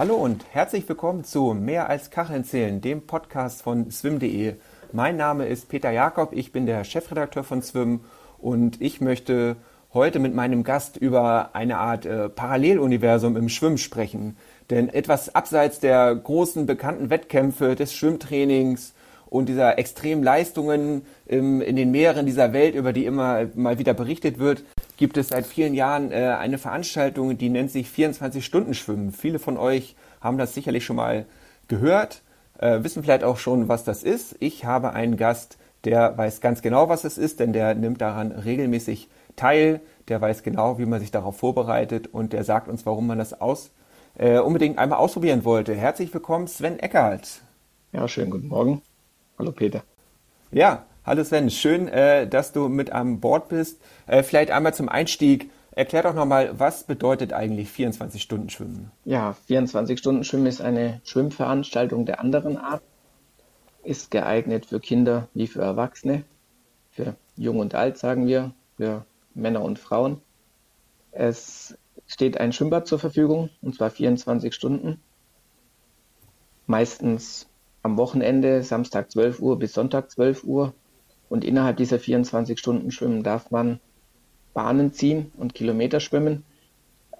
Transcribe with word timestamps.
Hallo 0.00 0.14
und 0.14 0.46
herzlich 0.50 0.88
willkommen 0.88 1.24
zu 1.24 1.52
Mehr 1.52 1.90
als 1.90 2.08
Kacheln 2.08 2.42
zählen, 2.42 2.80
dem 2.80 3.06
Podcast 3.06 3.60
von 3.60 3.90
swim.de. 3.90 4.54
Mein 4.92 5.18
Name 5.18 5.44
ist 5.46 5.68
Peter 5.68 5.90
Jakob, 5.90 6.32
ich 6.32 6.52
bin 6.52 6.64
der 6.64 6.84
Chefredakteur 6.84 7.44
von 7.44 7.60
Swim 7.60 8.00
und 8.38 8.80
ich 8.80 9.02
möchte 9.02 9.56
heute 9.92 10.18
mit 10.18 10.34
meinem 10.34 10.64
Gast 10.64 10.96
über 10.96 11.50
eine 11.54 11.76
Art 11.76 12.06
äh, 12.06 12.30
Paralleluniversum 12.30 13.36
im 13.36 13.50
Schwimmen 13.50 13.76
sprechen. 13.76 14.38
Denn 14.70 14.88
etwas 14.88 15.34
abseits 15.34 15.80
der 15.80 16.14
großen 16.14 16.64
bekannten 16.64 17.10
Wettkämpfe 17.10 17.76
des 17.76 17.92
Schwimmtrainings 17.92 18.94
und 19.26 19.50
dieser 19.50 19.78
extremen 19.78 20.22
Leistungen 20.22 21.02
in 21.26 21.76
den 21.76 21.90
Meeren 21.90 22.24
dieser 22.24 22.54
Welt, 22.54 22.74
über 22.74 22.94
die 22.94 23.04
immer 23.04 23.48
mal 23.54 23.78
wieder 23.78 23.92
berichtet 23.92 24.38
wird, 24.38 24.64
gibt 25.00 25.16
es 25.16 25.28
seit 25.28 25.46
vielen 25.46 25.72
Jahren 25.72 26.12
äh, 26.12 26.36
eine 26.38 26.58
Veranstaltung, 26.58 27.38
die 27.38 27.48
nennt 27.48 27.70
sich 27.70 27.88
24-Stunden-Schwimmen. 27.88 29.12
Viele 29.12 29.38
von 29.38 29.56
euch 29.56 29.96
haben 30.20 30.36
das 30.36 30.52
sicherlich 30.52 30.84
schon 30.84 30.96
mal 30.96 31.24
gehört, 31.68 32.22
äh, 32.58 32.84
wissen 32.84 33.02
vielleicht 33.02 33.24
auch 33.24 33.38
schon, 33.38 33.68
was 33.68 33.82
das 33.82 34.02
ist. 34.02 34.36
Ich 34.40 34.66
habe 34.66 34.92
einen 34.92 35.16
Gast, 35.16 35.56
der 35.84 36.18
weiß 36.18 36.42
ganz 36.42 36.60
genau, 36.60 36.90
was 36.90 37.04
es 37.04 37.16
ist, 37.16 37.40
denn 37.40 37.54
der 37.54 37.74
nimmt 37.74 38.02
daran 38.02 38.30
regelmäßig 38.30 39.08
teil. 39.36 39.80
Der 40.08 40.20
weiß 40.20 40.42
genau, 40.42 40.78
wie 40.78 40.84
man 40.84 41.00
sich 41.00 41.10
darauf 41.10 41.38
vorbereitet 41.38 42.08
und 42.08 42.34
der 42.34 42.44
sagt 42.44 42.68
uns, 42.68 42.84
warum 42.84 43.06
man 43.06 43.16
das 43.16 43.40
aus, 43.40 43.70
äh, 44.18 44.38
unbedingt 44.38 44.76
einmal 44.76 44.98
ausprobieren 44.98 45.46
wollte. 45.46 45.74
Herzlich 45.74 46.12
willkommen, 46.12 46.46
Sven 46.46 46.78
Eckert. 46.78 47.40
Ja, 47.92 48.06
schönen 48.06 48.30
guten 48.30 48.48
Morgen. 48.48 48.82
Hallo 49.38 49.52
Peter. 49.52 49.82
Ja, 50.52 50.84
hallo 51.10 51.24
Sven. 51.24 51.50
Schön, 51.50 51.88
äh, 51.88 52.28
dass 52.28 52.52
du 52.52 52.68
mit 52.68 52.92
an 52.92 53.18
Bord 53.18 53.48
bist. 53.48 53.80
Äh, 54.06 54.22
vielleicht 54.22 54.52
einmal 54.52 54.74
zum 54.74 54.88
Einstieg. 54.88 55.50
Erklär 55.72 56.04
doch 56.04 56.14
nochmal, 56.14 56.56
was 56.56 56.84
bedeutet 56.84 57.32
eigentlich 57.32 57.68
24-Stunden-Schwimmen? 57.70 58.92
Ja, 59.04 59.34
24-Stunden-Schwimmen 59.48 60.46
ist 60.46 60.60
eine 60.60 61.00
Schwimmveranstaltung 61.02 62.06
der 62.06 62.20
anderen 62.20 62.56
Art. 62.58 62.80
Ist 63.82 64.12
geeignet 64.12 64.66
für 64.66 64.78
Kinder 64.78 65.26
wie 65.34 65.48
für 65.48 65.62
Erwachsene, 65.62 66.22
für 66.92 67.16
Jung 67.36 67.58
und 67.58 67.74
Alt, 67.74 67.98
sagen 67.98 68.28
wir, 68.28 68.52
für 68.76 69.04
Männer 69.34 69.62
und 69.62 69.80
Frauen. 69.80 70.20
Es 71.10 71.76
steht 72.06 72.38
ein 72.38 72.52
Schwimmbad 72.52 72.86
zur 72.86 73.00
Verfügung, 73.00 73.50
und 73.62 73.74
zwar 73.74 73.90
24 73.90 74.54
Stunden. 74.54 75.00
Meistens 76.68 77.48
am 77.82 77.96
Wochenende, 77.96 78.62
Samstag 78.62 79.10
12 79.10 79.40
Uhr 79.40 79.58
bis 79.58 79.72
Sonntag 79.72 80.08
12 80.12 80.44
Uhr. 80.44 80.72
Und 81.30 81.44
innerhalb 81.44 81.76
dieser 81.76 82.00
24 82.00 82.58
Stunden 82.58 82.90
Schwimmen 82.90 83.22
darf 83.22 83.52
man 83.52 83.78
Bahnen 84.52 84.92
ziehen 84.92 85.30
und 85.36 85.54
Kilometer 85.54 86.00
schwimmen. 86.00 86.44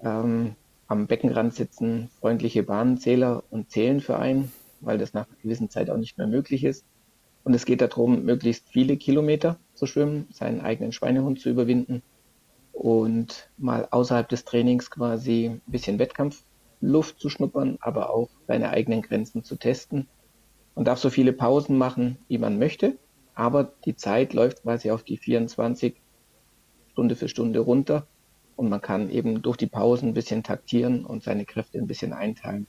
Ähm, 0.03 0.55
am 0.87 1.07
Beckenrand 1.07 1.53
sitzen 1.53 2.09
freundliche 2.19 2.63
Bahnenzähler 2.63 3.45
und 3.49 3.71
zählen 3.71 4.01
für 4.01 4.19
einen, 4.19 4.51
weil 4.81 4.97
das 4.97 5.13
nach 5.13 5.27
einer 5.27 5.37
gewissen 5.41 5.69
Zeit 5.69 5.89
auch 5.89 5.95
nicht 5.95 6.17
mehr 6.17 6.27
möglich 6.27 6.65
ist. 6.65 6.83
Und 7.45 7.53
es 7.53 7.63
geht 7.63 7.79
darum, 7.79 8.25
möglichst 8.25 8.67
viele 8.67 8.97
Kilometer 8.97 9.57
zu 9.75 9.85
schwimmen, 9.85 10.27
seinen 10.33 10.59
eigenen 10.59 10.91
Schweinehund 10.91 11.39
zu 11.39 11.49
überwinden 11.49 12.03
und 12.73 13.49
mal 13.57 13.87
außerhalb 13.91 14.27
des 14.27 14.43
Trainings 14.43 14.91
quasi 14.91 15.45
ein 15.45 15.61
bisschen 15.67 15.99
Wettkampfluft 15.99 17.17
zu 17.17 17.29
schnuppern, 17.29 17.77
aber 17.79 18.09
auch 18.09 18.29
seine 18.45 18.71
eigenen 18.71 19.03
Grenzen 19.03 19.45
zu 19.45 19.55
testen. 19.55 20.09
Man 20.75 20.83
darf 20.83 20.99
so 20.99 21.09
viele 21.09 21.31
Pausen 21.31 21.77
machen, 21.77 22.17
wie 22.27 22.37
man 22.37 22.59
möchte, 22.59 22.97
aber 23.35 23.71
die 23.85 23.95
Zeit 23.95 24.33
läuft 24.33 24.63
quasi 24.63 24.91
auf 24.91 25.03
die 25.03 25.17
24 25.17 25.95
Stunde 26.91 27.15
für 27.15 27.29
Stunde 27.29 27.59
runter 27.59 28.05
und 28.55 28.69
man 28.69 28.81
kann 28.81 29.09
eben 29.09 29.41
durch 29.41 29.57
die 29.57 29.67
Pausen 29.67 30.09
ein 30.09 30.13
bisschen 30.13 30.43
taktieren 30.43 31.05
und 31.05 31.23
seine 31.23 31.45
Kräfte 31.45 31.77
ein 31.77 31.87
bisschen 31.87 32.13
einteilen. 32.13 32.67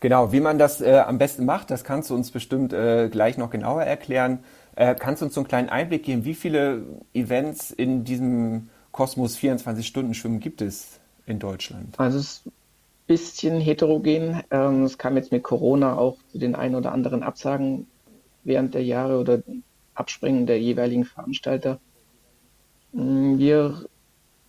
Genau, 0.00 0.32
wie 0.32 0.40
man 0.40 0.58
das 0.58 0.80
äh, 0.80 0.98
am 0.98 1.18
besten 1.18 1.44
macht, 1.44 1.70
das 1.70 1.84
kannst 1.84 2.10
du 2.10 2.14
uns 2.14 2.32
bestimmt 2.32 2.72
äh, 2.72 3.08
gleich 3.08 3.38
noch 3.38 3.50
genauer 3.50 3.84
erklären. 3.84 4.40
Äh, 4.74 4.96
kannst 4.98 5.22
du 5.22 5.26
uns 5.26 5.34
so 5.34 5.40
einen 5.40 5.48
kleinen 5.48 5.68
Einblick 5.68 6.02
geben, 6.02 6.24
wie 6.24 6.34
viele 6.34 6.82
Events 7.14 7.70
in 7.70 8.02
diesem 8.02 8.68
Kosmos 8.90 9.36
24 9.36 9.86
Stunden 9.86 10.14
Schwimmen 10.14 10.40
gibt 10.40 10.60
es 10.60 10.98
in 11.26 11.38
Deutschland? 11.38 12.00
Also 12.00 12.18
es 12.18 12.42
bisschen 13.12 13.60
heterogen. 13.60 14.42
Ähm, 14.50 14.84
es 14.84 14.96
kam 14.96 15.16
jetzt 15.16 15.32
mit 15.32 15.42
Corona 15.42 15.98
auch 15.98 16.16
zu 16.30 16.38
den 16.38 16.54
ein 16.54 16.74
oder 16.74 16.92
anderen 16.92 17.22
Absagen 17.22 17.86
während 18.42 18.72
der 18.72 18.84
Jahre 18.84 19.18
oder 19.18 19.42
Abspringen 19.92 20.46
der 20.46 20.58
jeweiligen 20.58 21.04
Veranstalter. 21.04 21.78
Mm, 22.92 23.36
wir 23.36 23.84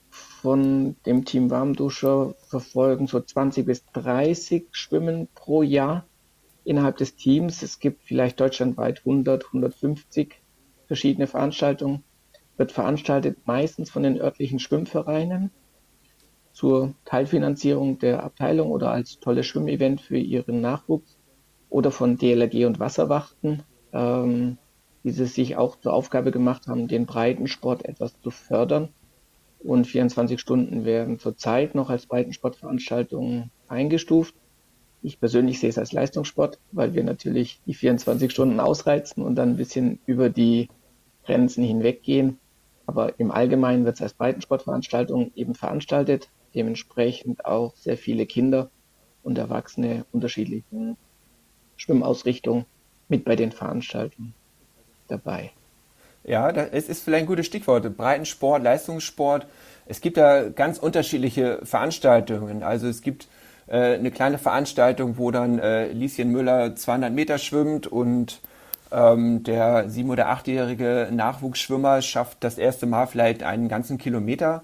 von 0.10 0.96
dem 1.06 1.26
Team 1.26 1.50
Warmduscher 1.50 2.36
verfolgen 2.48 3.08
so 3.08 3.20
20 3.20 3.66
bis 3.66 3.84
30 3.92 4.68
Schwimmen 4.72 5.28
pro 5.36 5.62
Jahr 5.62 6.06
innerhalb 6.64 6.96
des 6.96 7.18
Teams. 7.18 7.64
Es 7.64 7.80
gibt 7.80 8.04
vielleicht 8.04 8.40
deutschlandweit 8.40 9.00
100, 9.00 9.46
150 9.48 10.36
verschiedene 10.88 11.28
Veranstaltungen. 11.28 12.06
Wird 12.56 12.72
veranstaltet 12.72 13.40
meistens 13.46 13.90
von 13.90 14.04
den 14.04 14.22
örtlichen 14.22 14.60
Schwimmvereinen 14.60 15.52
zur 16.54 16.94
Teilfinanzierung 17.06 18.00
der 18.00 18.24
Abteilung 18.24 18.72
oder 18.72 18.92
als 18.92 19.20
tolles 19.20 19.46
Schwimmevent 19.46 20.02
für 20.02 20.18
ihren 20.18 20.62
Nachwuchs 20.62 21.18
oder 21.70 21.92
von 21.92 22.18
DLRG 22.18 22.66
und 22.66 22.80
Wasserwachten, 22.80 23.64
ähm, 23.92 24.58
die 25.04 25.10
es 25.10 25.34
sich 25.34 25.58
auch 25.58 25.76
zur 25.80 25.94
Aufgabe 25.94 26.32
gemacht 26.32 26.68
haben, 26.68 26.88
den 26.88 27.06
Breitensport 27.06 27.86
etwas 27.86 28.20
zu 28.22 28.30
fördern 28.30 28.90
und 29.64 29.88
24 29.88 30.40
Stunden 30.40 30.86
werden 30.86 31.20
zurzeit 31.20 31.74
noch 31.74 31.90
als 31.90 32.06
Breitensportveranstaltungen 32.06 33.50
eingestuft. 33.68 34.36
Ich 35.02 35.20
persönlich 35.20 35.60
sehe 35.60 35.70
es 35.70 35.78
als 35.78 35.92
Leistungssport, 35.92 36.60
weil 36.72 36.94
wir 36.94 37.04
natürlich 37.04 37.62
die 37.66 37.74
24 37.74 38.32
Stunden 38.32 38.60
ausreizen 38.60 39.24
und 39.24 39.36
dann 39.36 39.52
ein 39.52 39.58
bisschen 39.58 40.00
über 40.06 40.30
die 40.30 40.70
Grenzen 41.26 41.64
hinweggehen. 41.64 42.40
Aber 42.86 43.18
im 43.20 43.32
Allgemeinen 43.32 43.86
wird 43.86 43.96
es 43.96 44.02
als 44.02 44.14
Breitensportveranstaltung 44.14 45.32
eben 45.36 45.56
veranstaltet, 45.56 46.30
dementsprechend 46.56 47.46
auch 47.46 47.76
sehr 47.76 47.98
viele 47.98 48.26
Kinder 48.26 48.70
und 49.24 49.38
Erwachsene 49.38 50.06
unterschiedlichen 50.12 50.98
Schwimmausrichtungen 51.78 52.66
mit 53.08 53.26
bei 53.26 53.36
den 53.36 53.52
Veranstaltungen 53.52 54.34
dabei. 55.08 55.52
Ja, 56.24 56.50
es 56.52 56.88
ist 56.88 57.04
vielleicht 57.04 57.24
ein 57.24 57.28
gutes 57.28 57.46
Stichwort. 57.46 57.98
Breitensport, 57.98 58.64
Leistungssport. 58.64 59.46
Es 59.86 60.00
gibt 60.00 60.18
da 60.18 60.50
ganz 60.50 60.78
unterschiedliche 60.78 61.60
Veranstaltungen. 61.64 62.64
Also 62.64 62.88
es 62.88 63.02
gibt 63.02 63.28
äh, 63.68 63.96
eine 63.96 64.12
kleine 64.12 64.38
Veranstaltung, 64.38 65.18
wo 65.18 65.32
dann 65.32 65.60
äh, 65.60 65.92
Lieschen 65.92 66.32
Müller 66.32 66.76
200 66.76 67.12
Meter 67.12 67.38
schwimmt 67.38 67.88
und 67.88 68.40
ähm, 68.92 69.44
der 69.44 69.90
sieben- 69.90 70.12
oder 70.12 70.30
achtjährige 70.30 71.10
Nachwuchsschwimmer 71.12 72.02
schafft 72.02 72.44
das 72.44 72.58
erste 72.58 72.86
Mal 72.86 73.08
vielleicht 73.08 73.44
einen 73.44 73.68
ganzen 73.68 73.98
Kilometer. 73.98 74.64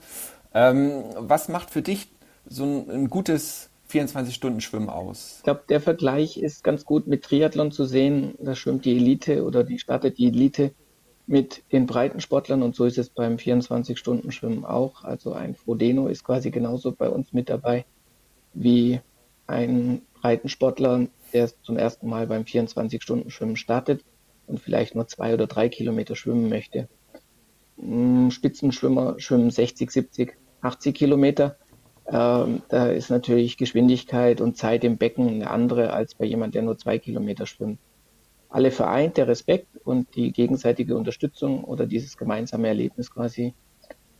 Ähm, 0.54 1.04
was 1.16 1.50
macht 1.50 1.70
für 1.70 1.82
dich 1.82 2.08
so 2.46 2.64
ein, 2.64 2.90
ein 2.90 3.10
gutes 3.10 3.70
24-Stunden-Schwimmen 3.92 4.90
aus? 4.90 5.36
Ich 5.38 5.44
glaube, 5.44 5.64
der 5.70 5.82
Vergleich 5.82 6.38
ist 6.38 6.64
ganz 6.64 6.86
gut 6.86 7.08
mit 7.08 7.24
Triathlon 7.24 7.72
zu 7.72 7.86
sehen. 7.86 8.36
Da 8.40 8.56
schwimmt 8.56 8.86
die 8.86 8.96
Elite 8.96 9.44
oder 9.44 9.64
die 9.64 9.80
startet 9.80 10.18
die 10.18 10.28
Elite 10.28 10.72
mit 11.28 11.62
den 11.72 11.86
Breitensportlern 11.86 12.64
und 12.64 12.76
so 12.76 12.86
ist 12.86 12.98
es 12.98 13.10
beim 13.10 13.36
24-Stunden-Schwimmen 13.36 14.66
auch. 14.66 15.04
Also 15.04 15.34
ein 15.34 15.54
Frodeno 15.54 16.08
ist 16.08 16.24
quasi 16.24 16.50
genauso 16.50 16.92
bei 16.92 17.08
uns 17.08 17.34
mit 17.34 17.50
dabei 17.50 17.86
wie 18.54 19.00
ein 19.46 20.02
Breitensportler, 20.22 21.08
der 21.34 21.50
zum 21.62 21.78
ersten 21.78 22.10
Mal 22.10 22.26
beim 22.26 22.44
24-Stunden-Schwimmen 22.44 23.58
startet 23.58 24.04
und 24.48 24.60
vielleicht 24.60 24.96
nur 24.96 25.08
zwei 25.08 25.34
oder 25.34 25.46
drei 25.46 25.70
Kilometer 25.70 26.16
schwimmen 26.16 26.50
möchte. 26.50 26.90
Mm, 27.78 28.30
Spitzenschwimmer 28.30 29.20
schwimmen 29.20 29.52
60, 29.52 29.92
70, 29.92 30.36
80 30.62 30.96
Kilometer. 30.96 31.58
Ähm, 32.08 32.62
da 32.70 32.88
ist 32.88 33.10
natürlich 33.10 33.58
Geschwindigkeit 33.58 34.42
und 34.42 34.58
Zeit 34.58 34.84
im 34.84 34.98
Becken 34.98 35.28
eine 35.28 35.50
andere 35.50 35.94
als 35.94 36.16
bei 36.16 36.26
jemand, 36.26 36.56
der 36.56 36.64
nur 36.64 36.78
zwei 36.78 36.98
Kilometer 36.98 37.46
schwimmt 37.46 37.80
alle 38.50 38.72
vereint, 38.72 39.18
der 39.18 39.28
Respekt 39.28 39.78
und 39.86 40.16
die 40.16 40.32
gegenseitige 40.32 40.98
Unterstützung 40.98 41.64
oder 41.64 41.86
dieses 41.86 42.18
gemeinsame 42.18 42.68
Erlebnis 42.68 43.12
quasi 43.12 43.54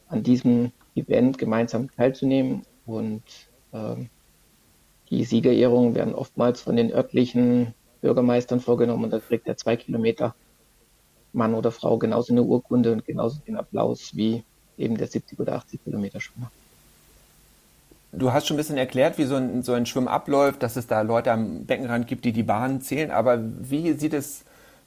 an 0.08 0.24
diesem 0.24 0.72
Event 0.96 1.38
gemeinsam 1.38 1.90
teilzunehmen. 1.92 2.64
Und 2.86 3.24
ähm, 3.74 4.10
die 5.10 5.24
Siegerehrungen 5.24 5.96
werden 5.96 6.14
oftmals 6.14 6.62
von 6.62 6.76
den 6.76 6.94
örtlichen 6.94 7.74
Bürgermeistern 8.02 8.60
vorgenommen 8.60 9.06
und 9.06 9.12
da 9.12 9.20
kriegt 9.20 9.48
der 9.48 9.58
zwei 9.58 9.76
Kilometer 9.76 10.36
Mann 11.34 11.54
oder 11.54 11.72
Frau 11.72 11.98
genauso 11.98 12.34
eine 12.34 12.44
Urkunde 12.44 12.92
und 12.92 13.06
genauso 13.06 13.42
den 13.42 13.58
Applaus 13.58 14.16
wie 14.16 14.44
eben 14.80 14.98
der 14.98 15.08
70 15.08 15.40
oder 15.40 15.54
80 15.54 15.84
Kilometer 15.84 16.20
Schwimmer. 16.20 16.52
Du 18.12 18.34
hast 18.34 18.48
schon 18.48 18.56
ein 18.56 18.58
bisschen 18.58 18.78
erklärt, 18.78 19.18
wie 19.18 19.26
so 19.26 19.36
ein, 19.36 19.62
so 19.62 19.74
ein 19.74 19.86
Schwimmen 19.86 20.08
abläuft, 20.08 20.64
dass 20.64 20.76
es 20.76 20.88
da 20.88 21.02
Leute 21.02 21.32
am 21.32 21.66
Beckenrand 21.66 22.08
gibt, 22.08 22.26
die 22.26 22.32
die 22.32 22.44
Bahnen 22.44 22.82
zählen. 22.82 23.12
Aber 23.12 23.40
wie 23.40 23.94
sieht 23.94 24.14
es 24.14 24.46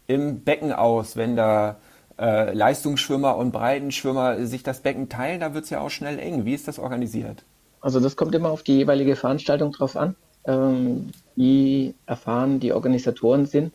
im 0.08 0.40
Becken 0.40 0.72
aus, 0.72 1.16
wenn 1.16 1.36
da 1.36 1.76
äh, 2.18 2.52
Leistungsschwimmer 2.52 3.36
und 3.36 3.52
Breitenschwimmer 3.52 4.44
sich 4.46 4.64
das 4.64 4.80
Becken 4.80 5.08
teilen? 5.08 5.40
Da 5.40 5.54
wird 5.54 5.64
es 5.64 5.70
ja 5.70 5.80
auch 5.80 5.90
schnell 5.90 6.18
eng. 6.18 6.44
Wie 6.44 6.54
ist 6.54 6.66
das 6.66 6.80
organisiert? 6.80 7.44
Also 7.80 8.00
das 8.00 8.16
kommt 8.16 8.34
immer 8.34 8.50
auf 8.50 8.64
die 8.64 8.78
jeweilige 8.78 9.14
Veranstaltung 9.14 9.70
drauf 9.72 9.96
an, 9.96 10.16
ähm, 10.44 11.10
wie 11.36 11.94
erfahren 12.06 12.58
die 12.58 12.72
Organisatoren 12.72 13.46
sind. 13.46 13.72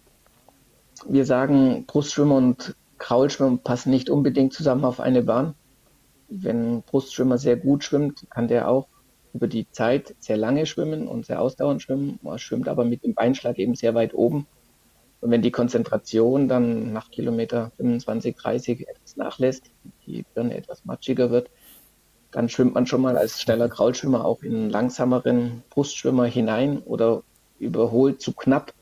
Wir 1.07 1.25
sagen, 1.25 1.85
Brustschwimmer 1.85 2.35
und 2.35 2.75
Kraulschwimmer 2.97 3.57
passen 3.57 3.91
nicht 3.91 4.09
unbedingt 4.09 4.53
zusammen 4.53 4.83
auf 4.83 4.99
eine 4.99 5.21
Bahn. 5.21 5.53
Wenn 6.29 6.77
ein 6.77 6.83
Brustschwimmer 6.83 7.38
sehr 7.38 7.57
gut 7.57 7.83
schwimmt, 7.83 8.27
kann 8.29 8.47
der 8.47 8.69
auch 8.69 8.88
über 9.33 9.47
die 9.47 9.69
Zeit 9.71 10.15
sehr 10.19 10.38
lange 10.38 10.65
schwimmen 10.65 11.07
und 11.07 11.25
sehr 11.25 11.41
ausdauernd 11.41 11.81
schwimmen. 11.81 12.19
Er 12.24 12.39
schwimmt 12.39 12.68
aber 12.68 12.85
mit 12.85 13.03
dem 13.03 13.13
Beinschlag 13.13 13.57
eben 13.59 13.75
sehr 13.75 13.94
weit 13.95 14.13
oben. 14.13 14.47
Und 15.19 15.31
wenn 15.31 15.41
die 15.41 15.51
Konzentration 15.51 16.47
dann 16.47 16.94
nach 16.94 17.09
Kilometer 17.12 17.71
25, 17.77 18.35
30 18.35 18.88
etwas 18.88 19.15
nachlässt, 19.15 19.71
die 20.06 20.25
Birne 20.33 20.56
etwas 20.56 20.85
matschiger 20.85 21.31
wird, 21.31 21.50
dann 22.31 22.50
schwimmt 22.50 22.74
man 22.74 22.85
schon 22.85 23.01
mal 23.01 23.18
als 23.18 23.41
schneller 23.41 23.69
Kraulschwimmer 23.69 24.25
auch 24.25 24.44
in 24.44 24.53
einen 24.53 24.69
langsameren 24.69 25.63
Brustschwimmer 25.69 26.25
hinein 26.25 26.79
oder 26.79 27.24
überholt 27.57 28.21
zu 28.21 28.33
knapp 28.33 28.74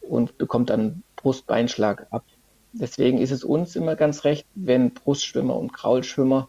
und 0.00 0.36
bekommt 0.36 0.70
dann 0.70 1.02
Brustbeinschlag 1.16 2.06
ab. 2.10 2.24
Deswegen 2.72 3.18
ist 3.18 3.30
es 3.30 3.44
uns 3.44 3.76
immer 3.76 3.96
ganz 3.96 4.24
recht, 4.24 4.46
wenn 4.54 4.92
Brustschwimmer 4.92 5.56
und 5.56 5.72
Kraulschwimmer 5.72 6.48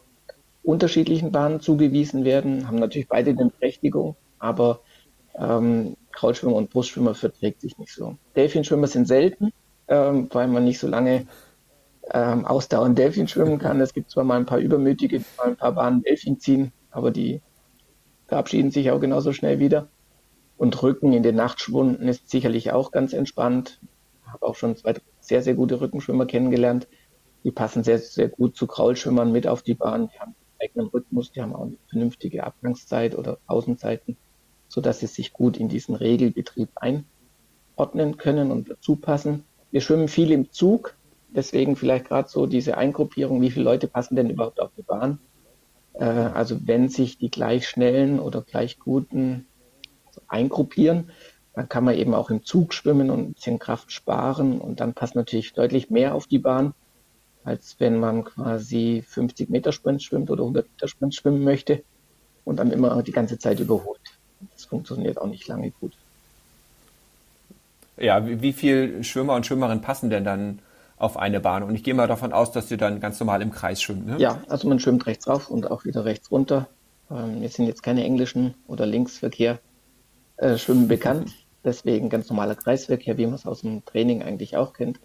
unterschiedlichen 0.64 1.32
Bahnen 1.32 1.60
zugewiesen 1.60 2.24
werden, 2.24 2.68
haben 2.68 2.78
natürlich 2.78 3.08
beide 3.08 3.32
eine 3.32 3.50
Berechtigung, 3.50 4.16
aber 4.40 4.80
ähm, 5.38 5.98
Kraulschwimmer 6.12 6.56
und 6.56 6.70
Brustschwimmer 6.70 7.16
verträgt 7.16 7.62
sich 7.62 7.78
nicht 7.78 7.94
so. 7.94 8.18
Delfinschwimmer 8.36 8.88
sind 8.88 9.08
selten, 9.08 9.52
ähm, 9.88 10.30
weil 10.32 10.48
man 10.48 10.64
nicht 10.64 10.80
so 10.80 10.88
lange 10.88 11.28
ähm, 12.12 12.46
ausdauernd 12.46 12.98
Delfin 12.98 13.28
schwimmen 13.28 13.60
kann. 13.60 13.82
Es 13.82 13.94
gibt 13.94 14.12
zwar 14.12 14.24
mal 14.24 14.38
ein 14.38 14.46
paar 14.46 14.60
Übermütige, 14.60 15.20
die 15.20 15.26
mal 15.38 15.48
ein 15.48 15.56
paar 15.56 15.74
Bahnen 15.74 16.04
Delfin 16.04 16.40
ziehen, 16.40 16.72
aber 16.92 17.12
die 17.12 17.42
verabschieden 18.28 18.72
sich 18.72 18.92
auch 18.92 19.00
genauso 19.00 19.34
schnell 19.34 19.60
wieder. 19.60 19.88
Und 20.58 20.82
Rücken 20.82 21.14
in 21.14 21.24
den 21.24 21.36
Nachtschwunden 21.36 22.08
ist 22.08 22.30
sicherlich 22.30 22.72
auch 22.72 22.92
ganz 22.92 23.14
entspannt. 23.14 23.80
Ich 24.26 24.32
habe 24.32 24.46
auch 24.46 24.56
schon 24.56 24.76
zwei 24.76 24.96
sehr, 25.20 25.42
sehr 25.42 25.56
gute 25.56 25.82
Rückenschwimmer 25.82 26.26
kennengelernt. 26.26 26.88
Die 27.44 27.52
passen 27.52 27.84
sehr, 27.84 28.00
sehr 28.00 28.30
gut 28.30 28.56
zu 28.56 28.68
Kraulschwimmern 28.68 29.32
mit 29.32 29.48
auf 29.48 29.62
die 29.62 29.74
Bahn. 29.74 30.10
Die 30.14 30.20
haben 30.20 30.36
eigenen 30.64 30.88
Rhythmus, 30.88 31.32
die 31.32 31.42
haben 31.42 31.56
auch 31.56 31.64
eine 31.64 31.78
vernünftige 31.90 32.44
Abgangszeit 32.44 33.16
oder 33.16 33.38
Außenzeiten, 33.48 34.18
sodass 34.68 35.00
sie 35.00 35.08
sich 35.08 35.34
gut 35.34 35.58
in 35.58 35.70
diesen 35.70 35.96
Regelbetrieb 35.96 36.70
einordnen 36.76 38.18
können 38.18 38.52
und 38.52 38.70
dazu 38.70 38.96
passen. 38.96 39.44
Wir 39.72 39.82
schwimmen 39.82 40.08
viel 40.08 40.32
im 40.32 40.52
Zug, 40.52 40.96
Deswegen 41.36 41.76
vielleicht 41.76 42.06
gerade 42.06 42.30
so 42.30 42.46
diese 42.46 42.78
Eingruppierung, 42.78 43.42
wie 43.42 43.50
viele 43.50 43.66
Leute 43.66 43.88
passen 43.88 44.16
denn 44.16 44.30
überhaupt 44.30 44.62
auf 44.62 44.72
die 44.78 44.84
Bahn? 44.84 45.20
Äh, 45.94 46.04
also 46.06 46.60
wenn 46.68 46.90
sich 46.90 47.18
die 47.18 47.32
gleich 47.32 47.68
schnellen 47.68 48.20
oder 48.20 48.42
gleich 48.42 48.80
guten 48.80 49.48
eingruppieren, 50.28 51.10
dann 51.56 51.70
kann 51.70 51.84
man 51.84 51.96
eben 51.96 52.14
auch 52.14 52.30
im 52.30 52.44
Zug 52.44 52.74
schwimmen 52.74 53.10
und 53.10 53.20
ein 53.20 53.34
bisschen 53.34 53.60
Kraft 53.60 53.92
sparen 53.92 54.60
und 54.60 54.80
dann 54.80 54.94
passt 54.94 55.16
natürlich 55.16 55.54
deutlich 55.54 55.90
mehr 55.90 56.14
auf 56.14 56.28
die 56.28 56.40
Bahn, 56.40 56.74
als 57.44 57.76
wenn 57.80 58.00
man 58.00 58.24
quasi 58.24 59.04
50 59.08 59.50
Meter 59.50 59.72
Sprint 59.72 60.04
schwimmt 60.04 60.30
oder 60.30 60.44
100 60.44 60.68
Meter 60.70 60.88
Sprint 60.88 61.16
schwimmen 61.16 61.44
möchte 61.44 61.84
und 62.46 62.58
dann 62.58 62.72
immer 62.72 63.02
die 63.04 63.12
ganze 63.12 63.38
Zeit 63.38 63.60
überholt. 63.60 64.00
Das 64.54 64.66
funktioniert 64.66 65.20
auch 65.20 65.28
nicht 65.28 65.48
lange 65.48 65.72
gut. 65.72 65.94
Ja, 67.98 68.26
wie, 68.28 68.42
wie 68.42 68.54
viel 68.54 69.04
Schwimmer 69.04 69.36
und 69.36 69.46
Schwimmerinnen 69.46 69.82
passen 69.82 70.10
denn 70.10 70.24
dann 70.24 70.60
auf 70.98 71.18
eine 71.18 71.40
Bahn. 71.40 71.64
Und 71.64 71.76
ich 71.76 71.84
gehe 71.84 71.94
mal 71.94 72.08
davon 72.08 72.34
aus, 72.34 72.52
dass 72.52 72.72
ihr 72.72 72.78
dann 72.78 73.00
ganz 73.00 73.20
normal 73.20 73.42
im 73.42 73.52
Kreis 73.52 73.82
schwimmt. 73.82 74.08
Ne? 74.08 74.18
Ja, 74.20 74.42
also 74.48 74.68
man 74.68 74.80
schwimmt 74.80 75.06
rechts 75.06 75.28
rauf 75.28 75.50
und 75.50 75.70
auch 75.70 75.86
wieder 75.86 76.06
rechts 76.06 76.32
runter. 76.32 76.68
Ähm, 77.12 77.42
wir 77.42 77.50
sind 77.50 77.68
jetzt 77.68 77.84
keine 77.84 78.04
englischen 78.04 78.54
oder 78.68 78.86
Linksverkehr 78.86 79.60
äh, 80.38 80.58
schwimmen 80.58 80.88
bekannt. 80.88 81.34
Deswegen 81.66 82.10
ganz 82.10 82.30
normaler 82.30 82.56
Kreisverkehr, 82.56 83.18
wie 83.18 83.26
man 83.26 83.36
es 83.36 83.46
aus 83.46 83.62
dem 83.62 83.86
Training 83.86 84.22
eigentlich 84.22 84.58
auch 84.58 84.74
kennt. 84.74 85.00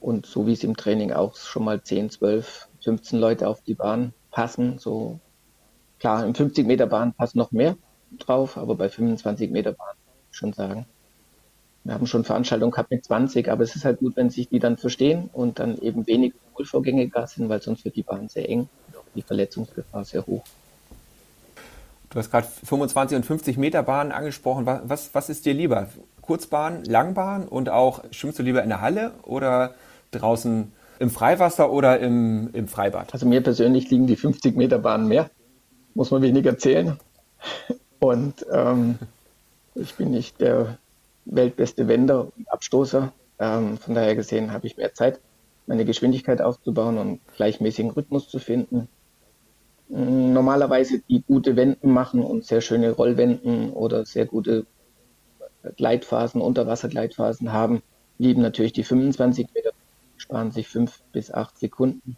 Und 0.00 0.26
so 0.26 0.46
wie 0.46 0.52
es 0.52 0.64
im 0.64 0.76
Training 0.76 1.12
auch 1.12 1.36
schon 1.36 1.64
mal 1.64 1.82
10, 1.82 2.10
12, 2.10 2.68
15 2.82 3.18
Leute 3.18 3.48
auf 3.48 3.62
die 3.62 3.74
Bahn 3.74 4.12
passen. 4.30 4.78
So 4.78 5.18
klar, 5.98 6.24
im 6.24 6.34
50 6.34 6.66
Meter 6.66 6.86
Bahn 6.86 7.12
passen 7.14 7.38
noch 7.38 7.52
mehr 7.52 7.76
drauf, 8.18 8.56
aber 8.56 8.74
bei 8.74 8.88
25 8.88 9.50
Meter 9.50 9.72
Bahn 9.72 9.94
schon 10.30 10.52
sagen, 10.52 10.86
wir 11.84 11.94
haben 11.94 12.06
schon 12.06 12.24
Veranstaltungen 12.24 12.72
gehabt 12.72 12.90
mit 12.90 13.04
20, 13.04 13.48
aber 13.48 13.62
es 13.62 13.76
ist 13.76 13.84
halt 13.84 14.00
gut, 14.00 14.16
wenn 14.16 14.28
sich 14.28 14.48
die 14.48 14.58
dann 14.58 14.76
verstehen 14.76 15.30
und 15.32 15.60
dann 15.60 15.78
eben 15.78 16.06
wenig 16.06 16.34
Wohlvorgänge 16.54 17.08
gar 17.08 17.26
sind, 17.28 17.48
weil 17.48 17.62
sonst 17.62 17.84
wird 17.84 17.94
die 17.94 18.02
Bahn 18.02 18.28
sehr 18.28 18.48
eng 18.48 18.68
und 18.88 18.96
auch 18.96 19.04
die 19.14 19.22
Verletzungsgefahr 19.22 20.04
sehr 20.04 20.26
hoch. 20.26 20.42
Du 22.10 22.18
hast 22.18 22.30
gerade 22.30 22.46
25 22.64 23.16
und 23.16 23.26
50 23.26 23.56
Meter 23.56 23.82
Bahnen 23.82 24.10
angesprochen. 24.10 24.66
Was, 24.66 25.14
was 25.14 25.28
ist 25.28 25.44
dir 25.44 25.54
lieber? 25.54 25.88
Kurzbahn, 26.22 26.82
Langbahn 26.84 27.46
und 27.46 27.68
auch 27.68 28.02
schwimmst 28.10 28.38
du 28.38 28.42
lieber 28.42 28.62
in 28.62 28.68
der 28.68 28.80
Halle 28.80 29.12
oder 29.22 29.74
draußen 30.16 30.72
im 30.98 31.10
Freiwasser 31.10 31.70
oder 31.70 32.00
im, 32.00 32.50
im 32.52 32.68
Freibad? 32.68 33.12
Also 33.12 33.26
mir 33.26 33.42
persönlich 33.42 33.90
liegen 33.90 34.06
die 34.06 34.16
50 34.16 34.56
Meter 34.56 34.78
Bahnen 34.78 35.08
mehr. 35.08 35.30
Muss 35.94 36.10
man 36.10 36.22
weniger 36.22 36.58
zählen. 36.58 36.98
Und 37.98 38.44
ähm, 38.52 38.98
ich 39.74 39.94
bin 39.94 40.10
nicht 40.10 40.40
der 40.40 40.78
weltbeste 41.24 41.88
Wender 41.88 42.28
und 42.36 42.50
Abstoßer. 42.50 43.12
Ähm, 43.38 43.78
von 43.78 43.94
daher 43.94 44.14
gesehen 44.14 44.52
habe 44.52 44.66
ich 44.66 44.76
mehr 44.76 44.94
Zeit, 44.94 45.20
meine 45.66 45.84
Geschwindigkeit 45.84 46.40
aufzubauen 46.40 46.98
und 46.98 47.20
gleichmäßigen 47.36 47.90
Rhythmus 47.90 48.28
zu 48.28 48.38
finden. 48.38 48.88
Normalerweise 49.88 51.00
die 51.08 51.22
gute 51.22 51.56
Wenden 51.56 51.90
machen 51.90 52.22
und 52.22 52.44
sehr 52.44 52.60
schöne 52.60 52.90
Rollwenden 52.90 53.70
oder 53.70 54.04
sehr 54.04 54.26
gute 54.26 54.66
Gleitphasen, 55.76 56.40
Unterwassergleitphasen 56.40 57.52
haben, 57.52 57.82
lieben 58.18 58.42
natürlich 58.42 58.72
die 58.72 58.84
25 58.84 59.48
Meter, 59.54 59.70
sparen 60.26 60.50
sich 60.50 60.66
fünf 60.66 61.02
bis 61.12 61.30
acht 61.30 61.56
Sekunden 61.56 62.16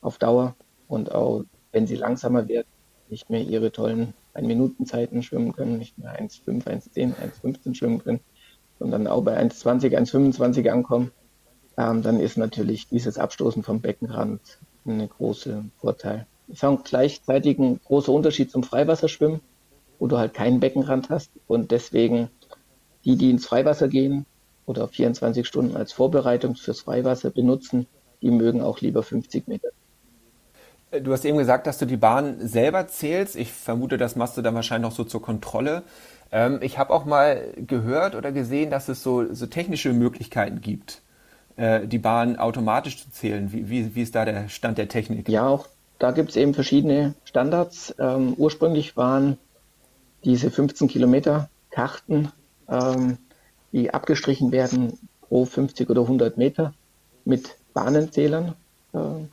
auf 0.00 0.16
Dauer 0.16 0.56
und 0.88 1.12
auch 1.12 1.44
wenn 1.72 1.86
sie 1.86 1.96
langsamer 1.96 2.48
werden, 2.48 2.66
nicht 3.10 3.28
mehr 3.28 3.42
ihre 3.42 3.70
tollen 3.70 4.14
1-Minuten-Zeiten 4.34 5.22
schwimmen 5.22 5.52
können, 5.52 5.76
nicht 5.76 5.98
mehr 5.98 6.18
1,5, 6.18 6.64
1,10, 6.64 7.12
1,15 7.42 7.74
schwimmen 7.74 8.02
können, 8.02 8.20
dann 8.78 9.06
auch 9.06 9.22
bei 9.22 9.38
1,20, 9.38 9.94
1,25 9.94 10.70
ankommen, 10.70 11.10
ähm, 11.76 12.02
dann 12.02 12.18
ist 12.18 12.38
natürlich 12.38 12.88
dieses 12.88 13.18
Abstoßen 13.18 13.62
vom 13.62 13.80
Beckenrand 13.80 14.40
ein 14.86 15.06
großer 15.06 15.64
Vorteil. 15.76 16.26
Ich 16.48 16.60
sage 16.60 16.80
gleichzeitig 16.82 17.58
ein 17.58 17.78
großer 17.84 18.12
Unterschied 18.12 18.50
zum 18.50 18.62
Freiwasserschwimmen, 18.62 19.40
wo 19.98 20.06
du 20.06 20.16
halt 20.16 20.32
keinen 20.32 20.60
Beckenrand 20.60 21.10
hast 21.10 21.30
und 21.46 21.70
deswegen 21.72 22.30
die, 23.04 23.16
die 23.16 23.30
ins 23.30 23.46
Freiwasser 23.46 23.88
gehen 23.88 24.24
oder 24.66 24.88
24 24.88 25.46
Stunden 25.46 25.76
als 25.76 25.92
Vorbereitung 25.92 26.54
fürs 26.54 26.80
Freiwasser 26.80 27.30
benutzen, 27.30 27.86
die 28.22 28.30
mögen 28.30 28.62
auch 28.62 28.80
lieber 28.80 29.02
50 29.02 29.48
Meter. 29.48 29.68
Du 31.02 31.12
hast 31.12 31.24
eben 31.24 31.38
gesagt, 31.38 31.66
dass 31.66 31.78
du 31.78 31.86
die 31.86 31.96
Bahn 31.96 32.46
selber 32.46 32.86
zählst. 32.86 33.34
Ich 33.34 33.52
vermute, 33.52 33.98
das 33.98 34.14
machst 34.14 34.36
du 34.36 34.42
dann 34.42 34.54
wahrscheinlich 34.54 34.88
noch 34.88 34.96
so 34.96 35.04
zur 35.04 35.20
Kontrolle. 35.20 35.82
Ähm, 36.30 36.60
ich 36.62 36.78
habe 36.78 36.92
auch 36.92 37.04
mal 37.04 37.52
gehört 37.56 38.14
oder 38.14 38.32
gesehen, 38.32 38.70
dass 38.70 38.88
es 38.88 39.02
so, 39.02 39.32
so 39.34 39.46
technische 39.46 39.92
Möglichkeiten 39.92 40.60
gibt, 40.60 41.02
äh, 41.56 41.86
die 41.86 41.98
Bahn 41.98 42.36
automatisch 42.36 43.02
zu 43.02 43.10
zählen. 43.10 43.52
Wie, 43.52 43.68
wie, 43.68 43.94
wie 43.94 44.02
ist 44.02 44.14
da 44.14 44.24
der 44.24 44.48
Stand 44.48 44.78
der 44.78 44.88
Technik? 44.88 45.28
Ja, 45.28 45.48
auch 45.48 45.66
da 45.98 46.12
gibt 46.12 46.30
es 46.30 46.36
eben 46.36 46.54
verschiedene 46.54 47.14
Standards. 47.24 47.94
Ähm, 47.98 48.34
ursprünglich 48.36 48.96
waren 48.96 49.38
diese 50.24 50.50
15 50.50 50.88
Kilometer 50.88 51.48
Karten, 51.70 52.30
ähm, 52.68 53.18
die 53.74 53.92
abgestrichen 53.92 54.52
werden 54.52 54.98
pro 55.20 55.44
50 55.44 55.90
oder 55.90 56.00
100 56.02 56.38
Meter 56.38 56.72
mit 57.26 57.58
Bahnenzählern. 57.74 58.54
Ähm, 58.94 59.28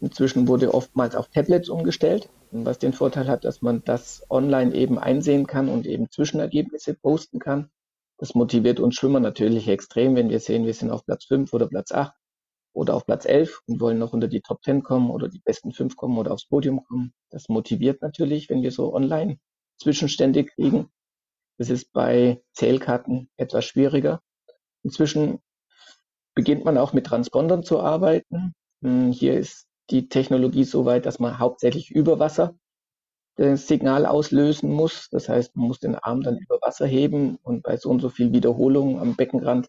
inzwischen 0.00 0.48
wurde 0.48 0.72
oftmals 0.72 1.14
auf 1.14 1.28
Tablets 1.28 1.68
umgestellt 1.68 2.30
was 2.64 2.78
den 2.78 2.92
Vorteil 2.92 3.28
hat, 3.28 3.44
dass 3.44 3.62
man 3.62 3.82
das 3.84 4.24
online 4.30 4.74
eben 4.74 4.98
einsehen 4.98 5.46
kann 5.46 5.68
und 5.68 5.86
eben 5.86 6.10
Zwischenergebnisse 6.10 6.94
posten 6.94 7.38
kann. 7.38 7.70
Das 8.18 8.34
motiviert 8.34 8.80
uns 8.80 8.94
Schwimmer 8.94 9.20
natürlich 9.20 9.68
extrem, 9.68 10.16
wenn 10.16 10.30
wir 10.30 10.40
sehen, 10.40 10.64
wir 10.64 10.72
sind 10.72 10.90
auf 10.90 11.04
Platz 11.04 11.24
5 11.26 11.52
oder 11.52 11.66
Platz 11.66 11.92
8 11.92 12.14
oder 12.72 12.94
auf 12.94 13.04
Platz 13.04 13.26
11 13.26 13.60
und 13.66 13.80
wollen 13.80 13.98
noch 13.98 14.12
unter 14.12 14.28
die 14.28 14.40
Top 14.40 14.62
10 14.62 14.82
kommen 14.82 15.10
oder 15.10 15.28
die 15.28 15.40
besten 15.40 15.72
5 15.72 15.96
kommen 15.96 16.16
oder 16.16 16.32
aufs 16.32 16.46
Podium 16.46 16.84
kommen. 16.84 17.12
Das 17.30 17.48
motiviert 17.48 18.00
natürlich, 18.00 18.48
wenn 18.48 18.62
wir 18.62 18.70
so 18.70 18.94
online 18.94 19.38
Zwischenstände 19.78 20.44
kriegen. 20.44 20.88
Das 21.58 21.70
ist 21.70 21.92
bei 21.92 22.42
Zählkarten 22.52 23.30
etwas 23.36 23.64
schwieriger. 23.64 24.20
Inzwischen 24.82 25.40
beginnt 26.34 26.64
man 26.64 26.78
auch 26.78 26.92
mit 26.92 27.06
Transpondern 27.06 27.62
zu 27.62 27.80
arbeiten. 27.80 28.54
Hm, 28.82 29.10
hier 29.10 29.38
ist 29.38 29.66
die 29.90 30.08
Technologie 30.08 30.64
so 30.64 30.84
weit, 30.84 31.06
dass 31.06 31.18
man 31.18 31.38
hauptsächlich 31.38 31.90
über 31.90 32.18
Wasser 32.18 32.56
das 33.36 33.66
Signal 33.66 34.06
auslösen 34.06 34.70
muss. 34.70 35.08
Das 35.10 35.28
heißt, 35.28 35.56
man 35.56 35.68
muss 35.68 35.78
den 35.78 35.94
Arm 35.94 36.22
dann 36.22 36.38
über 36.38 36.58
Wasser 36.62 36.86
heben 36.86 37.36
und 37.42 37.62
bei 37.62 37.76
so 37.76 37.90
und 37.90 38.00
so 38.00 38.08
viel 38.08 38.32
Wiederholungen 38.32 38.98
am 38.98 39.14
Beckenrand 39.14 39.68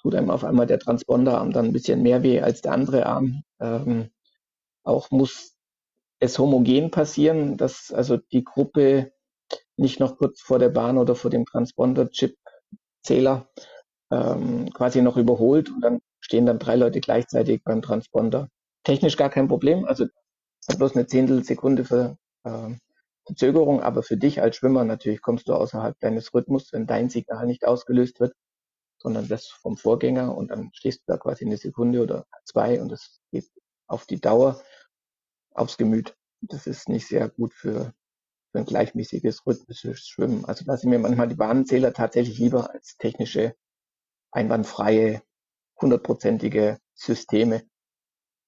tut 0.00 0.14
einem 0.14 0.30
auf 0.30 0.44
einmal 0.44 0.66
der 0.66 0.78
Transponderarm 0.78 1.52
dann 1.52 1.66
ein 1.66 1.72
bisschen 1.72 2.02
mehr 2.02 2.22
weh 2.22 2.40
als 2.40 2.62
der 2.62 2.72
andere 2.72 3.06
Arm. 3.06 3.42
Ähm, 3.60 4.10
auch 4.84 5.10
muss 5.10 5.56
es 6.20 6.38
homogen 6.38 6.90
passieren, 6.90 7.56
dass 7.56 7.92
also 7.92 8.16
die 8.16 8.44
Gruppe 8.44 9.12
nicht 9.76 10.00
noch 10.00 10.18
kurz 10.18 10.40
vor 10.40 10.58
der 10.58 10.70
Bahn 10.70 10.98
oder 10.98 11.14
vor 11.14 11.30
dem 11.30 11.46
Transponder-Chip-Zähler 11.46 13.48
ähm, 14.10 14.70
quasi 14.72 15.02
noch 15.02 15.16
überholt 15.16 15.70
und 15.70 15.80
dann 15.80 16.00
stehen 16.20 16.46
dann 16.46 16.58
drei 16.58 16.76
Leute 16.76 17.00
gleichzeitig 17.00 17.62
beim 17.64 17.82
Transponder. 17.82 18.48
Technisch 18.84 19.16
gar 19.16 19.30
kein 19.30 19.48
Problem, 19.48 19.84
also 19.84 20.06
hat 20.68 20.78
bloß 20.78 20.96
eine 20.96 21.06
Zehntelsekunde 21.06 21.84
für 21.84 22.16
äh, 22.44 22.70
Verzögerung, 23.26 23.82
aber 23.82 24.02
für 24.02 24.16
dich 24.16 24.40
als 24.40 24.56
Schwimmer 24.56 24.84
natürlich 24.84 25.20
kommst 25.20 25.48
du 25.48 25.54
außerhalb 25.54 25.98
deines 26.00 26.32
Rhythmus, 26.34 26.72
wenn 26.72 26.86
dein 26.86 27.10
Signal 27.10 27.46
nicht 27.46 27.66
ausgelöst 27.66 28.20
wird, 28.20 28.34
sondern 28.98 29.28
das 29.28 29.46
vom 29.46 29.76
Vorgänger 29.76 30.36
und 30.36 30.50
dann 30.50 30.70
stehst 30.72 31.00
du 31.00 31.12
da 31.12 31.18
quasi 31.18 31.44
eine 31.44 31.56
Sekunde 31.56 32.02
oder 32.02 32.26
zwei 32.44 32.80
und 32.80 32.90
das 32.90 33.20
geht 33.30 33.50
auf 33.86 34.06
die 34.06 34.20
Dauer 34.20 34.60
aufs 35.52 35.76
Gemüt. 35.76 36.16
Das 36.40 36.66
ist 36.66 36.88
nicht 36.88 37.06
sehr 37.06 37.28
gut 37.28 37.52
für, 37.52 37.92
für 38.52 38.58
ein 38.58 38.64
gleichmäßiges 38.64 39.46
rhythmisches 39.46 40.06
Schwimmen. 40.06 40.44
Also 40.44 40.64
da 40.64 40.76
sind 40.76 40.90
mir 40.90 40.98
manchmal 40.98 41.28
die 41.28 41.34
Bahnenzähler 41.34 41.92
tatsächlich 41.92 42.38
lieber 42.38 42.70
als 42.72 42.96
technische, 42.96 43.54
einwandfreie, 44.30 45.22
hundertprozentige 45.80 46.78
Systeme. 46.94 47.62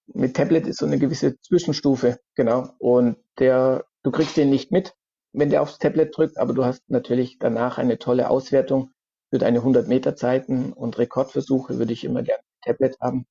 Mit 0.07 0.37
Tablet 0.37 0.66
ist 0.66 0.78
so 0.78 0.87
eine 0.87 0.99
gewisse 0.99 1.38
Zwischenstufe, 1.40 2.19
genau. 2.35 2.71
Und 2.78 3.16
der, 3.38 3.85
du 4.02 4.11
kriegst 4.11 4.37
den 4.37 4.50
nicht 4.50 4.73
mit, 4.73 4.95
wenn 5.33 5.50
der 5.50 5.62
aufs 5.62 5.78
Tablet 5.78 6.16
drückt, 6.16 6.38
aber 6.38 6.52
du 6.52 6.64
hast 6.64 6.88
natürlich 6.88 7.38
danach 7.38 7.78
eine 7.78 7.99
tolle 7.99 8.28
Auswertung 8.30 8.92
für 9.30 9.38
deine 9.38 9.59
100 9.59 9.87
Meter 9.87 10.16
Zeiten 10.16 10.73
und 10.73 10.99
Rekordversuche 10.99 11.78
würde 11.78 11.92
ich 11.92 12.04
immer 12.04 12.23
gerne 12.23 12.42
Tablet 12.62 12.99
haben, 13.00 13.26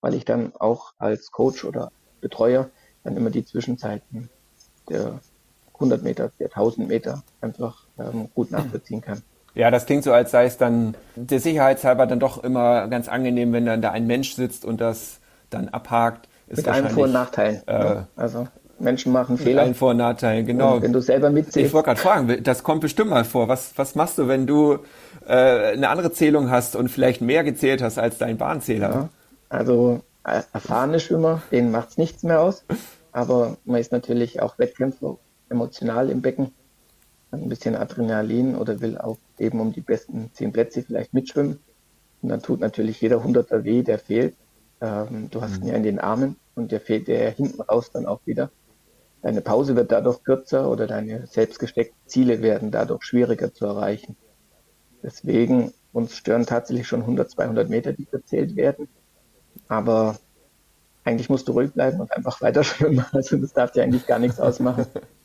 weil 0.00 0.14
ich 0.14 0.24
dann 0.24 0.54
auch 0.56 0.92
als 0.98 1.30
Coach 1.30 1.64
oder 1.64 1.92
Betreuer 2.20 2.70
dann 3.04 3.16
immer 3.16 3.30
die 3.30 3.44
Zwischenzeiten 3.44 4.30
der 4.88 5.20
100 5.78 6.02
Meter, 6.02 6.30
der 6.38 6.46
1000 6.46 6.88
Meter 6.88 7.22
einfach 7.40 7.84
ähm, 7.98 8.28
gut 8.34 8.50
nachvollziehen 8.50 9.00
kann. 9.00 9.22
Ja, 9.54 9.70
das 9.70 9.86
klingt 9.86 10.04
so, 10.04 10.12
als 10.12 10.30
sei 10.30 10.44
es 10.44 10.56
dann 10.56 10.94
der 11.16 11.40
Sicherheitshalber 11.40 12.06
dann 12.06 12.20
doch 12.20 12.44
immer 12.44 12.86
ganz 12.88 13.08
angenehm, 13.08 13.52
wenn 13.52 13.66
dann 13.66 13.82
da 13.82 13.90
ein 13.90 14.06
Mensch 14.06 14.34
sitzt 14.34 14.64
und 14.64 14.80
das 14.80 15.18
dann 15.50 15.68
abhakt. 15.68 16.28
Ist 16.46 16.58
Mit 16.58 16.68
allen 16.68 16.88
Vor- 16.90 17.04
und 17.04 17.12
Nachteilen. 17.12 17.62
Äh, 17.66 17.72
ja. 17.72 18.08
Also 18.16 18.46
Menschen 18.78 19.12
machen 19.12 19.36
Fehler. 19.36 19.50
Mit 19.50 19.58
allen 19.58 19.74
Vor- 19.74 19.90
und 19.90 19.96
Nachteilen, 19.96 20.46
genau. 20.46 20.76
Und 20.76 20.82
wenn 20.82 20.92
du 20.92 21.00
selber 21.00 21.30
mitzählst. 21.30 21.56
Ich 21.56 21.72
wollte 21.72 21.86
gerade 21.86 22.00
fragen, 22.00 22.42
das 22.42 22.62
kommt 22.62 22.80
bestimmt 22.80 23.10
mal 23.10 23.24
vor. 23.24 23.48
Was, 23.48 23.72
was 23.76 23.94
machst 23.94 24.18
du, 24.18 24.28
wenn 24.28 24.46
du 24.46 24.78
äh, 25.26 25.72
eine 25.72 25.88
andere 25.88 26.12
Zählung 26.12 26.50
hast 26.50 26.76
und 26.76 26.88
vielleicht 26.88 27.20
mehr 27.20 27.44
gezählt 27.44 27.82
hast 27.82 27.98
als 27.98 28.18
dein 28.18 28.38
Bahnzähler? 28.38 28.90
Ja, 28.90 29.08
also 29.48 30.02
äh, 30.24 30.42
erfahrene 30.52 31.00
Schwimmer, 31.00 31.42
denen 31.50 31.70
macht 31.70 31.90
es 31.90 31.98
nichts 31.98 32.22
mehr 32.22 32.40
aus. 32.40 32.64
Aber 33.12 33.56
man 33.64 33.80
ist 33.80 33.90
natürlich 33.90 34.40
auch 34.40 34.58
Wettkämpfer 34.58 35.16
emotional 35.50 36.10
im 36.10 36.22
Becken. 36.22 36.52
Ein 37.30 37.48
bisschen 37.48 37.76
Adrenalin 37.76 38.56
oder 38.56 38.80
will 38.80 38.96
auch 38.96 39.18
eben 39.38 39.60
um 39.60 39.72
die 39.72 39.82
besten 39.82 40.30
zehn 40.32 40.52
Plätze 40.52 40.82
vielleicht 40.82 41.12
mitschwimmen. 41.12 41.58
Und 42.22 42.28
dann 42.30 42.42
tut 42.42 42.60
natürlich 42.60 43.00
jeder 43.00 43.22
Hunderter 43.22 43.64
weh, 43.64 43.82
der 43.82 43.98
fehlt. 43.98 44.34
Ähm, 44.80 45.28
du 45.30 45.42
hast 45.42 45.58
ihn 45.58 45.68
ja 45.68 45.74
in 45.74 45.82
den 45.82 45.98
Armen 45.98 46.36
und 46.54 46.72
der 46.72 46.80
fehlt 46.80 47.08
der 47.08 47.30
hinten 47.30 47.60
raus 47.60 47.90
dann 47.92 48.06
auch 48.06 48.20
wieder. 48.24 48.50
Deine 49.22 49.40
Pause 49.40 49.76
wird 49.76 49.92
dadurch 49.92 50.22
kürzer 50.22 50.70
oder 50.70 50.86
deine 50.86 51.26
selbst 51.26 51.58
gesteckten 51.58 51.98
Ziele 52.06 52.40
werden 52.40 52.70
dadurch 52.70 53.02
schwieriger 53.04 53.52
zu 53.52 53.66
erreichen. 53.66 54.16
Deswegen 55.02 55.72
uns 55.92 56.16
stören 56.16 56.46
tatsächlich 56.46 56.86
schon 56.86 57.00
100, 57.00 57.30
200 57.30 57.68
Meter, 57.68 57.92
die 57.92 58.04
verzählt 58.04 58.56
werden. 58.56 58.88
Aber 59.66 60.18
eigentlich 61.04 61.28
musst 61.28 61.48
du 61.48 61.52
ruhig 61.52 61.72
bleiben 61.72 62.00
und 62.00 62.12
einfach 62.12 62.40
weiter 62.40 62.62
schwimmen. 62.62 63.04
Also 63.12 63.36
das 63.36 63.52
darf 63.52 63.72
dir 63.72 63.82
eigentlich 63.82 64.06
gar 64.06 64.18
nichts 64.18 64.40
ausmachen. 64.40 64.86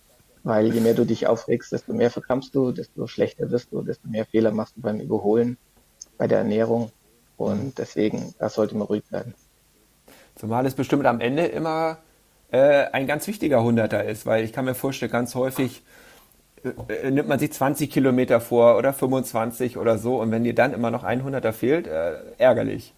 Weil 0.44 0.74
je 0.74 0.82
mehr 0.82 0.94
du 0.94 1.06
dich 1.06 1.28
aufregst, 1.28 1.72
desto 1.72 1.94
mehr 1.94 2.12
verkrampfst 2.12 2.54
du, 2.54 2.72
desto 2.72 3.08
schlechter 3.08 3.50
wirst 3.50 3.72
du, 3.72 3.82
desto 3.82 4.08
mehr 4.08 4.26
Fehler 4.26 4.52
machst 4.52 4.76
du 4.76 4.82
beim 4.82 5.00
Überholen, 5.00 5.58
bei 6.18 6.28
der 6.28 6.40
Ernährung. 6.40 6.92
Und 7.38 7.78
deswegen, 7.78 8.36
da 8.40 8.50
sollte 8.50 8.76
man 8.76 8.88
ruhig 8.88 9.04
bleiben. 9.06 9.34
Zumal 10.36 10.66
es 10.66 10.74
bestimmt 10.74 11.06
am 11.06 11.22
Ende 11.22 11.46
immer 11.46 11.98
äh, 12.52 12.86
ein 12.92 13.08
ganz 13.08 13.28
wichtiger 13.28 13.64
Hunderter 13.64 14.04
ist, 14.04 14.26
weil 14.26 14.44
ich 14.44 14.54
kann 14.54 14.66
mir 14.66 14.76
vorstellen, 14.76 15.12
ganz 15.12 15.36
häufig 15.36 15.84
äh, 16.88 17.12
nimmt 17.12 17.28
man 17.28 17.40
sich 17.40 17.52
20 17.52 17.90
Kilometer 17.90 18.40
vor 18.42 18.78
oder 18.78 18.94
25 18.94 19.78
oder 19.78 19.98
so 19.98 20.20
und 20.22 20.32
wenn 20.32 20.44
dir 20.44 20.56
dann 20.56 20.74
immer 20.74 20.92
noch 20.92 21.04
ein 21.04 21.24
Hunderter 21.24 21.54
fehlt, 21.54 21.88
äh, 21.88 22.16
ärgerlich. 22.38 22.94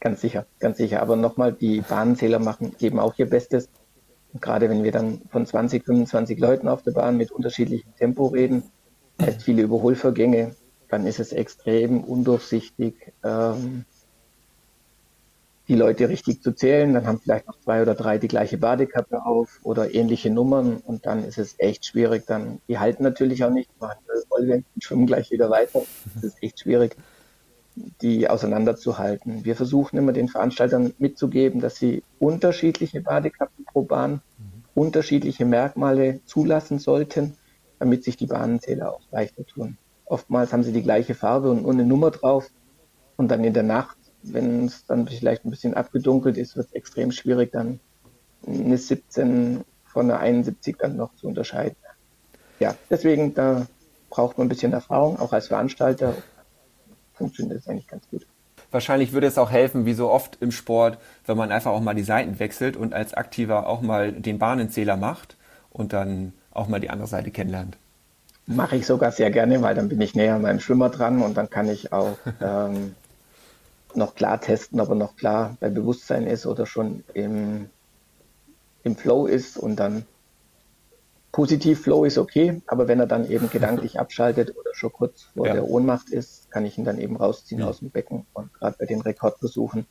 Ganz 0.00 0.20
sicher, 0.20 0.46
ganz 0.60 0.76
sicher. 0.76 1.02
Aber 1.02 1.16
nochmal, 1.16 1.52
die 1.52 1.80
Bahnenzähler 1.80 2.38
machen, 2.38 2.74
geben 2.78 2.98
auch 3.00 3.14
ihr 3.18 3.28
Bestes. 3.28 3.68
Gerade 4.40 4.68
wenn 4.68 4.84
wir 4.84 4.92
dann 4.92 5.22
von 5.30 5.46
20, 5.46 5.84
25 5.84 6.38
Leuten 6.38 6.68
auf 6.68 6.82
der 6.82 6.92
Bahn 6.92 7.16
mit 7.16 7.30
unterschiedlichem 7.30 7.94
Tempo 7.96 8.26
reden, 8.26 8.64
heißt 9.20 9.42
viele 9.42 9.62
Überholvorgänge, 9.62 10.54
dann 10.88 11.06
ist 11.06 11.20
es 11.20 11.32
extrem 11.32 12.04
undurchsichtig. 12.04 13.12
Ähm, 13.24 13.84
die 15.68 15.74
Leute 15.74 16.08
richtig 16.08 16.42
zu 16.42 16.52
zählen. 16.52 16.94
Dann 16.94 17.06
haben 17.06 17.18
vielleicht 17.18 17.48
noch 17.48 17.58
zwei 17.60 17.82
oder 17.82 17.94
drei 17.94 18.18
die 18.18 18.28
gleiche 18.28 18.56
Badekappe 18.56 19.26
auf 19.26 19.58
oder 19.64 19.92
ähnliche 19.92 20.30
Nummern 20.30 20.76
und 20.76 21.06
dann 21.06 21.24
ist 21.24 21.38
es 21.38 21.56
echt 21.58 21.86
schwierig. 21.86 22.24
Dann, 22.26 22.60
die 22.68 22.78
halten 22.78 23.02
natürlich 23.02 23.42
auch 23.42 23.50
nicht, 23.50 23.68
machen 23.80 23.98
Vollwenden 24.36 24.66
und 24.74 24.84
schwimmen 24.84 25.06
gleich 25.06 25.30
wieder 25.30 25.50
weiter. 25.50 25.82
Das 26.14 26.24
ist 26.24 26.42
echt 26.42 26.60
schwierig, 26.60 26.96
die 28.00 28.28
auseinanderzuhalten. 28.28 29.44
Wir 29.44 29.54
versuchen 29.54 29.96
immer 29.98 30.12
den 30.12 30.28
Veranstaltern 30.28 30.94
mitzugeben, 30.98 31.60
dass 31.60 31.76
sie 31.76 32.02
unterschiedliche 32.18 33.00
Badekappen 33.00 33.64
pro 33.64 33.82
Bahn, 33.82 34.22
mhm. 34.38 34.64
unterschiedliche 34.74 35.44
Merkmale 35.44 36.20
zulassen 36.24 36.78
sollten, 36.78 37.36
damit 37.78 38.04
sich 38.04 38.16
die 38.16 38.26
Bahnenzähler 38.26 38.92
auch 38.92 39.02
leichter 39.10 39.44
tun. 39.46 39.76
Oftmals 40.06 40.52
haben 40.52 40.62
sie 40.62 40.72
die 40.72 40.82
gleiche 40.82 41.14
Farbe 41.14 41.50
und 41.50 41.68
eine 41.68 41.84
Nummer 41.84 42.10
drauf 42.10 42.48
und 43.16 43.30
dann 43.30 43.44
in 43.44 43.52
der 43.52 43.62
Nacht 43.62 43.96
wenn 44.32 44.66
es 44.66 44.84
dann 44.86 45.06
vielleicht 45.06 45.44
ein 45.44 45.50
bisschen 45.50 45.74
abgedunkelt 45.74 46.36
ist, 46.36 46.56
wird 46.56 46.68
es 46.68 46.72
extrem 46.72 47.12
schwierig, 47.12 47.52
dann 47.52 47.80
eine 48.46 48.76
17 48.76 49.64
von 49.84 50.10
einer 50.10 50.20
71 50.20 50.76
dann 50.78 50.96
noch 50.96 51.14
zu 51.16 51.26
unterscheiden. 51.26 51.76
Ja, 52.58 52.74
deswegen, 52.90 53.34
da 53.34 53.66
braucht 54.10 54.38
man 54.38 54.46
ein 54.46 54.48
bisschen 54.48 54.72
Erfahrung, 54.72 55.18
auch 55.18 55.32
als 55.32 55.48
Veranstalter 55.48 56.14
funktioniert 57.16 57.58
das 57.58 57.68
eigentlich 57.68 57.88
ganz 57.88 58.08
gut. 58.08 58.26
Wahrscheinlich 58.70 59.12
würde 59.12 59.26
es 59.26 59.38
auch 59.38 59.50
helfen, 59.50 59.86
wie 59.86 59.94
so 59.94 60.10
oft 60.10 60.38
im 60.40 60.50
Sport, 60.50 60.98
wenn 61.24 61.36
man 61.36 61.52
einfach 61.52 61.70
auch 61.70 61.80
mal 61.80 61.94
die 61.94 62.02
Seiten 62.02 62.38
wechselt 62.38 62.76
und 62.76 62.94
als 62.94 63.14
Aktiver 63.14 63.66
auch 63.66 63.80
mal 63.80 64.12
den 64.12 64.38
Bahnenzähler 64.38 64.96
macht 64.96 65.36
und 65.70 65.92
dann 65.92 66.32
auch 66.52 66.68
mal 66.68 66.80
die 66.80 66.90
andere 66.90 67.08
Seite 67.08 67.30
kennenlernt. 67.30 67.76
Mache 68.46 68.76
ich 68.76 68.86
sogar 68.86 69.12
sehr 69.12 69.30
gerne, 69.30 69.62
weil 69.62 69.74
dann 69.74 69.88
bin 69.88 70.00
ich 70.00 70.14
näher 70.14 70.36
an 70.36 70.42
meinem 70.42 70.60
Schwimmer 70.60 70.88
dran 70.88 71.22
und 71.22 71.36
dann 71.36 71.50
kann 71.50 71.68
ich 71.68 71.92
auch 71.92 72.16
ähm, 72.40 72.94
noch 73.94 74.14
klar 74.14 74.40
testen, 74.40 74.80
ob 74.80 74.90
er 74.90 74.94
noch 74.94 75.16
klar 75.16 75.56
bei 75.60 75.68
Bewusstsein 75.68 76.26
ist 76.26 76.46
oder 76.46 76.66
schon 76.66 77.02
im, 77.14 77.68
im 78.84 78.96
Flow 78.96 79.26
ist 79.26 79.56
und 79.56 79.76
dann 79.76 80.04
positiv 81.36 81.82
Flow 81.82 82.06
ist 82.06 82.16
okay, 82.16 82.62
aber 82.66 82.88
wenn 82.88 82.98
er 82.98 83.06
dann 83.06 83.28
eben 83.30 83.50
gedanklich 83.52 84.00
abschaltet 84.00 84.56
oder 84.56 84.70
schon 84.72 84.90
kurz 84.90 85.24
vor 85.34 85.46
ja. 85.46 85.52
der 85.52 85.68
Ohnmacht 85.68 86.08
ist, 86.08 86.50
kann 86.50 86.64
ich 86.64 86.78
ihn 86.78 86.86
dann 86.86 86.98
eben 86.98 87.16
rausziehen 87.16 87.60
ja. 87.60 87.68
aus 87.68 87.80
dem 87.80 87.90
Becken. 87.90 88.24
Und 88.32 88.54
gerade 88.54 88.74
bei 88.78 88.86
den 88.86 89.02
Rekordversuchen 89.02 89.84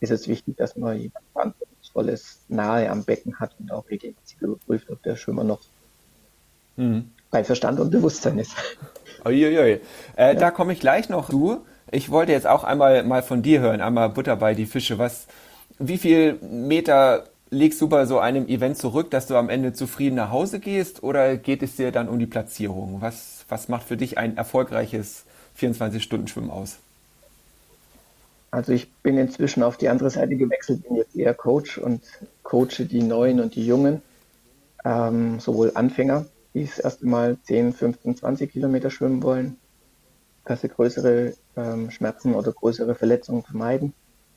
ist 0.00 0.10
es 0.10 0.28
wichtig, 0.28 0.58
dass 0.58 0.76
man 0.76 0.98
jemand 0.98 1.24
Verantwortungsvolles 1.32 2.40
nahe 2.48 2.90
am 2.90 3.04
Becken 3.04 3.40
hat 3.40 3.56
und 3.58 3.72
auch 3.72 3.88
regelmäßig 3.88 4.36
überprüft, 4.42 4.90
ob 4.90 5.02
der 5.02 5.16
Schwimmer 5.16 5.44
noch 5.44 5.60
mhm. 6.76 7.10
bei 7.30 7.42
Verstand 7.42 7.80
und 7.80 7.90
Bewusstsein 7.90 8.38
ist. 8.38 8.52
Uiuiui. 9.24 9.80
Äh, 9.80 9.80
ja. 10.16 10.34
Da 10.34 10.50
komme 10.50 10.74
ich 10.74 10.80
gleich 10.80 11.08
noch 11.08 11.30
zu. 11.30 11.64
Ich 11.90 12.10
wollte 12.10 12.32
jetzt 12.32 12.46
auch 12.46 12.64
einmal 12.64 13.02
mal 13.04 13.22
von 13.22 13.40
dir 13.40 13.60
hören, 13.60 13.80
einmal 13.80 14.10
Butter 14.10 14.36
bei 14.36 14.52
die 14.52 14.66
Fische. 14.66 14.98
Was, 14.98 15.26
wie 15.78 15.96
viel 15.96 16.34
Meter 16.42 17.31
legst 17.52 17.80
du 17.82 17.88
bei 17.88 18.06
so 18.06 18.18
einem 18.18 18.48
Event 18.48 18.78
zurück, 18.78 19.10
dass 19.10 19.26
du 19.26 19.36
am 19.36 19.50
Ende 19.50 19.74
zufrieden 19.74 20.16
nach 20.16 20.30
Hause 20.30 20.58
gehst 20.58 21.02
oder 21.02 21.36
geht 21.36 21.62
es 21.62 21.76
dir 21.76 21.92
dann 21.92 22.08
um 22.08 22.18
die 22.18 22.26
Platzierung? 22.26 22.96
Was, 23.00 23.44
was 23.48 23.68
macht 23.68 23.86
für 23.86 23.98
dich 23.98 24.16
ein 24.16 24.38
erfolgreiches 24.38 25.24
24-Stunden-Schwimmen 25.60 26.50
aus? 26.50 26.78
Also 28.50 28.72
ich 28.72 28.90
bin 29.02 29.18
inzwischen 29.18 29.62
auf 29.62 29.76
die 29.76 29.90
andere 29.90 30.10
Seite 30.10 30.36
gewechselt, 30.36 30.82
bin 30.82 30.96
jetzt 30.96 31.14
eher 31.14 31.34
Coach 31.34 31.76
und 31.76 32.02
coache 32.42 32.86
die 32.86 33.02
Neuen 33.02 33.38
und 33.38 33.54
die 33.54 33.66
Jungen, 33.66 34.00
ähm, 34.84 35.38
sowohl 35.38 35.72
Anfänger, 35.74 36.24
die 36.54 36.64
das 36.64 36.78
erste 36.78 37.06
Mal 37.06 37.36
10, 37.44 37.74
15, 37.74 38.16
20 38.16 38.50
Kilometer 38.50 38.90
schwimmen 38.90 39.22
wollen, 39.22 39.58
dass 40.46 40.62
sie 40.62 40.68
größere 40.68 41.34
ähm, 41.56 41.90
Schmerzen 41.90 42.34
oder 42.34 42.52
größere 42.52 42.94
Verletzungen 42.94 43.42
vermeiden, 43.42 43.92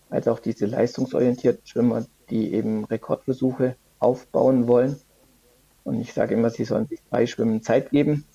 als 0.10 0.27
auch 0.27 0.39
diese 0.39 0.65
leistungsorientierten 0.65 1.65
Schwimmer, 1.65 2.05
die 2.29 2.53
eben 2.53 2.86
Rekordversuche 2.86 3.75
aufbauen 4.00 4.67
wollen. 4.67 5.00
Und 5.84 6.00
ich 6.00 6.13
sage 6.13 6.34
immer, 6.34 6.50
sie 6.50 6.65
sollen 6.65 6.88
sich 6.88 7.01
bei 7.10 7.27
Schwimmen 7.27 7.62
Zeit 7.62 7.91
geben, 7.91 8.25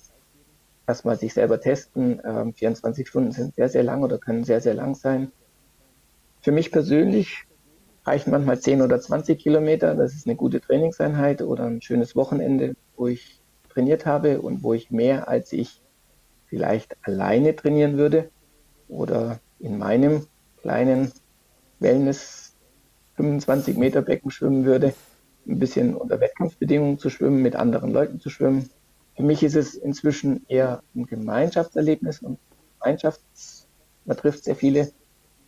erstmal 0.87 1.17
sich 1.17 1.33
selber 1.33 1.59
testen. 1.59 2.21
Ähm, 2.23 2.53
24 2.53 3.07
Stunden 3.07 3.31
sind 3.31 3.55
sehr, 3.55 3.69
sehr 3.69 3.83
lang 3.83 4.03
oder 4.03 4.17
können 4.17 4.43
sehr, 4.43 4.61
sehr 4.61 4.73
lang 4.73 4.95
sein. 4.95 5.31
Für 6.41 6.51
mich 6.51 6.71
persönlich 6.71 7.45
reichen 8.05 8.31
manchmal 8.31 8.59
10 8.59 8.81
oder 8.81 8.99
20 8.99 9.37
Kilometer. 9.39 9.95
Das 9.95 10.13
ist 10.13 10.25
eine 10.25 10.35
gute 10.35 10.61
Trainingseinheit 10.61 11.41
oder 11.41 11.65
ein 11.65 11.81
schönes 11.81 12.15
Wochenende, 12.15 12.75
wo 12.95 13.07
ich 13.07 13.41
trainiert 13.69 14.05
habe 14.05 14.41
und 14.41 14.63
wo 14.63 14.73
ich 14.73 14.91
mehr 14.91 15.27
als 15.27 15.53
ich 15.53 15.81
vielleicht 16.47 16.97
alleine 17.03 17.55
trainieren 17.55 17.97
würde 17.97 18.29
oder 18.89 19.39
in 19.59 19.77
meinem 19.77 20.25
kleinen 20.61 21.11
Wellness 21.79 22.40
25 23.21 23.77
Meter 23.77 24.01
Becken 24.01 24.31
schwimmen 24.31 24.65
würde, 24.65 24.93
ein 25.47 25.59
bisschen 25.59 25.95
unter 25.95 26.19
Wettkampfbedingungen 26.19 26.97
zu 26.97 27.09
schwimmen, 27.09 27.41
mit 27.41 27.55
anderen 27.55 27.91
Leuten 27.91 28.19
zu 28.19 28.29
schwimmen. 28.29 28.69
Für 29.15 29.23
mich 29.23 29.43
ist 29.43 29.55
es 29.55 29.75
inzwischen 29.75 30.45
eher 30.47 30.81
ein 30.95 31.05
Gemeinschaftserlebnis 31.05 32.21
und 32.21 32.39
Gemeinschafts, 32.79 33.67
man 34.05 34.17
trifft 34.17 34.43
sehr 34.43 34.55
viele 34.55 34.91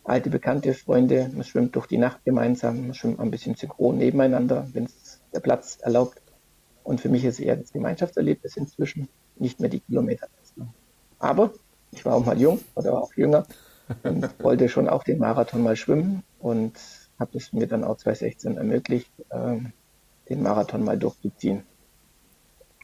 alte 0.04 0.30
bekannte 0.30 0.72
Freunde, 0.74 1.30
man 1.34 1.42
schwimmt 1.42 1.74
durch 1.74 1.86
die 1.86 1.98
Nacht 1.98 2.24
gemeinsam, 2.24 2.82
man 2.82 2.94
schwimmt 2.94 3.18
ein 3.18 3.30
bisschen 3.30 3.56
synchron 3.56 3.98
nebeneinander, 3.98 4.68
wenn 4.72 4.84
es 4.84 5.20
der 5.32 5.40
Platz 5.40 5.78
erlaubt. 5.80 6.20
Und 6.84 7.00
für 7.00 7.08
mich 7.08 7.24
ist 7.24 7.40
eher 7.40 7.56
das 7.56 7.72
Gemeinschaftserlebnis 7.72 8.56
inzwischen, 8.56 9.08
nicht 9.36 9.58
mehr 9.58 9.70
die 9.70 9.80
Kilometer. 9.80 10.28
Aber 11.18 11.52
ich 11.90 12.04
war 12.04 12.14
auch 12.14 12.24
mal 12.24 12.40
jung 12.40 12.60
oder 12.76 13.02
auch 13.02 13.14
jünger 13.14 13.46
und 14.04 14.28
wollte 14.44 14.68
schon 14.68 14.88
auch 14.88 15.02
den 15.02 15.18
Marathon 15.18 15.62
mal 15.62 15.74
schwimmen 15.74 16.22
und 16.38 16.74
habe 17.18 17.38
es 17.38 17.52
mir 17.52 17.66
dann 17.66 17.84
auch 17.84 17.96
2016 17.96 18.56
ermöglicht, 18.56 19.10
ähm, 19.30 19.72
den 20.28 20.42
Marathon 20.42 20.84
mal 20.84 20.98
durchzuziehen. 20.98 21.62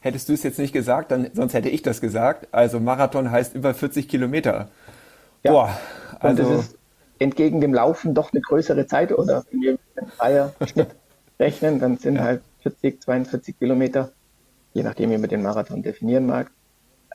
Hättest 0.01 0.29
du 0.29 0.33
es 0.33 0.43
jetzt 0.43 0.57
nicht 0.57 0.73
gesagt, 0.73 1.11
dann 1.11 1.29
sonst 1.33 1.53
hätte 1.53 1.69
ich 1.69 1.81
das 1.83 2.01
gesagt. 2.01 2.47
Also 2.51 2.79
Marathon 2.79 3.29
heißt 3.29 3.55
über 3.55 3.73
40 3.73 4.07
Kilometer. 4.07 4.69
Ja. 5.43 5.51
Boah, 5.51 5.79
also 6.19 6.43
und 6.43 6.51
das 6.51 6.65
ist 6.65 6.77
entgegen 7.21 7.61
dem 7.61 7.73
Laufen 7.73 8.15
doch 8.15 8.33
eine 8.33 8.41
größere 8.41 8.87
Zeit 8.87 9.11
oder 9.11 9.45
wenn 9.51 9.61
wir 9.61 9.77
einen 9.95 10.11
Dreier-Schnitt 10.17 10.95
rechnen, 11.39 11.79
dann 11.79 11.97
sind 11.97 12.19
halt 12.19 12.41
40, 12.61 13.01
42 13.01 13.59
Kilometer, 13.59 14.11
je 14.73 14.81
nachdem, 14.81 15.11
wie 15.11 15.17
man 15.19 15.29
den 15.29 15.43
Marathon 15.43 15.83
definieren 15.83 16.25
mag, 16.25 16.51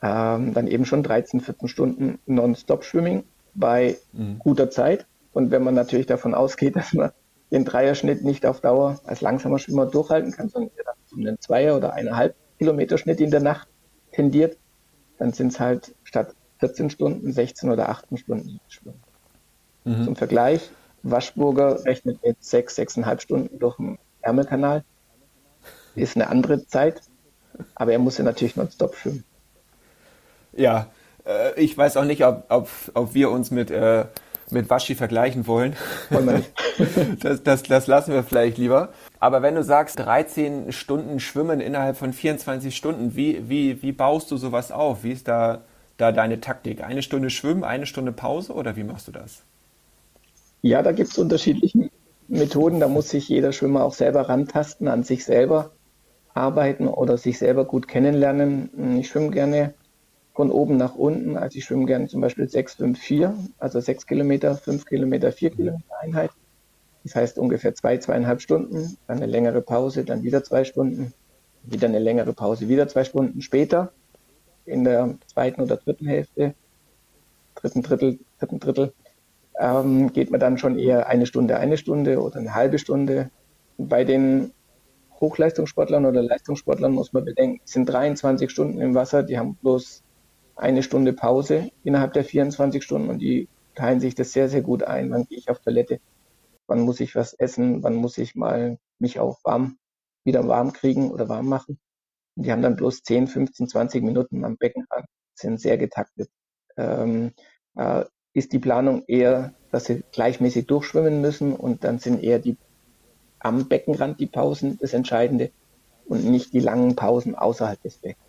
ähm, 0.01 0.53
dann 0.53 0.67
eben 0.67 0.85
schon 0.85 1.03
13, 1.03 1.41
14 1.41 1.67
Stunden 1.67 2.19
Non-Stop-Swimming 2.25 3.23
bei 3.53 3.97
mhm. 4.13 4.39
guter 4.39 4.69
Zeit. 4.69 5.05
Und 5.37 5.51
wenn 5.51 5.61
man 5.61 5.75
natürlich 5.75 6.07
davon 6.07 6.33
ausgeht, 6.33 6.75
dass 6.77 6.93
man 6.93 7.11
den 7.51 7.63
Dreierschnitt 7.63 8.23
nicht 8.23 8.43
auf 8.47 8.59
Dauer 8.59 8.99
als 9.05 9.21
langsamer 9.21 9.59
Schwimmer 9.59 9.85
durchhalten 9.85 10.31
kann, 10.31 10.49
sondern 10.49 10.71
zu 11.05 11.15
einem 11.15 11.39
Zweier- 11.39 11.77
oder 11.77 11.93
eineinhalb 11.93 12.35
Kilometer 12.57 12.97
Schnitt 12.97 13.21
in 13.21 13.29
der 13.29 13.39
Nacht 13.39 13.67
tendiert, 14.11 14.57
dann 15.19 15.33
sind 15.33 15.49
es 15.49 15.59
halt 15.59 15.93
statt 16.03 16.33
14 16.57 16.89
Stunden 16.89 17.31
16 17.31 17.69
oder 17.69 17.87
18 17.89 18.17
Stunden 18.17 18.59
Schwimmen. 18.67 18.99
Mhm. 19.85 20.05
Zum 20.05 20.15
Vergleich, 20.15 20.71
Waschburger 21.03 21.85
rechnet 21.85 22.19
mit 22.25 22.43
6, 22.43 22.75
sechs, 22.75 22.97
6,5 22.97 23.19
Stunden 23.19 23.59
durch 23.59 23.77
den 23.77 23.99
Ärmelkanal. 24.21 24.83
Ist 25.93 26.15
eine 26.15 26.29
andere 26.29 26.65
Zeit, 26.65 27.03
aber 27.75 27.91
er 27.91 27.99
muss 27.99 28.17
ja 28.17 28.23
natürlich 28.23 28.55
nonstop 28.55 28.95
schwimmen. 28.95 29.23
Ja, 30.53 30.87
äh, 31.27 31.53
ich 31.61 31.77
weiß 31.77 31.95
auch 31.97 32.05
nicht, 32.05 32.25
ob, 32.25 32.45
ob, 32.49 32.69
ob 32.95 33.13
wir 33.13 33.29
uns 33.29 33.51
mit, 33.51 33.69
äh, 33.69 34.05
mit 34.51 34.69
Waschi 34.69 34.95
vergleichen 34.95 35.47
wollen. 35.47 35.75
Das, 37.21 37.41
das, 37.41 37.63
das 37.63 37.87
lassen 37.87 38.13
wir 38.13 38.23
vielleicht 38.23 38.59
lieber. 38.59 38.89
Aber 39.19 39.41
wenn 39.41 39.55
du 39.55 39.63
sagst, 39.63 39.97
13 39.97 40.71
Stunden 40.71 41.19
Schwimmen 41.19 41.59
innerhalb 41.59 41.97
von 41.97 42.13
24 42.13 42.75
Stunden, 42.75 43.15
wie, 43.15 43.49
wie, 43.49 43.81
wie 43.81 43.91
baust 43.91 44.29
du 44.29 44.37
sowas 44.37 44.71
auf? 44.71 45.03
Wie 45.03 45.11
ist 45.11 45.27
da, 45.27 45.63
da 45.97 46.11
deine 46.11 46.39
Taktik? 46.39 46.83
Eine 46.83 47.01
Stunde 47.01 47.31
Schwimmen, 47.31 47.63
eine 47.63 47.87
Stunde 47.87 48.11
Pause 48.11 48.53
oder 48.53 48.75
wie 48.75 48.83
machst 48.83 49.07
du 49.07 49.11
das? 49.11 49.41
Ja, 50.61 50.83
da 50.83 50.91
gibt 50.91 51.09
es 51.09 51.17
unterschiedliche 51.17 51.89
Methoden. 52.27 52.79
Da 52.79 52.87
muss 52.87 53.09
sich 53.09 53.27
jeder 53.27 53.53
Schwimmer 53.53 53.83
auch 53.83 53.93
selber 53.93 54.29
rantasten, 54.29 54.87
an 54.87 55.03
sich 55.03 55.25
selber 55.25 55.71
arbeiten 56.35 56.87
oder 56.87 57.17
sich 57.17 57.39
selber 57.39 57.65
gut 57.65 57.87
kennenlernen. 57.87 58.99
Ich 58.99 59.07
schwimme 59.07 59.31
gerne 59.31 59.73
von 60.37 60.51
oben 60.51 60.77
nach 60.77 60.93
unten. 60.93 61.35
Also 61.35 61.57
ich 61.57 61.65
schwimme 61.65 61.87
gerne 61.87 62.07
zum 62.07 62.21
Beispiel 62.21 62.47
6, 62.47 62.75
5, 62.75 62.99
4, 62.99 63.35
also 63.57 63.79
6 63.79 64.05
Kilometer, 64.05 64.53
5 64.53 64.85
Kilometer, 64.85 65.31
4 65.31 65.49
Kilometer 65.49 65.99
Einheit. 65.99 66.29
Das 67.03 67.15
heißt 67.15 67.39
ungefähr 67.39 67.73
zwei, 67.73 67.97
zweieinhalb 67.97 68.39
Stunden, 68.39 68.97
dann 69.07 69.17
eine 69.17 69.25
längere 69.25 69.63
Pause, 69.63 70.05
dann 70.05 70.21
wieder 70.21 70.43
zwei 70.43 70.63
Stunden, 70.63 71.11
wieder 71.63 71.87
eine 71.87 71.97
längere 71.97 72.33
Pause, 72.33 72.69
wieder 72.69 72.87
zwei 72.87 73.03
Stunden 73.03 73.41
später 73.41 73.91
in 74.65 74.83
der 74.83 75.15
zweiten 75.25 75.59
oder 75.59 75.77
dritten 75.77 76.05
Hälfte, 76.05 76.53
dritten 77.55 77.81
Drittel, 77.81 78.19
dritten 78.37 78.59
Drittel, 78.59 78.93
ähm, 79.59 80.13
geht 80.13 80.29
man 80.29 80.39
dann 80.39 80.59
schon 80.59 80.77
eher 80.77 81.07
eine 81.07 81.25
Stunde, 81.25 81.57
eine 81.57 81.77
Stunde 81.77 82.21
oder 82.21 82.37
eine 82.37 82.53
halbe 82.53 82.77
Stunde. 82.77 83.31
Bei 83.79 84.03
den 84.03 84.51
Hochleistungssportlern 85.19 86.05
oder 86.05 86.21
Leistungssportlern 86.21 86.91
muss 86.91 87.11
man 87.11 87.25
bedenken, 87.25 87.59
es 87.65 87.71
sind 87.71 87.89
23 87.89 88.51
Stunden 88.51 88.79
im 88.81 88.93
Wasser, 88.93 89.23
die 89.23 89.39
haben 89.39 89.55
bloß 89.55 90.03
eine 90.57 90.83
Stunde 90.83 91.13
Pause 91.13 91.71
innerhalb 91.83 92.13
der 92.13 92.23
24 92.23 92.83
Stunden 92.83 93.09
und 93.09 93.19
die 93.19 93.47
teilen 93.75 93.99
sich 93.99 94.15
das 94.15 94.31
sehr, 94.31 94.49
sehr 94.49 94.61
gut 94.61 94.83
ein. 94.83 95.11
Wann 95.11 95.25
gehe 95.25 95.37
ich 95.37 95.49
auf 95.49 95.59
Toilette? 95.59 95.99
Wann 96.67 96.81
muss 96.81 96.99
ich 96.99 97.15
was 97.15 97.33
essen? 97.33 97.83
Wann 97.83 97.95
muss 97.95 98.17
ich 98.17 98.35
mal 98.35 98.77
mich 98.99 99.19
auch 99.19 99.39
warm, 99.43 99.77
wieder 100.23 100.47
warm 100.47 100.73
kriegen 100.73 101.11
oder 101.11 101.29
warm 101.29 101.47
machen? 101.47 101.79
Und 102.35 102.45
die 102.45 102.51
haben 102.51 102.61
dann 102.61 102.75
bloß 102.75 103.03
10, 103.03 103.27
15, 103.27 103.67
20 103.67 104.03
Minuten 104.03 104.43
am 104.43 104.57
Beckenrand, 104.57 105.05
sind 105.35 105.61
sehr 105.61 105.77
getaktet. 105.77 106.29
Ähm, 106.75 107.31
äh, 107.75 108.05
ist 108.33 108.53
die 108.53 108.59
Planung 108.59 109.03
eher, 109.07 109.53
dass 109.71 109.85
sie 109.85 110.03
gleichmäßig 110.11 110.67
durchschwimmen 110.67 111.21
müssen 111.21 111.55
und 111.55 111.83
dann 111.83 111.99
sind 111.99 112.23
eher 112.23 112.39
die 112.39 112.57
am 113.39 113.67
Beckenrand 113.67 114.19
die 114.19 114.27
Pausen 114.27 114.77
das 114.79 114.93
Entscheidende 114.93 115.51
und 116.05 116.25
nicht 116.25 116.53
die 116.53 116.59
langen 116.59 116.95
Pausen 116.95 117.35
außerhalb 117.35 117.81
des 117.81 117.97
Beckens. 117.97 118.23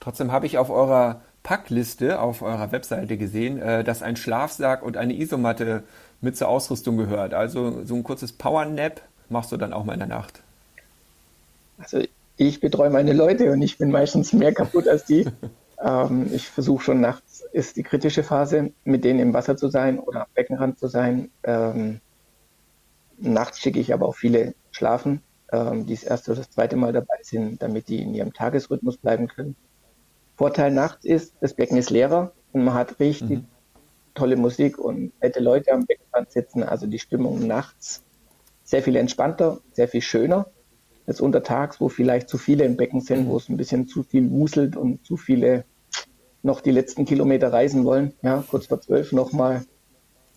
Trotzdem 0.00 0.32
habe 0.32 0.46
ich 0.46 0.58
auf 0.58 0.70
eurer 0.70 1.22
Packliste 1.46 2.18
auf 2.20 2.42
eurer 2.42 2.72
Webseite 2.72 3.16
gesehen, 3.16 3.62
äh, 3.62 3.84
dass 3.84 4.02
ein 4.02 4.16
Schlafsack 4.16 4.82
und 4.82 4.96
eine 4.96 5.14
Isomatte 5.14 5.84
mit 6.20 6.36
zur 6.36 6.48
Ausrüstung 6.48 6.96
gehört. 6.96 7.34
Also 7.34 7.84
so 7.84 7.94
ein 7.94 8.02
kurzes 8.02 8.32
Power-Nap 8.32 9.00
machst 9.28 9.52
du 9.52 9.56
dann 9.56 9.72
auch 9.72 9.84
mal 9.84 9.92
in 9.92 10.00
der 10.00 10.08
Nacht. 10.08 10.42
Also 11.78 12.02
ich 12.36 12.58
betreue 12.58 12.90
meine 12.90 13.12
Leute 13.12 13.52
und 13.52 13.62
ich 13.62 13.78
bin 13.78 13.92
meistens 13.92 14.32
mehr 14.32 14.52
kaputt 14.52 14.88
als 14.88 15.04
die. 15.04 15.24
ähm, 15.80 16.28
ich 16.32 16.48
versuche 16.48 16.82
schon 16.82 17.00
nachts, 17.00 17.44
ist 17.52 17.76
die 17.76 17.84
kritische 17.84 18.24
Phase, 18.24 18.72
mit 18.82 19.04
denen 19.04 19.20
im 19.20 19.32
Wasser 19.32 19.56
zu 19.56 19.68
sein 19.68 20.00
oder 20.00 20.22
am 20.22 20.28
Beckenrand 20.34 20.80
zu 20.80 20.88
sein. 20.88 21.30
Ähm, 21.44 22.00
nachts 23.18 23.60
schicke 23.60 23.78
ich 23.78 23.94
aber 23.94 24.08
auch 24.08 24.16
viele 24.16 24.56
schlafen, 24.72 25.22
ähm, 25.52 25.86
die 25.86 25.94
das 25.94 26.02
erste 26.02 26.32
oder 26.32 26.40
das 26.40 26.50
zweite 26.50 26.74
Mal 26.74 26.92
dabei 26.92 27.18
sind, 27.22 27.62
damit 27.62 27.86
die 27.86 28.02
in 28.02 28.14
ihrem 28.14 28.32
Tagesrhythmus 28.32 28.96
bleiben 28.96 29.28
können. 29.28 29.54
Vorteil 30.36 30.70
nachts 30.70 31.04
ist, 31.04 31.34
das 31.40 31.54
Becken 31.54 31.78
ist 31.78 31.90
leerer 31.90 32.32
und 32.52 32.64
man 32.64 32.74
hat 32.74 33.00
richtig 33.00 33.38
mhm. 33.40 33.46
tolle 34.14 34.36
Musik 34.36 34.78
und 34.78 35.12
nette 35.20 35.40
Leute 35.40 35.72
am 35.72 35.86
Beckenrand 35.86 36.30
sitzen. 36.30 36.62
Also 36.62 36.86
die 36.86 36.98
Stimmung 36.98 37.46
nachts 37.46 38.02
sehr 38.64 38.82
viel 38.82 38.96
entspannter, 38.96 39.60
sehr 39.72 39.88
viel 39.88 40.02
schöner 40.02 40.46
als 41.06 41.20
untertags, 41.20 41.80
wo 41.80 41.88
vielleicht 41.88 42.28
zu 42.28 42.36
viele 42.36 42.64
im 42.64 42.76
Becken 42.76 43.00
sind, 43.00 43.26
mhm. 43.26 43.28
wo 43.30 43.36
es 43.36 43.48
ein 43.48 43.56
bisschen 43.56 43.88
zu 43.88 44.02
viel 44.02 44.30
wuselt 44.30 44.76
und 44.76 45.04
zu 45.06 45.16
viele 45.16 45.64
noch 46.42 46.60
die 46.60 46.70
letzten 46.70 47.04
Kilometer 47.04 47.52
reisen 47.52 47.84
wollen. 47.84 48.12
Ja, 48.22 48.44
kurz 48.48 48.66
vor 48.66 48.80
zwölf 48.80 49.12
nochmal 49.12 49.64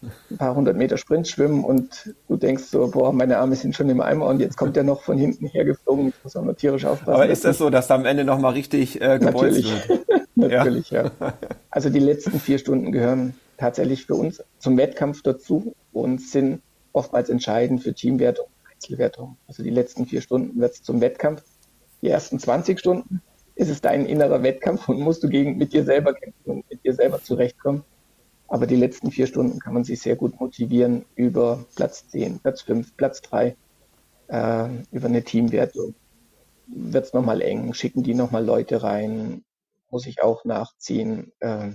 ein 0.01 0.37
paar 0.37 0.55
hundert 0.55 0.77
Meter 0.77 0.97
Sprint 0.97 1.27
schwimmen 1.27 1.63
und 1.63 2.13
du 2.27 2.37
denkst 2.37 2.63
so, 2.63 2.87
boah, 2.87 3.11
meine 3.11 3.37
Arme 3.37 3.55
sind 3.55 3.75
schon 3.75 3.89
im 3.89 4.01
Eimer 4.01 4.27
und 4.27 4.39
jetzt 4.39 4.57
kommt 4.57 4.77
er 4.77 4.83
noch 4.83 5.01
von 5.01 5.17
hinten 5.17 5.47
hergeflogen. 5.47 6.09
Ich 6.09 6.23
muss 6.23 6.35
auch 6.35 6.43
mal 6.43 6.55
tierisch 6.55 6.85
aufpassen. 6.85 7.13
Aber 7.13 7.27
ist 7.27 7.43
das 7.43 7.57
so, 7.57 7.69
dass 7.69 7.87
da 7.87 7.95
am 7.95 8.05
Ende 8.05 8.23
nochmal 8.23 8.53
richtig 8.53 9.01
äh, 9.01 9.19
Natürlich. 9.19 9.71
wird? 9.87 10.05
Natürlich, 10.35 10.89
ja. 10.91 11.11
ja. 11.19 11.33
Also 11.69 11.89
die 11.89 11.99
letzten 11.99 12.39
vier 12.39 12.59
Stunden 12.59 12.91
gehören 12.91 13.33
tatsächlich 13.57 14.05
für 14.05 14.15
uns 14.15 14.41
zum 14.59 14.77
Wettkampf 14.77 15.21
dazu 15.21 15.75
und 15.91 16.21
sind 16.21 16.61
oftmals 16.93 17.29
entscheidend 17.29 17.83
für 17.83 17.93
Teamwertung, 17.93 18.47
Einzelwertung. 18.71 19.37
Also 19.47 19.63
die 19.63 19.69
letzten 19.69 20.05
vier 20.05 20.21
Stunden 20.21 20.59
wird 20.59 20.73
es 20.73 20.83
zum 20.83 21.01
Wettkampf. 21.01 21.43
Die 22.01 22.07
ersten 22.07 22.39
20 22.39 22.79
Stunden 22.79 23.21
ist 23.55 23.69
es 23.69 23.81
dein 23.81 24.05
innerer 24.05 24.41
Wettkampf 24.41 24.87
und 24.87 25.01
musst 25.01 25.21
du 25.23 25.27
gegen, 25.27 25.57
mit 25.57 25.73
dir 25.73 25.83
selber 25.83 26.13
kämpfen 26.13 26.51
und 26.51 26.69
mit 26.69 26.85
dir 26.85 26.93
selber 26.93 27.21
zurechtkommen. 27.21 27.83
Aber 28.49 28.65
die 28.65 28.75
letzten 28.75 29.11
vier 29.11 29.27
Stunden 29.27 29.59
kann 29.59 29.73
man 29.73 29.83
sich 29.83 30.01
sehr 30.01 30.15
gut 30.15 30.39
motivieren 30.39 31.05
über 31.15 31.65
Platz 31.75 32.07
10, 32.09 32.39
Platz 32.39 32.63
5, 32.63 32.97
Platz 32.97 33.21
3, 33.21 33.55
äh, 34.27 34.69
über 34.91 35.07
eine 35.07 35.23
Teamwertung. 35.23 35.93
Wird 36.65 37.05
es 37.05 37.13
nochmal 37.13 37.41
eng, 37.41 37.73
schicken 37.73 38.03
die 38.03 38.15
nochmal 38.15 38.43
Leute 38.43 38.81
rein, 38.81 39.43
muss 39.91 40.07
ich 40.07 40.23
auch 40.23 40.45
nachziehen. 40.45 41.31
Äh, 41.39 41.73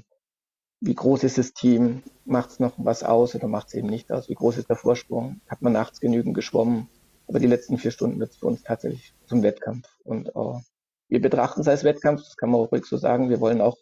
wie 0.81 0.95
groß 0.95 1.23
ist 1.25 1.39
das 1.39 1.55
Team? 1.55 2.03
Macht 2.25 2.51
es 2.51 2.61
noch 2.61 2.73
was 2.77 3.05
aus 3.05 3.35
oder 3.37 3.47
macht 3.47 3.69
es 3.69 3.75
eben 3.75 3.89
nicht 3.89 4.11
aus? 4.11 4.29
Wie 4.29 4.35
groß 4.35 4.59
ist 4.59 4.69
der 4.69 4.77
Vorsprung? 4.77 5.41
Hat 5.49 5.63
man 5.63 5.73
nachts 5.73 6.01
genügend 6.01 6.35
geschwommen? 6.35 6.89
Aber 7.29 7.39
die 7.39 7.47
letzten 7.47 7.79
vier 7.79 7.93
Stunden 7.93 8.19
wird 8.19 8.33
es 8.33 8.37
für 8.37 8.47
uns 8.47 8.63
tatsächlich 8.65 9.15
zum 9.27 9.43
Wettkampf. 9.45 9.89
Und 10.03 10.29
äh, 10.29 10.61
wir 11.09 11.23
betrachten 11.23 11.61
es 11.61 11.69
als 11.69 11.85
Wettkampf, 11.85 12.23
das 12.23 12.37
kann 12.37 12.51
man 12.51 12.61
auch 12.61 12.73
ruhig 12.73 12.85
so 12.85 12.97
sagen. 12.97 13.31
Wir 13.31 13.41
wollen 13.41 13.61
auch 13.61 13.79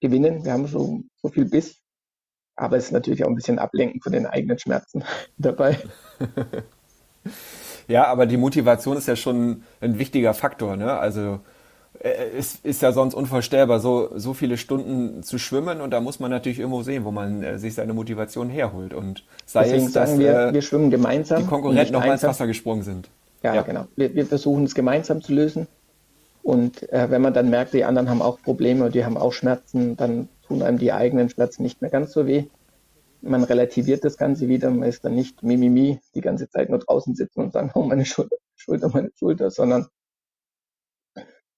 gewinnen. 0.00 0.44
Wir 0.44 0.52
haben 0.52 0.68
schon 0.68 1.08
so 1.16 1.28
viel 1.28 1.46
Biss 1.46 1.82
aber 2.58 2.76
es 2.76 2.86
ist 2.86 2.92
natürlich 2.92 3.24
auch 3.24 3.28
ein 3.28 3.34
bisschen 3.34 3.58
ablenken 3.58 4.00
von 4.00 4.12
den 4.12 4.26
eigenen 4.26 4.58
Schmerzen 4.58 5.04
dabei. 5.38 5.78
Ja, 7.88 8.06
aber 8.06 8.26
die 8.26 8.36
Motivation 8.36 8.98
ist 8.98 9.08
ja 9.08 9.16
schon 9.16 9.62
ein 9.80 9.98
wichtiger 9.98 10.34
Faktor, 10.34 10.76
ne? 10.76 10.98
Also 10.98 11.40
äh, 12.00 12.10
es 12.36 12.56
ist 12.56 12.82
ja 12.82 12.92
sonst 12.92 13.14
unvorstellbar, 13.14 13.80
so, 13.80 14.10
so 14.14 14.34
viele 14.34 14.58
Stunden 14.58 15.22
zu 15.22 15.38
schwimmen 15.38 15.80
und 15.80 15.90
da 15.90 16.00
muss 16.00 16.20
man 16.20 16.30
natürlich 16.30 16.58
irgendwo 16.58 16.82
sehen, 16.82 17.04
wo 17.04 17.10
man 17.10 17.42
äh, 17.42 17.58
sich 17.58 17.74
seine 17.74 17.94
Motivation 17.94 18.50
herholt. 18.50 18.92
Und 18.92 19.24
sei 19.46 19.64
Deswegen 19.64 19.86
es, 19.86 19.92
dass 19.92 20.10
sagen 20.10 20.20
wir, 20.20 20.38
äh, 20.38 20.52
wir 20.52 20.62
schwimmen 20.62 20.90
gemeinsam. 20.90 21.42
Die 21.42 21.48
Konkurrenten 21.48 21.94
nochmal 21.94 22.12
ins 22.12 22.22
Wasser 22.22 22.46
gesprungen 22.46 22.82
sind. 22.82 23.08
Ja, 23.42 23.54
ja. 23.54 23.62
genau. 23.62 23.86
Wir, 23.96 24.14
wir, 24.14 24.26
versuchen 24.26 24.64
es 24.64 24.74
gemeinsam 24.74 25.22
zu 25.22 25.32
lösen. 25.32 25.66
Und 26.42 26.90
äh, 26.92 27.10
wenn 27.10 27.22
man 27.22 27.32
dann 27.32 27.48
merkt, 27.48 27.72
die 27.72 27.84
anderen 27.84 28.10
haben 28.10 28.20
auch 28.20 28.40
Probleme, 28.42 28.90
die 28.90 29.04
haben 29.04 29.16
auch 29.16 29.32
Schmerzen, 29.32 29.96
dann 29.96 30.28
tun 30.48 30.62
einem 30.62 30.78
die 30.78 30.92
eigenen 30.92 31.28
Schmerzen 31.28 31.62
nicht 31.62 31.80
mehr 31.82 31.90
ganz 31.90 32.12
so 32.12 32.26
weh. 32.26 32.46
Man 33.20 33.44
relativiert 33.44 34.04
das 34.04 34.16
Ganze 34.16 34.48
wieder, 34.48 34.70
man 34.70 34.88
ist 34.88 35.04
dann 35.04 35.14
nicht 35.14 35.42
mimimi 35.42 36.00
die 36.14 36.20
ganze 36.20 36.48
Zeit 36.48 36.70
nur 36.70 36.78
draußen 36.78 37.14
sitzen 37.14 37.40
und 37.40 37.52
sagen, 37.52 37.70
oh 37.74 37.82
meine 37.82 38.04
Schulter, 38.06 38.36
Schulter, 38.56 38.88
meine 38.88 39.10
Schulter, 39.16 39.50
sondern 39.50 39.88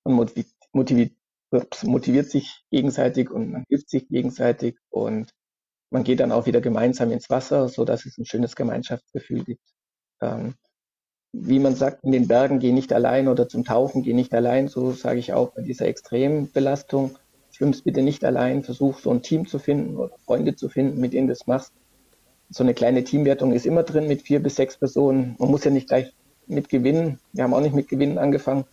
man 0.04 0.14
motiviert, 0.72 1.12
motiviert, 1.82 2.30
sich 2.30 2.64
gegenseitig 2.70 3.30
und 3.30 3.50
man 3.52 3.64
hilft 3.68 3.90
sich 3.90 4.08
gegenseitig 4.08 4.76
und 4.88 5.32
man 5.90 6.04
geht 6.04 6.20
dann 6.20 6.32
auch 6.32 6.46
wieder 6.46 6.60
gemeinsam 6.60 7.10
ins 7.10 7.28
Wasser, 7.30 7.68
so 7.68 7.84
dass 7.84 8.06
es 8.06 8.16
ein 8.16 8.24
schönes 8.24 8.56
Gemeinschaftsgefühl 8.56 9.44
gibt. 9.44 9.64
Ähm, 10.20 10.54
wie 11.32 11.58
man 11.58 11.74
sagt, 11.74 12.04
in 12.04 12.12
den 12.12 12.28
Bergen 12.28 12.58
geh 12.58 12.72
nicht 12.72 12.92
allein 12.92 13.28
oder 13.28 13.48
zum 13.48 13.64
Tauchen 13.64 14.02
geh 14.02 14.14
nicht 14.14 14.34
allein, 14.34 14.68
so 14.68 14.92
sage 14.92 15.18
ich 15.18 15.32
auch 15.32 15.52
bei 15.52 15.62
dieser 15.62 15.86
Extrembelastung, 15.86 17.18
schwimmst 17.60 17.84
bitte 17.84 18.00
nicht 18.00 18.24
allein, 18.24 18.62
versuch 18.62 19.00
so 19.00 19.10
ein 19.10 19.20
Team 19.20 19.46
zu 19.46 19.58
finden 19.58 19.98
oder 19.98 20.16
Freunde 20.24 20.56
zu 20.56 20.70
finden, 20.70 20.98
mit 20.98 21.12
denen 21.12 21.26
du 21.26 21.34
das 21.34 21.46
machst. 21.46 21.74
So 22.48 22.64
eine 22.64 22.72
kleine 22.72 23.04
Teamwertung 23.04 23.52
ist 23.52 23.66
immer 23.66 23.82
drin 23.82 24.08
mit 24.08 24.22
vier 24.22 24.42
bis 24.42 24.56
sechs 24.56 24.78
Personen. 24.78 25.36
Man 25.38 25.50
muss 25.50 25.64
ja 25.64 25.70
nicht 25.70 25.86
gleich 25.86 26.10
mit 26.46 26.70
gewinnen. 26.70 27.18
Wir 27.34 27.44
haben 27.44 27.52
auch 27.52 27.60
nicht 27.60 27.74
mit 27.74 27.88
Gewinnen 27.88 28.16
angefangen, 28.16 28.64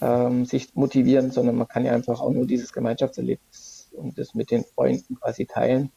ähm, 0.00 0.46
sich 0.46 0.74
motivieren, 0.74 1.32
sondern 1.32 1.56
man 1.56 1.68
kann 1.68 1.84
ja 1.84 1.92
einfach 1.92 2.22
auch 2.22 2.30
nur 2.30 2.46
dieses 2.46 2.72
Gemeinschaftserlebnis 2.72 3.90
und 3.92 4.18
das 4.18 4.34
mit 4.34 4.50
den 4.50 4.64
Freunden 4.64 5.16
quasi 5.16 5.44
teilen, 5.44 5.90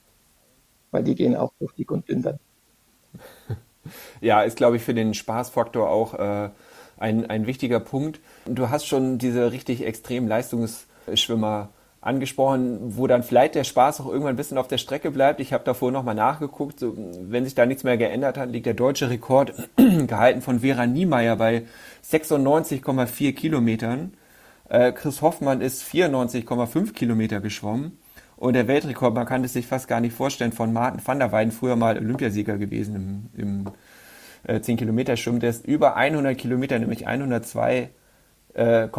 weil 0.91 1.05
die 1.05 1.15
gehen 1.15 1.33
auch 1.33 1.53
durch 1.59 1.73
dick 1.75 1.91
und 1.91 2.09
dünn 2.09 2.23
dann. 2.23 2.39
Ja, 4.19 4.41
ist, 4.41 4.57
glaube 4.57 4.75
ich, 4.75 4.83
für 4.83 4.93
den 4.93 5.13
Spaßfaktor 5.13 5.89
auch 5.89 6.13
äh, 6.15 6.49
ein, 6.97 7.25
ein 7.29 7.47
wichtiger 7.47 7.79
Punkt. 7.79 8.19
Du 8.45 8.69
hast 8.69 8.85
schon 8.85 9.17
diese 9.17 9.53
richtig 9.53 9.85
extremen 9.85 10.27
Leistungsschwimmer 10.27 11.69
angesprochen, 12.01 12.97
wo 12.97 13.07
dann 13.07 13.23
vielleicht 13.23 13.55
der 13.55 13.63
Spaß 13.63 14.01
auch 14.01 14.07
irgendwann 14.07 14.33
ein 14.33 14.37
bisschen 14.37 14.57
auf 14.57 14.67
der 14.67 14.77
Strecke 14.77 15.11
bleibt. 15.11 15.39
Ich 15.39 15.53
habe 15.53 15.63
davor 15.63 15.91
nochmal 15.91 16.15
nachgeguckt. 16.15 16.79
So, 16.79 16.93
wenn 16.95 17.43
sich 17.43 17.55
da 17.55 17.65
nichts 17.65 17.83
mehr 17.83 17.97
geändert 17.97 18.37
hat, 18.37 18.49
liegt 18.49 18.65
der 18.65 18.73
deutsche 18.73 19.09
Rekord 19.09 19.53
gehalten 19.75 20.41
von 20.41 20.59
Vera 20.59 20.85
Niemeyer 20.85 21.35
bei 21.35 21.63
96,4 22.09 23.33
Kilometern. 23.33 24.13
Äh, 24.69 24.91
Chris 24.91 25.21
Hoffmann 25.21 25.61
ist 25.61 25.83
94,5 25.83 26.93
Kilometer 26.93 27.39
geschwommen. 27.39 27.97
Und 28.35 28.53
der 28.53 28.67
Weltrekord, 28.67 29.15
man 29.15 29.25
kann 29.25 29.43
es 29.43 29.53
sich 29.53 29.65
fast 29.65 29.87
gar 29.87 29.99
nicht 29.99 30.15
vorstellen, 30.15 30.51
von 30.51 30.71
Martin 30.71 31.01
van 31.03 31.17
der 31.17 31.31
Weiden, 31.31 31.51
früher 31.51 31.75
mal 31.75 31.97
Olympiasieger 31.97 32.57
gewesen 32.57 33.29
im, 33.35 33.41
im 33.41 33.71
äh, 34.43 34.61
10 34.61 34.77
Kilometer 34.77 35.17
Schwimmen, 35.17 35.39
der 35.39 35.49
ist 35.49 35.65
über 35.65 35.95
100 35.95 36.37
Kilometer, 36.37 36.77
nämlich 36.77 37.07
102,8 37.07 37.87
äh, 38.57 38.89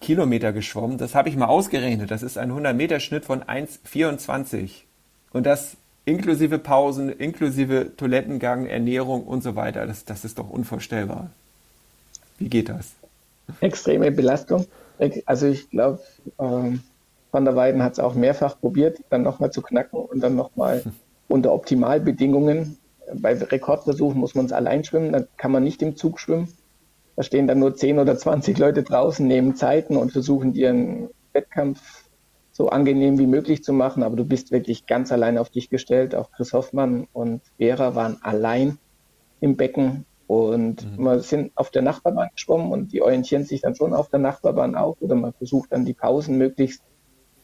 Kilometer 0.00 0.52
geschwommen. 0.52 0.96
Das 0.96 1.14
habe 1.14 1.28
ich 1.28 1.36
mal 1.36 1.46
ausgerechnet. 1.46 2.10
Das 2.10 2.22
ist 2.22 2.38
ein 2.38 2.50
100 2.50 2.76
Meter 2.76 3.00
Schnitt 3.00 3.24
von 3.24 3.42
1,24. 3.42 4.84
Und 5.32 5.46
das 5.46 5.76
inklusive 6.04 6.58
Pausen, 6.58 7.10
inklusive 7.10 7.96
Toilettengang, 7.96 8.66
Ernährung 8.66 9.24
und 9.24 9.42
so 9.42 9.56
weiter. 9.56 9.86
Das, 9.86 10.04
das 10.04 10.24
ist 10.24 10.38
doch 10.38 10.48
unvorstellbar. 10.48 11.30
Wie 12.38 12.48
geht 12.48 12.68
das? 12.68 12.92
Extreme 13.60 14.12
Belastung. 14.12 14.66
Also 15.26 15.46
ich 15.46 15.70
glaube, 15.70 16.00
ähm, 16.38 16.82
Van 17.32 17.44
der 17.44 17.56
Weiden 17.56 17.82
hat 17.82 17.94
es 17.94 17.98
auch 17.98 18.14
mehrfach 18.14 18.60
probiert, 18.60 18.98
dann 19.10 19.22
nochmal 19.22 19.50
zu 19.50 19.62
knacken 19.62 19.98
und 19.98 20.20
dann 20.20 20.36
nochmal 20.36 20.84
unter 21.28 21.52
Optimalbedingungen. 21.52 22.78
Bei 23.14 23.34
Rekordversuchen 23.34 24.20
muss 24.20 24.36
man 24.36 24.46
es 24.46 24.52
allein 24.52 24.84
schwimmen, 24.84 25.12
dann 25.12 25.26
kann 25.36 25.50
man 25.50 25.64
nicht 25.64 25.82
im 25.82 25.96
Zug 25.96 26.20
schwimmen. 26.20 26.48
Da 27.20 27.24
stehen 27.24 27.46
dann 27.46 27.58
nur 27.58 27.74
10 27.74 27.98
oder 27.98 28.16
20 28.16 28.56
Leute 28.56 28.82
draußen, 28.82 29.26
nehmen 29.26 29.54
Zeiten 29.54 29.98
und 29.98 30.10
versuchen 30.10 30.54
ihren 30.54 31.10
Wettkampf 31.34 32.08
so 32.50 32.70
angenehm 32.70 33.18
wie 33.18 33.26
möglich 33.26 33.62
zu 33.62 33.74
machen, 33.74 34.02
aber 34.02 34.16
du 34.16 34.24
bist 34.24 34.52
wirklich 34.52 34.86
ganz 34.86 35.12
allein 35.12 35.36
auf 35.36 35.50
dich 35.50 35.68
gestellt. 35.68 36.14
Auch 36.14 36.32
Chris 36.32 36.54
Hoffmann 36.54 37.08
und 37.12 37.42
Vera 37.58 37.94
waren 37.94 38.16
allein 38.22 38.78
im 39.38 39.58
Becken 39.58 40.06
und 40.28 40.96
mhm. 40.96 41.04
wir 41.04 41.20
sind 41.20 41.52
auf 41.56 41.68
der 41.68 41.82
Nachbarbahn 41.82 42.30
geschwommen 42.32 42.72
und 42.72 42.90
die 42.94 43.02
orientieren 43.02 43.44
sich 43.44 43.60
dann 43.60 43.74
schon 43.74 43.92
auf 43.92 44.08
der 44.08 44.20
Nachbarbahn 44.20 44.74
auch 44.74 44.96
oder 45.00 45.14
man 45.14 45.34
versucht 45.34 45.74
dann 45.74 45.84
die 45.84 45.92
Pausen 45.92 46.38
möglichst 46.38 46.82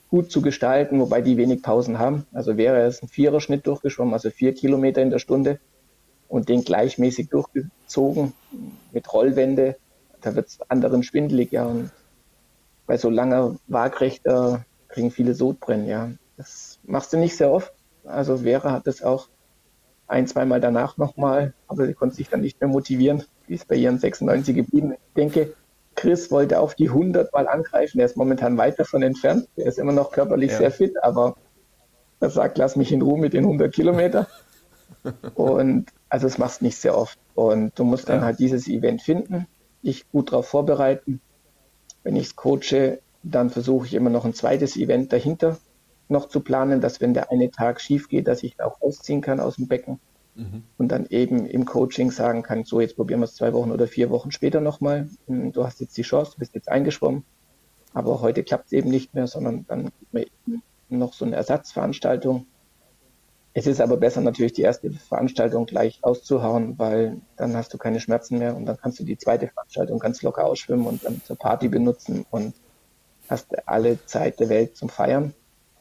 gut 0.08 0.32
zu 0.32 0.40
gestalten, 0.40 1.00
wobei 1.00 1.20
die 1.20 1.36
wenig 1.36 1.60
Pausen 1.60 1.98
haben. 1.98 2.24
Also 2.32 2.56
wäre 2.56 2.80
es 2.86 3.02
ein 3.02 3.08
Viererschnitt 3.08 3.66
durchgeschwommen, 3.66 4.14
also 4.14 4.30
vier 4.30 4.54
Kilometer 4.54 5.02
in 5.02 5.10
der 5.10 5.18
Stunde 5.18 5.60
und 6.28 6.48
den 6.48 6.64
gleichmäßig 6.64 7.28
durchgezogen 7.28 8.32
mit 8.92 9.12
Rollwände, 9.12 9.76
da 10.20 10.34
wird 10.34 10.48
es 10.48 10.58
anderen 10.68 11.02
schwindelig, 11.02 11.52
ja. 11.52 11.64
Und 11.64 11.90
bei 12.86 12.96
so 12.96 13.10
langer 13.10 13.56
Waagrechter 13.68 14.64
kriegen 14.88 15.10
viele 15.10 15.34
Sodbrennen, 15.34 15.86
ja. 15.86 16.10
Das 16.36 16.78
machst 16.84 17.12
du 17.12 17.16
nicht 17.16 17.36
sehr 17.36 17.50
oft. 17.50 17.72
Also 18.04 18.38
Vera 18.38 18.72
hat 18.72 18.86
das 18.86 19.02
auch 19.02 19.28
ein, 20.06 20.26
zweimal 20.26 20.60
danach 20.60 20.96
nochmal, 20.96 21.54
aber 21.66 21.86
sie 21.86 21.94
konnte 21.94 22.16
sich 22.16 22.28
dann 22.28 22.40
nicht 22.40 22.60
mehr 22.60 22.68
motivieren. 22.68 23.24
Die 23.48 23.54
ist 23.54 23.68
bei 23.68 23.76
ihren 23.76 23.98
96 23.98 24.54
geblieben. 24.54 24.92
Ich 24.92 25.14
denke, 25.16 25.54
Chris 25.94 26.30
wollte 26.30 26.60
auf 26.60 26.74
die 26.74 26.88
100 26.88 27.32
mal 27.32 27.48
angreifen. 27.48 27.98
Er 27.98 28.06
ist 28.06 28.16
momentan 28.16 28.58
weit 28.58 28.78
davon 28.78 29.02
entfernt. 29.02 29.48
Er 29.56 29.66
ist 29.66 29.78
immer 29.78 29.92
noch 29.92 30.12
körperlich 30.12 30.52
ja. 30.52 30.58
sehr 30.58 30.70
fit, 30.70 31.02
aber 31.02 31.36
er 32.20 32.30
sagt, 32.30 32.58
lass 32.58 32.76
mich 32.76 32.92
in 32.92 33.02
Ruhe 33.02 33.18
mit 33.18 33.32
den 33.32 33.44
100 33.44 33.72
Kilometer. 33.72 34.28
Und 35.35 35.87
also 36.09 36.27
es 36.27 36.38
machst 36.38 36.62
nicht 36.62 36.79
sehr 36.79 36.97
oft. 36.97 37.19
Und 37.35 37.79
du 37.79 37.85
musst 37.85 38.09
dann 38.09 38.21
ja. 38.21 38.25
halt 38.27 38.38
dieses 38.38 38.69
Event 38.69 39.03
finden, 39.03 39.47
dich 39.83 40.09
gut 40.11 40.33
darauf 40.33 40.49
vorbereiten. 40.49 41.21
Wenn 42.03 42.16
ich 42.16 42.29
es 42.29 42.37
coache, 42.37 43.01
dann 43.23 43.51
versuche 43.51 43.87
ich 43.87 43.95
immer 43.95 44.11
noch 44.11 44.25
ein 44.25 44.35
zweites 44.35 44.77
Event 44.77 45.12
dahinter 45.12 45.59
noch 46.09 46.29
zu 46.29 46.40
planen, 46.40 46.81
dass 46.81 47.01
wenn 47.01 47.14
der 47.14 47.31
eine 47.31 47.51
Tag 47.51 47.81
schief 47.81 48.09
geht, 48.09 48.29
dass 48.29 48.42
ich 48.42 48.61
auch 48.61 48.81
ausziehen 48.81 49.21
kann 49.21 49.40
aus 49.40 49.57
dem 49.57 49.66
Becken 49.66 49.99
mhm. 50.35 50.62
und 50.79 50.88
dann 50.88 51.07
eben 51.07 51.47
im 51.47 51.64
Coaching 51.64 52.11
sagen 52.11 52.42
kann, 52.42 52.64
so 52.64 52.81
jetzt 52.81 52.97
probieren 52.97 53.21
wir 53.21 53.25
es 53.25 53.35
zwei 53.35 53.53
Wochen 53.53 53.73
oder 53.73 53.87
vier 53.87 54.11
Wochen 54.11 54.31
später 54.31 54.61
nochmal. 54.61 55.09
Hm, 55.27 55.53
du 55.53 55.64
hast 55.64 55.81
jetzt 55.81 55.97
die 55.97 56.03
Chance, 56.03 56.33
du 56.35 56.38
bist 56.38 56.55
jetzt 56.55 56.69
eingeschwommen, 56.69 57.25
aber 57.92 58.21
heute 58.21 58.45
klappt 58.45 58.66
es 58.66 58.73
eben 58.73 58.90
nicht 58.90 59.14
mehr, 59.14 59.27
sondern 59.27 59.66
dann 59.66 59.90
noch 60.88 61.12
so 61.12 61.25
eine 61.25 61.37
Ersatzveranstaltung. 61.37 62.47
Es 63.59 63.66
ist 63.66 63.81
aber 63.81 63.97
besser 63.97 64.21
natürlich 64.21 64.53
die 64.53 64.61
erste 64.61 64.90
Veranstaltung 64.90 65.64
gleich 65.64 66.01
auszuhauen, 66.03 66.79
weil 66.79 67.23
dann 67.38 67.57
hast 67.57 67.73
du 67.73 67.79
keine 67.79 68.01
Schmerzen 68.01 68.37
mehr 68.37 68.55
und 68.55 68.66
dann 68.66 68.77
kannst 68.77 69.01
du 69.01 69.05
die 69.05 69.16
zweite 69.16 69.49
Veranstaltung 69.49 69.99
ganz 69.99 70.21
locker 70.21 70.45
ausschwimmen 70.45 70.87
und 70.87 71.07
dann 71.07 71.23
zur 71.25 71.38
Party 71.38 71.69
benutzen 71.69 72.27
und 72.31 72.53
hast 73.31 73.66
alle 73.66 74.05
Zeit 74.05 74.40
der 74.40 74.51
Welt 74.51 74.77
zum 74.77 74.90
Feiern. 74.90 75.33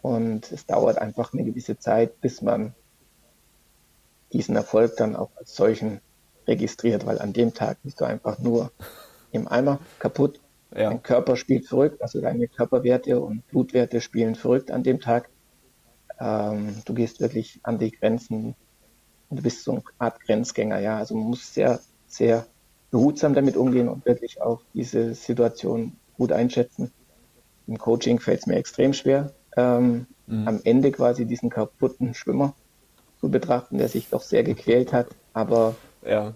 Und 0.02 0.54
es 0.54 0.66
dauert 0.66 1.00
einfach 1.00 1.34
eine 1.34 1.44
gewisse 1.44 1.78
Zeit, 1.78 2.22
bis 2.22 2.42
man 2.42 2.74
diesen 4.32 4.56
Erfolg 4.56 4.96
dann 4.96 5.18
auch 5.18 5.32
als 5.36 5.54
solchen 5.54 6.00
registriert, 6.48 7.06
weil 7.06 7.20
an 7.20 7.34
dem 7.34 7.54
Tag 7.54 7.80
bist 7.84 8.00
du 8.00 8.06
einfach 8.06 8.40
nur 8.40 8.72
im 9.34 9.50
Eimer 9.50 9.80
kaputt. 10.00 10.40
Ja. 10.74 10.92
Dein 10.92 11.04
Körper 11.04 11.36
spielt 11.36 11.68
verrückt, 11.68 12.02
also 12.02 12.22
deine 12.22 12.48
Körperwerte 12.48 13.20
und 13.20 13.46
Blutwerte 13.50 14.00
spielen 14.00 14.36
verrückt 14.36 14.72
an 14.72 14.84
dem 14.84 15.02
Tag. 15.02 15.30
Ähm, 16.20 16.82
du 16.86 16.94
gehst 16.94 17.20
wirklich 17.20 17.60
an 17.64 17.78
die 17.78 17.92
Grenzen 17.92 18.56
und 19.30 19.38
du 19.38 19.44
bist 19.44 19.64
so 19.64 19.74
eine 19.74 19.84
Art 20.00 20.20
Grenzgänger, 20.22 20.80
ja. 20.80 20.98
Also 20.98 21.16
man 21.16 21.28
muss 21.28 21.54
sehr, 21.54 21.80
sehr 22.08 22.46
behutsam 22.92 23.34
damit 23.34 23.58
umgehen 23.58 23.90
und 23.90 24.06
wirklich 24.06 24.42
auch 24.42 24.62
diese 24.74 25.14
Situation 25.16 25.94
gut 26.18 26.32
einschätzen. 26.32 26.92
Im 27.68 27.78
Coaching 27.78 28.20
fällt 28.20 28.42
es 28.42 28.48
mir 28.48 28.56
extrem 28.56 28.94
schwer, 28.94 29.34
ähm, 29.58 30.08
mhm. 30.28 30.48
am 30.48 30.62
Ende 30.64 30.92
quasi 30.92 31.26
diesen 31.26 31.50
kaputten 31.50 32.14
Schwimmer 32.14 32.54
zu 33.20 33.30
betrachten, 33.30 33.78
der 33.78 33.90
sich 33.90 34.10
doch 34.10 34.22
sehr 34.22 34.44
gequält 34.44 34.94
hat. 34.94 35.08
Aber 35.34 35.76
ja. 36.06 36.34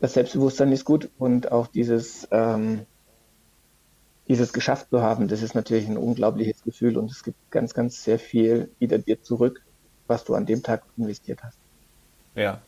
das 0.00 0.14
Selbstbewusstsein 0.14 0.72
ist 0.72 0.84
gut 0.84 1.08
und 1.18 1.50
auch 1.50 1.66
dieses, 1.66 2.28
ähm, 2.30 2.86
dieses 4.28 4.52
geschafft 4.52 4.90
zu 4.90 5.02
haben, 5.02 5.28
das 5.28 5.42
ist 5.42 5.54
natürlich 5.54 5.88
ein 5.88 5.96
unglaubliches 5.96 6.62
Gefühl 6.62 6.98
und 6.98 7.10
es 7.10 7.22
gibt 7.22 7.38
ganz, 7.50 7.74
ganz 7.74 8.04
sehr 8.04 8.18
viel 8.18 8.70
wieder 8.78 8.98
dir 8.98 9.22
zurück, 9.22 9.62
was 10.06 10.24
du 10.24 10.34
an 10.34 10.46
dem 10.46 10.62
Tag 10.62 10.82
investiert 10.96 11.42
hast. 11.42 11.58
Ja. 12.34 12.60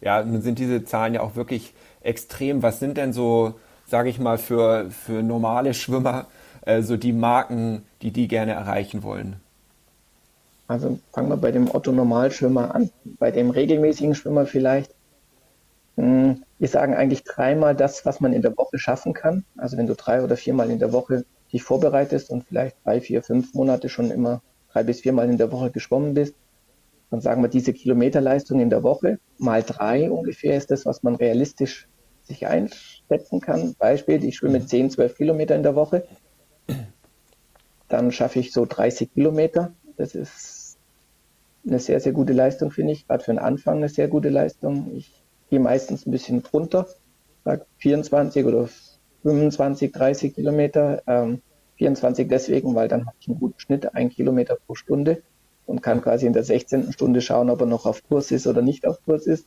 Ja, 0.00 0.22
nun 0.22 0.42
sind 0.42 0.58
diese 0.58 0.84
Zahlen 0.84 1.14
ja 1.14 1.22
auch 1.22 1.36
wirklich 1.36 1.72
extrem. 2.02 2.62
Was 2.62 2.78
sind 2.78 2.96
denn 2.96 3.12
so, 3.12 3.54
sage 3.86 4.08
ich 4.08 4.18
mal, 4.18 4.38
für, 4.38 4.90
für 4.90 5.22
normale 5.22 5.74
Schwimmer 5.74 6.26
äh, 6.62 6.82
so 6.82 6.96
die 6.96 7.12
Marken, 7.12 7.82
die 8.02 8.10
die 8.10 8.28
gerne 8.28 8.52
erreichen 8.52 9.02
wollen? 9.02 9.36
Also 10.68 10.98
fangen 11.12 11.28
wir 11.28 11.36
bei 11.36 11.52
dem 11.52 11.72
Otto 11.74 11.92
Normalschwimmer 11.92 12.74
an. 12.74 12.90
Bei 13.04 13.30
dem 13.30 13.50
regelmäßigen 13.50 14.14
Schwimmer 14.14 14.46
vielleicht. 14.46 14.95
Hm, 15.96 16.44
wir 16.58 16.68
sagen 16.68 16.94
eigentlich 16.94 17.24
dreimal 17.24 17.74
das, 17.74 18.04
was 18.06 18.20
man 18.20 18.32
in 18.32 18.42
der 18.42 18.56
Woche 18.56 18.78
schaffen 18.78 19.12
kann. 19.12 19.44
Also 19.56 19.76
wenn 19.76 19.86
du 19.86 19.94
drei 19.94 20.22
oder 20.22 20.36
viermal 20.36 20.70
in 20.70 20.78
der 20.78 20.92
Woche 20.92 21.24
dich 21.52 21.62
vorbereitest 21.62 22.30
und 22.30 22.44
vielleicht 22.44 22.76
drei, 22.84 23.00
vier, 23.00 23.22
fünf 23.22 23.54
Monate 23.54 23.88
schon 23.88 24.10
immer 24.10 24.42
drei 24.72 24.82
bis 24.82 25.00
viermal 25.00 25.30
in 25.30 25.38
der 25.38 25.52
Woche 25.52 25.70
geschwommen 25.70 26.14
bist, 26.14 26.34
dann 27.10 27.20
sagen 27.20 27.42
wir, 27.42 27.48
diese 27.48 27.72
Kilometerleistung 27.72 28.60
in 28.60 28.70
der 28.70 28.82
Woche 28.82 29.18
mal 29.38 29.62
drei 29.62 30.10
ungefähr 30.10 30.56
ist 30.56 30.70
das, 30.70 30.84
was 30.86 31.02
man 31.02 31.14
realistisch 31.14 31.88
sich 32.24 32.46
einschätzen 32.46 33.40
kann. 33.40 33.74
Beispiel, 33.78 34.24
ich 34.24 34.36
schwimme 34.36 34.64
10, 34.64 34.86
mhm. 34.86 34.90
12 34.90 35.16
Kilometer 35.16 35.54
in 35.54 35.62
der 35.62 35.76
Woche. 35.76 36.04
Dann 37.88 38.10
schaffe 38.10 38.40
ich 38.40 38.52
so 38.52 38.66
30 38.66 39.14
Kilometer. 39.14 39.72
Das 39.96 40.14
ist 40.16 40.76
eine 41.66 41.78
sehr, 41.78 42.00
sehr 42.00 42.12
gute 42.12 42.32
Leistung, 42.32 42.72
finde 42.72 42.92
ich. 42.92 43.06
Gerade 43.06 43.22
für 43.22 43.32
den 43.32 43.38
Anfang 43.38 43.76
eine 43.76 43.88
sehr 43.88 44.08
gute 44.08 44.28
Leistung. 44.28 44.90
Ich 44.94 45.25
gehe 45.50 45.60
meistens 45.60 46.06
ein 46.06 46.10
bisschen 46.10 46.42
drunter, 46.42 46.86
sage 47.44 47.66
24 47.78 48.44
oder 48.44 48.68
25, 49.22 49.92
30 49.92 50.34
Kilometer. 50.34 51.02
Ähm, 51.06 51.42
24 51.76 52.28
deswegen, 52.28 52.74
weil 52.74 52.88
dann 52.88 53.06
habe 53.06 53.16
ich 53.20 53.28
einen 53.28 53.38
guten 53.38 53.58
Schnitt, 53.60 53.94
ein 53.94 54.10
Kilometer 54.10 54.56
pro 54.66 54.74
Stunde 54.74 55.22
und 55.66 55.82
kann 55.82 56.00
quasi 56.00 56.26
in 56.26 56.32
der 56.32 56.44
16. 56.44 56.92
Stunde 56.92 57.20
schauen, 57.20 57.50
ob 57.50 57.60
er 57.60 57.66
noch 57.66 57.86
auf 57.86 58.02
Kurs 58.08 58.30
ist 58.30 58.46
oder 58.46 58.62
nicht 58.62 58.86
auf 58.86 59.02
Kurs 59.04 59.26
ist. 59.26 59.46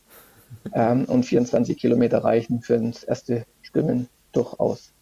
Ähm, 0.74 1.04
und 1.04 1.24
24 1.24 1.78
Kilometer 1.78 2.18
reichen 2.18 2.60
für 2.60 2.78
das 2.78 3.04
erste 3.04 3.44
Schwimmen 3.62 4.08
durchaus. 4.32 4.92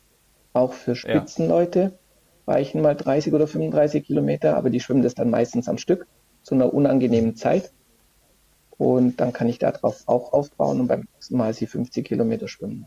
Auch 0.52 0.72
für 0.72 0.94
Spitzenleute 0.94 1.80
ja. 1.80 2.52
reichen 2.52 2.82
mal 2.82 2.94
30 2.94 3.32
oder 3.32 3.46
35 3.46 4.04
Kilometer, 4.04 4.56
aber 4.56 4.70
die 4.70 4.80
schwimmen 4.80 5.02
das 5.02 5.14
dann 5.14 5.30
meistens 5.30 5.68
am 5.68 5.78
Stück 5.78 6.06
zu 6.42 6.54
einer 6.54 6.72
unangenehmen 6.72 7.37
Zeit. 7.37 7.72
Und 8.78 9.20
dann 9.20 9.32
kann 9.32 9.48
ich 9.48 9.58
darauf 9.58 10.02
auch 10.06 10.32
aufbauen 10.32 10.80
und 10.80 10.86
beim 10.86 11.06
nächsten 11.14 11.36
Mal 11.36 11.52
sie 11.52 11.66
50 11.66 12.06
Kilometer 12.06 12.46
schwimmen. 12.46 12.86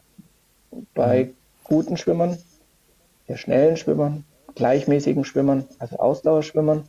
Bei 0.93 1.25
mhm. 1.25 1.33
guten 1.65 1.97
Schwimmern, 1.97 2.37
der 3.27 3.37
schnellen 3.37 3.75
Schwimmern, 3.75 4.23
gleichmäßigen 4.55 5.25
Schwimmern, 5.25 5.65
also 5.79 5.97
Ausdauerschwimmern, 5.97 6.87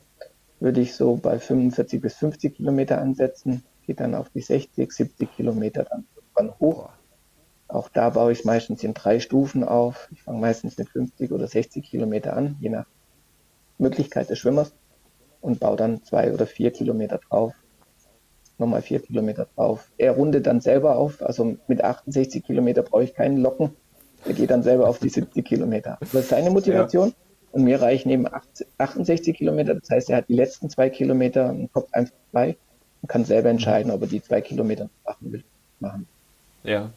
würde 0.60 0.80
ich 0.80 0.94
so 0.94 1.16
bei 1.16 1.40
45 1.40 2.00
bis 2.00 2.14
50 2.14 2.56
Kilometer 2.56 3.00
ansetzen, 3.00 3.64
geht 3.84 3.98
dann 3.98 4.14
auf 4.14 4.28
die 4.30 4.40
60, 4.40 4.92
70 4.92 5.34
Kilometer 5.34 5.84
dann 5.84 6.04
irgendwann 6.14 6.58
hoch. 6.60 6.88
Auch 7.66 7.88
da 7.88 8.10
baue 8.10 8.32
ich 8.32 8.44
meistens 8.44 8.84
in 8.84 8.94
drei 8.94 9.18
Stufen 9.18 9.64
auf. 9.64 10.08
Ich 10.12 10.22
fange 10.22 10.38
meistens 10.40 10.78
mit 10.78 10.88
50 10.90 11.32
oder 11.32 11.48
60 11.48 11.84
Kilometer 11.84 12.36
an, 12.36 12.56
je 12.60 12.68
nach 12.68 12.86
Möglichkeit 13.78 14.30
des 14.30 14.38
Schwimmers 14.38 14.72
und 15.40 15.58
baue 15.58 15.76
dann 15.76 16.04
zwei 16.04 16.32
oder 16.32 16.46
vier 16.46 16.70
Kilometer 16.70 17.18
drauf. 17.18 17.54
Nochmal 18.58 18.82
vier 18.82 19.00
Kilometer 19.00 19.46
drauf. 19.56 19.88
Er 19.98 20.12
rundet 20.12 20.46
dann 20.46 20.60
selber 20.60 20.96
auf, 20.96 21.22
also 21.22 21.56
mit 21.66 21.82
68 21.82 22.44
Kilometer 22.44 22.82
brauche 22.82 23.04
ich 23.04 23.14
keinen 23.14 23.38
Locken. 23.38 23.70
Er 24.24 24.34
geht 24.34 24.50
dann 24.50 24.62
selber 24.62 24.88
auf 24.88 24.98
die 24.98 25.08
70 25.08 25.44
Kilometer. 25.44 25.98
Das 26.00 26.14
ist 26.14 26.28
seine 26.28 26.50
Motivation. 26.50 27.08
Ja. 27.08 27.14
Und 27.52 27.64
mir 27.64 27.82
reichen 27.82 28.08
eben 28.08 28.26
68 28.78 29.36
Kilometer. 29.36 29.74
Das 29.74 29.90
heißt, 29.90 30.10
er 30.10 30.18
hat 30.18 30.28
die 30.28 30.34
letzten 30.34 30.70
zwei 30.70 30.88
Kilometer 30.88 31.50
im 31.50 31.70
Kopf 31.70 31.88
einfach 31.92 32.14
frei 32.30 32.56
und 33.02 33.08
kann 33.08 33.24
selber 33.24 33.50
entscheiden, 33.50 33.90
ob 33.90 34.00
er 34.02 34.08
die 34.08 34.22
zwei 34.22 34.40
Kilometer 34.40 34.88
machen 35.04 35.32
will. 35.32 35.44
Machen. 35.80 36.06
Ja. 36.62 36.90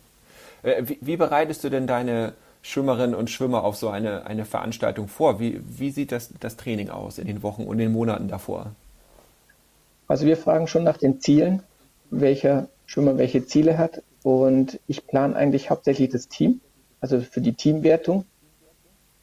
Äh, 0.63 0.83
wie, 0.85 0.97
wie 1.01 1.17
bereitest 1.17 1.63
du 1.63 1.69
denn 1.69 1.87
deine 1.87 2.33
Schwimmerinnen 2.61 3.15
und 3.15 3.29
Schwimmer 3.29 3.63
auf 3.63 3.75
so 3.75 3.89
eine, 3.89 4.25
eine 4.25 4.45
Veranstaltung 4.45 5.07
vor? 5.07 5.39
Wie, 5.39 5.61
wie 5.67 5.91
sieht 5.91 6.11
das, 6.11 6.31
das 6.39 6.55
Training 6.55 6.89
aus 6.89 7.17
in 7.17 7.27
den 7.27 7.43
Wochen 7.43 7.63
und 7.63 7.77
den 7.77 7.91
Monaten 7.91 8.27
davor? 8.27 8.71
Also 10.07 10.25
wir 10.25 10.37
fragen 10.37 10.67
schon 10.67 10.83
nach 10.83 10.97
den 10.97 11.19
Zielen, 11.19 11.63
welcher 12.09 12.69
Schwimmer 12.85 13.17
welche 13.17 13.45
Ziele 13.45 13.77
hat. 13.77 14.03
Und 14.23 14.79
ich 14.87 15.05
plane 15.07 15.35
eigentlich 15.35 15.69
hauptsächlich 15.69 16.09
das 16.09 16.27
Team, 16.27 16.61
also 16.99 17.19
für 17.21 17.41
die 17.41 17.53
Teamwertung. 17.53 18.25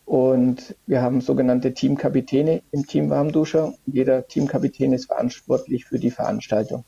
Und 0.05 0.75
wir 0.87 1.03
haben 1.03 1.21
sogenannte 1.21 1.75
Teamkapitäne 1.75 2.62
im 2.73 2.87
Team 2.87 3.11
Warmduscher. 3.11 3.75
Jeder 3.87 4.27
Teamkapitän 4.27 4.92
ist 4.92 5.07
verantwortlich 5.07 5.85
für 5.87 5.99
die 5.99 6.11
Veranstaltung. 6.11 6.85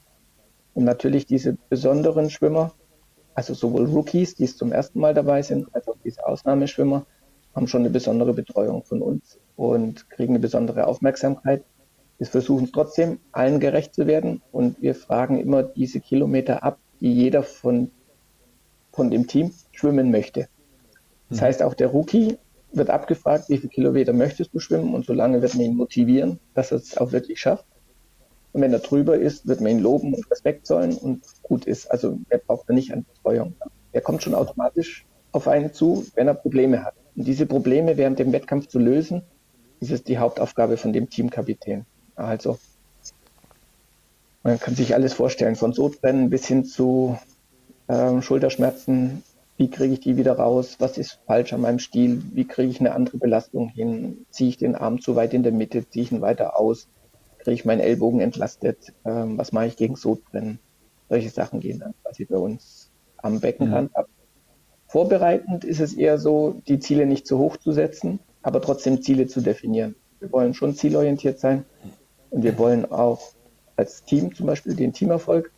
Und 0.74 0.85
natürlich 0.85 1.26
diese 1.26 1.57
besonderen 1.68 2.30
Schwimmer, 2.30 2.72
also 3.35 3.54
sowohl 3.54 3.87
Rookies, 3.87 4.35
die 4.35 4.44
es 4.44 4.57
zum 4.57 4.72
ersten 4.72 4.98
Mal 4.98 5.14
dabei 5.14 5.42
sind, 5.42 5.72
als 5.74 5.88
auch 5.88 5.96
diese 6.04 6.26
Ausnahmeschwimmer, 6.26 7.07
haben 7.54 7.68
schon 7.68 7.83
eine 7.83 7.90
besondere 7.90 8.35
Betreuung 8.35 8.85
von 8.85 9.00
uns 9.00 9.38
und 9.57 10.11
kriegen 10.11 10.33
eine 10.33 10.40
besondere 10.40 10.87
Aufmerksamkeit. 10.87 11.64
Wir 12.24 12.30
versuchen 12.30 12.72
trotzdem, 12.72 13.18
allen 13.32 13.60
gerecht 13.60 13.94
zu 13.94 14.06
werden 14.06 14.40
und 14.50 14.80
wir 14.80 14.94
fragen 14.94 15.38
immer 15.38 15.62
diese 15.62 16.00
Kilometer 16.00 16.62
ab, 16.62 16.78
die 17.00 17.12
jeder 17.12 17.42
von, 17.42 17.90
von 18.92 19.10
dem 19.10 19.26
Team 19.26 19.52
schwimmen 19.72 20.10
möchte. 20.10 20.48
Das 21.28 21.40
mhm. 21.40 21.44
heißt, 21.44 21.62
auch 21.62 21.74
der 21.74 21.88
Rookie 21.88 22.38
wird 22.72 22.88
abgefragt, 22.88 23.50
wie 23.50 23.58
viele 23.58 23.68
Kilometer 23.68 24.14
möchtest 24.14 24.54
du 24.54 24.58
schwimmen 24.58 24.94
und 24.94 25.04
solange 25.04 25.42
wird 25.42 25.54
man 25.54 25.66
ihn 25.66 25.76
motivieren, 25.76 26.40
dass 26.54 26.72
er 26.72 26.78
es 26.78 26.96
auch 26.96 27.12
wirklich 27.12 27.40
schafft. 27.40 27.66
Und 28.54 28.62
wenn 28.62 28.72
er 28.72 28.78
drüber 28.78 29.18
ist, 29.18 29.46
wird 29.46 29.60
man 29.60 29.72
ihn 29.72 29.80
loben 29.80 30.14
und 30.14 30.30
Respekt 30.30 30.66
zollen 30.66 30.96
und 30.96 31.22
gut 31.42 31.66
ist. 31.66 31.90
Also 31.90 32.18
er 32.30 32.38
braucht 32.38 32.70
da 32.70 32.72
nicht 32.72 32.90
an 32.90 33.04
Betreuung. 33.04 33.52
Er 33.92 34.00
kommt 34.00 34.22
schon 34.22 34.34
automatisch 34.34 35.04
auf 35.32 35.46
einen 35.46 35.74
zu, 35.74 36.06
wenn 36.14 36.26
er 36.26 36.34
Probleme 36.34 36.87
hat. 36.87 36.94
Und 37.16 37.26
diese 37.26 37.44
Probleme 37.44 37.98
während 37.98 38.18
dem 38.18 38.32
Wettkampf 38.32 38.68
zu 38.68 38.78
lösen, 38.78 39.20
ist 39.80 40.08
die 40.08 40.16
Hauptaufgabe 40.16 40.78
von 40.78 40.94
dem 40.94 41.10
Teamkapitän. 41.10 41.84
Also 42.16 42.59
man 44.44 44.61
kann 44.61 44.74
sich 44.74 44.94
alles 44.94 45.14
vorstellen, 45.14 45.57
von 45.57 45.72
Sodbrennen 45.72 46.29
bis 46.29 46.46
hin 46.46 46.64
zu 46.64 47.18
äh, 47.88 48.20
Schulterschmerzen, 48.20 49.22
wie 49.57 49.70
kriege 49.70 49.94
ich 49.94 50.00
die 50.00 50.16
wieder 50.16 50.35
raus, 50.35 50.77
was 50.81 50.98
ist 50.98 51.20
falsch 51.27 51.53
an 51.55 51.62
meinem 51.62 51.79
Stil, 51.79 52.22
wie 52.35 52.46
kriege 52.46 52.68
ich 52.68 52.79
eine 52.79 52.92
andere 52.92 53.16
Belastung 53.16 53.68
hin, 53.68 54.27
ziehe 54.31 54.50
ich 54.50 54.59
den 54.59 54.74
Arm 54.74 55.00
zu 55.00 55.16
weit 55.16 55.33
in 55.33 55.42
der 55.42 55.53
Mitte, 55.53 55.88
ziehe 55.88 56.05
ich 56.05 56.12
ihn 56.12 56.20
weiter 56.20 56.59
aus, 56.59 56.88
kriege 57.38 57.55
ich 57.55 57.64
meinen 57.64 57.81
Ellbogen 57.81 58.20
entlastet, 58.20 58.92
ähm, 59.07 59.38
was 59.38 59.53
mache 59.53 59.66
ich 59.66 59.77
gegen 59.77 59.96
Sodbrennen. 59.96 60.59
Solche 61.09 61.31
Sachen 61.31 61.61
gehen 61.61 61.79
dann 61.79 61.94
quasi 62.03 62.27
bei 62.27 62.37
uns 62.37 62.90
am 63.16 63.40
Beckenrand 63.40 63.90
mhm. 63.92 63.96
ab. 63.96 64.09
Vorbereitend 64.88 65.64
ist 65.64 65.81
es 65.81 65.94
eher 65.94 66.18
so, 66.18 66.61
die 66.68 66.81
Ziele 66.81 67.07
nicht 67.07 67.27
zu 67.27 67.38
hoch 67.38 67.57
zu 67.57 67.72
setzen, 67.72 68.18
aber 68.42 68.61
trotzdem 68.61 69.00
Ziele 69.00 69.27
zu 69.27 69.40
definieren. 69.40 69.94
Wir 70.20 70.31
wollen 70.33 70.53
schon 70.53 70.74
zielorientiert 70.74 71.40
sein 71.40 71.64
und 72.35 72.42
wir 72.42 72.59
wollen 72.59 72.90
auch 72.90 73.33
als 73.77 74.05
Team 74.05 74.35
zum 74.35 74.47
Beispiel 74.47 74.75
den 74.75 74.92
Teamerfolg. 74.92 75.53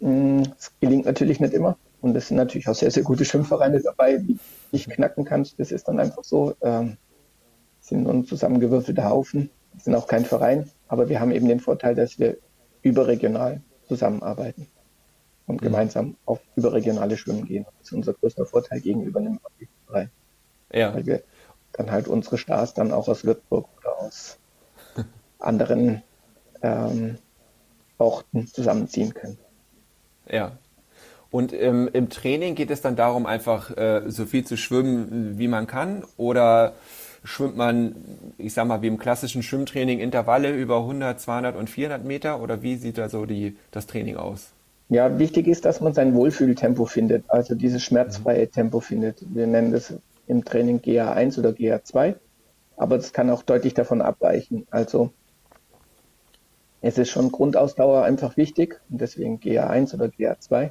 Es 0.00 0.06
mm, 0.08 0.42
gelingt 0.80 1.06
natürlich 1.06 1.38
nicht 1.38 1.54
immer, 1.54 1.76
und 2.00 2.16
es 2.16 2.26
sind 2.26 2.36
natürlich 2.36 2.66
auch 2.68 2.74
sehr, 2.74 2.90
sehr 2.90 3.04
gute 3.04 3.24
Schwimmvereine 3.24 3.80
dabei, 3.80 4.18
die 4.18 4.36
ich 4.72 4.88
knacken 4.88 5.24
kannst. 5.24 5.60
Das 5.60 5.70
ist 5.70 5.86
dann 5.86 6.00
einfach 6.00 6.24
so. 6.24 6.54
Ähm, 6.60 6.96
sind 7.80 8.08
ein 8.08 8.24
zusammengewürfelter 8.24 9.08
Haufen, 9.08 9.50
sind 9.78 9.94
auch 9.94 10.06
kein 10.06 10.24
Verein, 10.24 10.70
aber 10.88 11.08
wir 11.08 11.20
haben 11.20 11.32
eben 11.32 11.48
den 11.48 11.60
Vorteil, 11.60 11.94
dass 11.94 12.18
wir 12.18 12.36
überregional 12.82 13.60
zusammenarbeiten 13.88 14.66
und 15.46 15.60
mhm. 15.60 15.66
gemeinsam 15.66 16.16
auf 16.24 16.40
überregionale 16.56 17.16
Schwimmen 17.16 17.44
gehen. 17.44 17.64
Das 17.78 17.88
ist 17.88 17.92
unser 17.92 18.14
größter 18.14 18.46
Vorteil 18.46 18.80
gegenüber 18.80 19.20
einem 19.20 19.38
Verein. 19.86 20.10
Ja. 20.72 20.94
Weil 20.94 21.06
wir 21.06 21.22
dann 21.72 21.90
halt 21.90 22.08
unsere 22.08 22.38
Stars 22.38 22.74
dann 22.74 22.92
auch 22.92 23.08
aus 23.08 23.24
Würzburg 23.24 23.68
oder 23.78 23.98
aus 24.00 24.38
anderen 25.42 26.02
ähm, 26.62 27.18
Orten 27.98 28.46
zusammenziehen 28.46 29.14
können. 29.14 29.38
Ja, 30.28 30.52
und 31.32 31.54
ähm, 31.54 31.88
im 31.92 32.10
Training 32.10 32.54
geht 32.54 32.70
es 32.70 32.82
dann 32.82 32.94
darum, 32.94 33.24
einfach 33.24 33.74
äh, 33.76 34.02
so 34.06 34.26
viel 34.26 34.44
zu 34.44 34.58
schwimmen, 34.58 35.38
wie 35.38 35.48
man 35.48 35.66
kann? 35.66 36.04
Oder 36.18 36.74
schwimmt 37.24 37.56
man, 37.56 37.94
ich 38.36 38.52
sag 38.52 38.66
mal, 38.66 38.82
wie 38.82 38.88
im 38.88 38.98
klassischen 38.98 39.42
Schwimmtraining 39.42 39.98
Intervalle 39.98 40.52
über 40.52 40.80
100, 40.80 41.18
200 41.18 41.56
und 41.56 41.70
400 41.70 42.04
Meter? 42.04 42.42
Oder 42.42 42.60
wie 42.60 42.76
sieht 42.76 42.98
da 42.98 43.08
so 43.08 43.24
die, 43.24 43.56
das 43.70 43.86
Training 43.86 44.16
aus? 44.16 44.52
Ja, 44.90 45.18
wichtig 45.18 45.46
ist, 45.46 45.64
dass 45.64 45.80
man 45.80 45.94
sein 45.94 46.12
Wohlfühltempo 46.14 46.84
findet, 46.84 47.24
also 47.28 47.54
dieses 47.54 47.82
schmerzfreie 47.82 48.48
Tempo 48.48 48.80
findet. 48.80 49.24
Wir 49.34 49.46
nennen 49.46 49.72
das 49.72 49.94
im 50.26 50.44
Training 50.44 50.80
GA1 50.80 51.38
oder 51.38 51.48
GA2, 51.48 52.16
aber 52.76 52.96
das 52.96 53.14
kann 53.14 53.30
auch 53.30 53.42
deutlich 53.42 53.72
davon 53.72 54.02
abweichen. 54.02 54.66
Also 54.70 55.10
es 56.82 56.98
ist 56.98 57.10
schon 57.10 57.30
Grundausdauer 57.30 58.02
einfach 58.02 58.36
wichtig 58.36 58.80
und 58.90 59.00
deswegen 59.00 59.38
GA1 59.38 59.94
oder 59.94 60.06
GA2. 60.06 60.70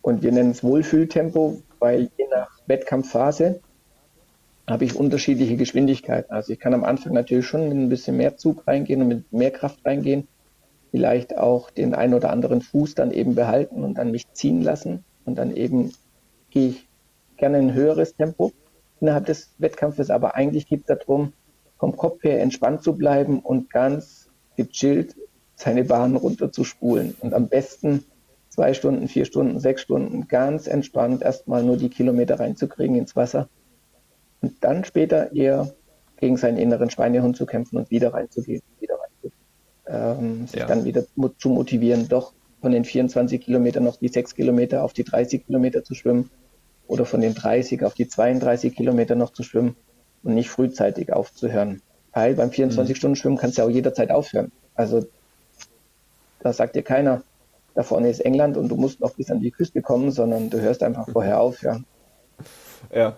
Und 0.00 0.22
wir 0.22 0.32
nennen 0.32 0.52
es 0.52 0.64
Wohlfühltempo, 0.64 1.62
weil 1.78 2.08
je 2.16 2.24
nach 2.30 2.50
Wettkampfphase 2.66 3.60
habe 4.66 4.84
ich 4.84 4.96
unterschiedliche 4.96 5.56
Geschwindigkeiten. 5.56 6.32
Also 6.32 6.52
ich 6.52 6.58
kann 6.58 6.72
am 6.72 6.84
Anfang 6.84 7.12
natürlich 7.12 7.46
schon 7.46 7.68
mit 7.68 7.76
ein 7.76 7.88
bisschen 7.90 8.16
mehr 8.16 8.38
Zug 8.38 8.66
reingehen 8.66 9.02
und 9.02 9.08
mit 9.08 9.32
mehr 9.32 9.50
Kraft 9.50 9.84
reingehen. 9.84 10.26
Vielleicht 10.90 11.36
auch 11.36 11.70
den 11.70 11.94
einen 11.94 12.14
oder 12.14 12.30
anderen 12.30 12.62
Fuß 12.62 12.94
dann 12.94 13.10
eben 13.10 13.34
behalten 13.34 13.84
und 13.84 13.98
dann 13.98 14.10
mich 14.10 14.32
ziehen 14.32 14.62
lassen. 14.62 15.04
Und 15.26 15.36
dann 15.36 15.54
eben 15.54 15.92
gehe 16.50 16.70
ich 16.70 16.88
gerne 17.36 17.58
ein 17.58 17.74
höheres 17.74 18.14
Tempo 18.14 18.52
innerhalb 19.00 19.26
des 19.26 19.50
Wettkampfes. 19.58 20.08
Aber 20.08 20.34
eigentlich 20.36 20.66
geht 20.66 20.80
es 20.80 20.86
darum, 20.86 21.34
vom 21.78 21.96
Kopf 21.96 22.24
her 22.24 22.40
entspannt 22.40 22.82
zu 22.82 22.96
bleiben 22.96 23.40
und 23.40 23.68
ganz 23.70 24.17
gechillt 24.58 25.16
seine 25.54 25.84
Bahn 25.84 26.16
runterzuspulen. 26.16 27.14
Und 27.20 27.32
am 27.32 27.48
besten 27.48 28.04
zwei 28.48 28.74
Stunden, 28.74 29.08
vier 29.08 29.24
Stunden, 29.24 29.60
sechs 29.60 29.82
Stunden 29.82 30.28
ganz 30.28 30.66
entspannt 30.66 31.22
erstmal 31.22 31.62
nur 31.62 31.76
die 31.76 31.88
Kilometer 31.88 32.38
reinzukriegen 32.40 32.96
ins 32.96 33.16
Wasser 33.16 33.48
und 34.40 34.52
dann 34.60 34.84
später 34.84 35.32
eher 35.32 35.72
gegen 36.16 36.36
seinen 36.36 36.58
inneren 36.58 36.90
Schweinehund 36.90 37.36
zu 37.36 37.46
kämpfen 37.46 37.78
und 37.78 37.90
wieder 37.90 38.12
reinzugehen, 38.12 38.62
wieder 38.80 38.96
reinzugehen. 38.96 39.38
Ähm, 39.86 40.46
sich 40.48 40.60
ja. 40.60 40.66
dann 40.66 40.84
wieder 40.84 41.04
zu 41.38 41.48
motivieren, 41.48 42.08
doch 42.08 42.34
von 42.60 42.72
den 42.72 42.84
24 42.84 43.40
Kilometern 43.40 43.84
noch 43.84 43.96
die 43.96 44.08
sechs 44.08 44.34
Kilometer 44.34 44.82
auf 44.82 44.92
die 44.92 45.04
30 45.04 45.46
Kilometer 45.46 45.84
zu 45.84 45.94
schwimmen 45.94 46.30
oder 46.88 47.04
von 47.04 47.20
den 47.20 47.34
30 47.34 47.84
auf 47.84 47.94
die 47.94 48.08
32 48.08 48.74
Kilometer 48.74 49.14
noch 49.14 49.32
zu 49.32 49.44
schwimmen 49.44 49.76
und 50.24 50.34
nicht 50.34 50.50
frühzeitig 50.50 51.12
aufzuhören. 51.12 51.80
Weil 52.12 52.34
beim 52.34 52.50
24-Stunden-Schwimmen 52.50 53.36
mhm. 53.36 53.40
kannst 53.40 53.58
du 53.58 53.62
ja 53.62 53.68
auch 53.68 53.72
jederzeit 53.72 54.10
aufhören. 54.10 54.50
Also 54.74 55.06
da 56.40 56.52
sagt 56.52 56.76
dir 56.76 56.82
keiner, 56.82 57.22
da 57.74 57.82
vorne 57.82 58.10
ist 58.10 58.20
England 58.20 58.56
und 58.56 58.68
du 58.68 58.76
musst 58.76 59.00
noch 59.00 59.14
bis 59.14 59.30
an 59.30 59.40
die 59.40 59.50
Küste 59.50 59.82
kommen, 59.82 60.10
sondern 60.10 60.50
du 60.50 60.60
hörst 60.60 60.82
einfach 60.82 61.08
vorher 61.08 61.40
auf. 61.40 61.62
Ja. 61.62 61.80
ja. 62.94 63.16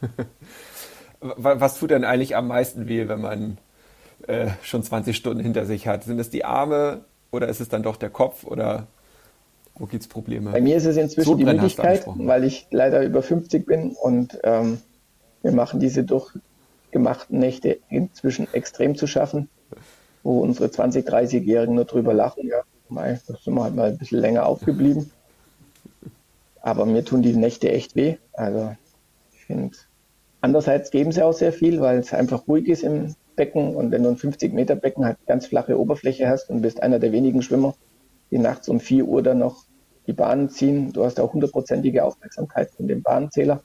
Was 1.20 1.78
tut 1.78 1.90
denn 1.90 2.04
eigentlich 2.04 2.34
am 2.34 2.48
meisten 2.48 2.88
weh, 2.88 3.06
wenn 3.06 3.20
man 3.20 3.58
äh, 4.26 4.48
schon 4.62 4.82
20 4.82 5.16
Stunden 5.16 5.42
hinter 5.42 5.66
sich 5.66 5.86
hat? 5.86 6.04
Sind 6.04 6.18
es 6.18 6.30
die 6.30 6.44
Arme 6.44 7.04
oder 7.30 7.48
ist 7.48 7.60
es 7.60 7.68
dann 7.68 7.82
doch 7.82 7.96
der 7.96 8.10
Kopf 8.10 8.44
oder 8.44 8.86
wo 9.74 9.86
gibt 9.86 10.02
es 10.02 10.08
Probleme? 10.08 10.50
Bei 10.50 10.60
mir 10.60 10.76
ist 10.76 10.86
es 10.86 10.96
inzwischen 10.96 11.38
die 11.38 11.44
Müdigkeit, 11.44 12.04
weil 12.06 12.44
ich 12.44 12.66
leider 12.70 13.02
über 13.02 13.22
50 13.22 13.66
bin 13.66 13.92
und 13.92 14.38
ähm, 14.44 14.78
wir 15.42 15.52
machen 15.52 15.80
diese 15.80 16.04
durchgemachten 16.90 17.38
Nächte 17.38 17.78
inzwischen 17.88 18.48
extrem 18.52 18.96
zu 18.96 19.06
schaffen, 19.06 19.48
wo 20.22 20.40
unsere 20.40 20.68
20-, 20.68 21.06
30-Jährigen 21.06 21.74
nur 21.74 21.84
drüber 21.84 22.12
lachen. 22.12 22.46
Ja, 22.46 22.62
mei, 22.88 23.18
da 23.26 23.34
sind 23.36 23.54
wir 23.54 23.62
halt 23.62 23.74
mal 23.74 23.90
ein 23.90 23.98
bisschen 23.98 24.18
länger 24.18 24.46
aufgeblieben. 24.46 25.10
Aber 26.60 26.84
mir 26.86 27.04
tun 27.04 27.22
die 27.22 27.32
Nächte 27.32 27.70
echt 27.70 27.96
weh. 27.96 28.16
Also 28.32 28.74
ich 29.32 29.44
finde, 29.44 29.76
andererseits 30.40 30.90
geben 30.90 31.12
sie 31.12 31.24
auch 31.24 31.32
sehr 31.32 31.52
viel, 31.52 31.80
weil 31.80 31.98
es 31.98 32.12
einfach 32.12 32.46
ruhig 32.48 32.68
ist 32.68 32.82
im 32.82 33.14
Becken 33.36 33.74
und 33.76 33.90
wenn 33.90 34.02
du 34.02 34.10
ein 34.10 34.16
50 34.16 34.52
Meter 34.52 34.74
Becken 34.74 35.04
halt 35.04 35.16
ganz 35.26 35.46
flache 35.46 35.78
Oberfläche 35.78 36.28
hast 36.28 36.50
und 36.50 36.60
bist 36.60 36.82
einer 36.82 36.98
der 36.98 37.12
wenigen 37.12 37.40
Schwimmer, 37.40 37.74
die 38.30 38.38
nachts 38.38 38.68
um 38.68 38.80
4 38.80 39.06
Uhr 39.06 39.22
dann 39.22 39.38
noch 39.38 39.64
die 40.06 40.12
Bahnen 40.12 40.50
ziehen, 40.50 40.92
du 40.92 41.04
hast 41.04 41.20
auch 41.20 41.32
hundertprozentige 41.32 42.04
Aufmerksamkeit 42.04 42.70
von 42.72 42.88
dem 42.88 43.02
Bahnzähler. 43.02 43.62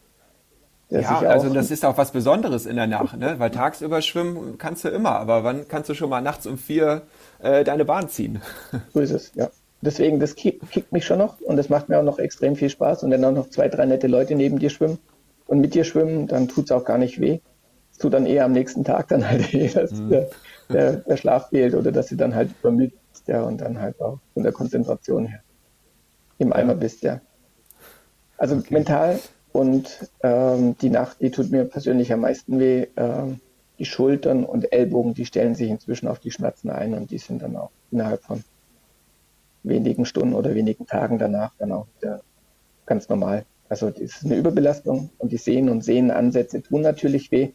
Ja, 0.89 1.19
also 1.19 1.49
das 1.49 1.71
ist 1.71 1.83
auch 1.83 1.97
was 1.97 2.11
Besonderes 2.11 2.65
in 2.65 2.75
der 2.75 2.85
Nacht, 2.85 3.17
ne? 3.17 3.35
weil 3.39 3.49
tagsüber 3.49 4.01
schwimmen 4.01 4.57
kannst 4.59 4.83
du 4.83 4.89
immer, 4.89 5.11
aber 5.11 5.43
wann 5.43 5.67
kannst 5.67 5.89
du 5.89 5.95
schon 5.95 6.09
mal 6.09 6.21
nachts 6.21 6.45
um 6.45 6.57
vier 6.57 7.01
äh, 7.41 7.63
deine 7.63 7.85
Bahn 7.85 8.09
ziehen? 8.09 8.41
So 8.93 8.99
ist 8.99 9.11
es, 9.11 9.31
ja. 9.35 9.49
Deswegen, 9.81 10.19
das 10.19 10.35
kickt 10.35 10.91
mich 10.91 11.05
schon 11.05 11.19
noch 11.19 11.39
und 11.41 11.57
das 11.57 11.69
macht 11.69 11.89
mir 11.89 11.99
auch 11.99 12.03
noch 12.03 12.17
extrem 12.17 12.55
viel 12.55 12.69
Spaß. 12.69 13.03
Und 13.03 13.11
wenn 13.11 13.23
auch 13.25 13.31
noch 13.31 13.49
zwei, 13.49 13.67
drei 13.67 13.85
nette 13.85 14.07
Leute 14.07 14.35
neben 14.35 14.57
dir 14.57 14.69
schwimmen 14.69 14.97
und 15.47 15.59
mit 15.59 15.75
dir 15.75 15.83
schwimmen, 15.83 16.27
dann 16.27 16.47
tut 16.47 16.65
es 16.65 16.71
auch 16.71 16.85
gar 16.85 16.97
nicht 16.97 17.19
weh. 17.19 17.39
Es 17.91 17.99
tut 17.99 18.13
dann 18.13 18.25
eher 18.25 18.45
am 18.45 18.51
nächsten 18.51 18.83
Tag 18.83 19.09
dann 19.09 19.27
halt 19.27 19.53
eh, 19.53 19.67
dass 19.73 19.91
mhm. 19.91 20.09
der, 20.09 20.29
der, 20.69 20.95
der, 20.97 21.17
Schlaf 21.17 21.49
fehlt 21.49 21.75
oder 21.75 21.91
dass 21.91 22.07
du 22.07 22.15
dann 22.15 22.33
halt 22.33 22.49
übermüdet 22.59 22.97
bist 23.11 23.27
ja, 23.27 23.43
und 23.43 23.59
dann 23.61 23.79
halt 23.79 23.99
auch 24.01 24.19
von 24.33 24.43
der 24.43 24.51
Konzentration 24.51 25.27
her 25.27 25.41
im 26.37 26.51
Eimer 26.51 26.75
bist, 26.75 27.03
ja. 27.03 27.21
Also 28.37 28.55
okay. 28.55 28.73
mental 28.73 29.19
und 29.55 30.09
ähm, 30.21 30.77
die 30.79 30.89
Nacht, 30.89 31.21
die 31.21 31.31
tut 31.31 31.49
mir 31.49 31.63
persönlich 31.63 32.11
am 32.11 32.19
meisten 32.19 32.59
weh. 32.59 32.87
Ähm, 32.97 33.39
die 33.79 33.85
Schultern 33.85 34.43
und 34.43 34.73
Ellbogen, 34.73 35.13
die 35.13 35.25
stellen 35.25 35.55
sich 35.55 35.69
inzwischen 35.69 36.09
auf 36.09 36.19
die 36.19 36.31
Schmerzen 36.31 36.69
ein 36.69 36.93
und 36.93 37.09
die 37.09 37.17
sind 37.19 37.41
dann 37.41 37.55
auch 37.55 37.71
innerhalb 37.89 38.21
von 38.21 38.43
wenigen 39.63 40.05
Stunden 40.05 40.33
oder 40.33 40.53
wenigen 40.55 40.85
Tagen 40.87 41.19
danach 41.19 41.53
dann 41.57 41.71
auch 41.71 41.87
wieder 41.97 42.19
ganz 42.85 43.07
normal. 43.07 43.45
Also 43.69 43.91
das 43.91 44.01
ist 44.01 44.25
eine 44.25 44.35
Überbelastung 44.35 45.09
und 45.19 45.31
die 45.31 45.37
Sehnen 45.37 45.69
und 45.69 45.85
Sehnenansätze 45.85 46.61
tun 46.61 46.81
natürlich 46.81 47.31
weh, 47.31 47.51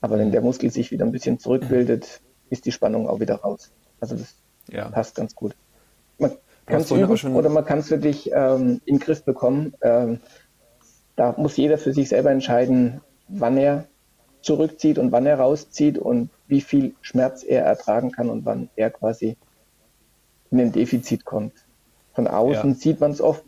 aber 0.00 0.18
wenn 0.18 0.32
der 0.32 0.42
Muskel 0.42 0.72
sich 0.72 0.90
wieder 0.90 1.04
ein 1.04 1.12
bisschen 1.12 1.38
zurückbildet, 1.38 2.22
ist 2.50 2.66
die 2.66 2.72
Spannung 2.72 3.08
auch 3.08 3.20
wieder 3.20 3.36
raus. 3.36 3.70
Also 4.00 4.16
das 4.16 4.34
ja. 4.68 4.88
passt 4.88 5.14
ganz 5.14 5.36
gut. 5.36 5.54
Man 6.18 6.32
kann 6.66 6.80
es 6.80 6.90
üben 6.90 7.36
oder 7.36 7.50
man 7.50 7.64
kann 7.64 7.78
es 7.78 7.86
für 7.88 7.98
dich 7.98 8.32
ähm, 8.32 8.80
in 8.84 8.96
den 8.96 8.98
Griff 8.98 9.24
bekommen. 9.24 9.74
Ähm, 9.80 10.18
da 11.20 11.34
muss 11.36 11.58
jeder 11.58 11.76
für 11.76 11.92
sich 11.92 12.08
selber 12.08 12.30
entscheiden, 12.30 13.02
wann 13.28 13.58
er 13.58 13.84
zurückzieht 14.40 14.98
und 14.98 15.12
wann 15.12 15.26
er 15.26 15.38
rauszieht 15.38 15.98
und 15.98 16.30
wie 16.46 16.62
viel 16.62 16.94
Schmerz 17.02 17.44
er 17.44 17.62
ertragen 17.62 18.10
kann 18.10 18.30
und 18.30 18.46
wann 18.46 18.70
er 18.74 18.88
quasi 18.88 19.36
in 20.50 20.58
ein 20.58 20.72
Defizit 20.72 21.26
kommt. 21.26 21.52
Von 22.14 22.26
außen 22.26 22.70
ja. 22.70 22.74
sieht 22.74 23.00
man 23.00 23.10
es 23.10 23.20
oft, 23.20 23.44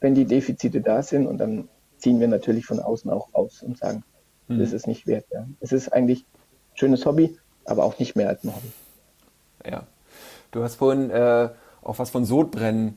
wenn 0.00 0.14
die 0.14 0.24
Defizite 0.24 0.80
da 0.80 1.02
sind 1.02 1.26
und 1.26 1.36
dann 1.36 1.68
ziehen 1.98 2.20
wir 2.20 2.28
natürlich 2.28 2.64
von 2.64 2.80
außen 2.80 3.10
auch 3.10 3.34
raus 3.34 3.62
und 3.62 3.76
sagen, 3.76 4.02
mhm. 4.48 4.58
das 4.58 4.72
ist 4.72 4.86
nicht 4.86 5.06
wert. 5.06 5.26
Ja. 5.30 5.46
Es 5.60 5.72
ist 5.72 5.92
eigentlich 5.92 6.20
ein 6.20 6.78
schönes 6.78 7.04
Hobby, 7.04 7.36
aber 7.66 7.84
auch 7.84 7.98
nicht 7.98 8.16
mehr 8.16 8.30
als 8.30 8.44
ein 8.44 8.54
Hobby. 8.54 8.72
Ja. 9.70 9.86
Du 10.52 10.62
hast 10.62 10.76
vorhin 10.76 11.10
äh, 11.10 11.50
auch 11.82 11.98
was 11.98 12.08
von 12.08 12.24
Sodbrennen 12.24 12.96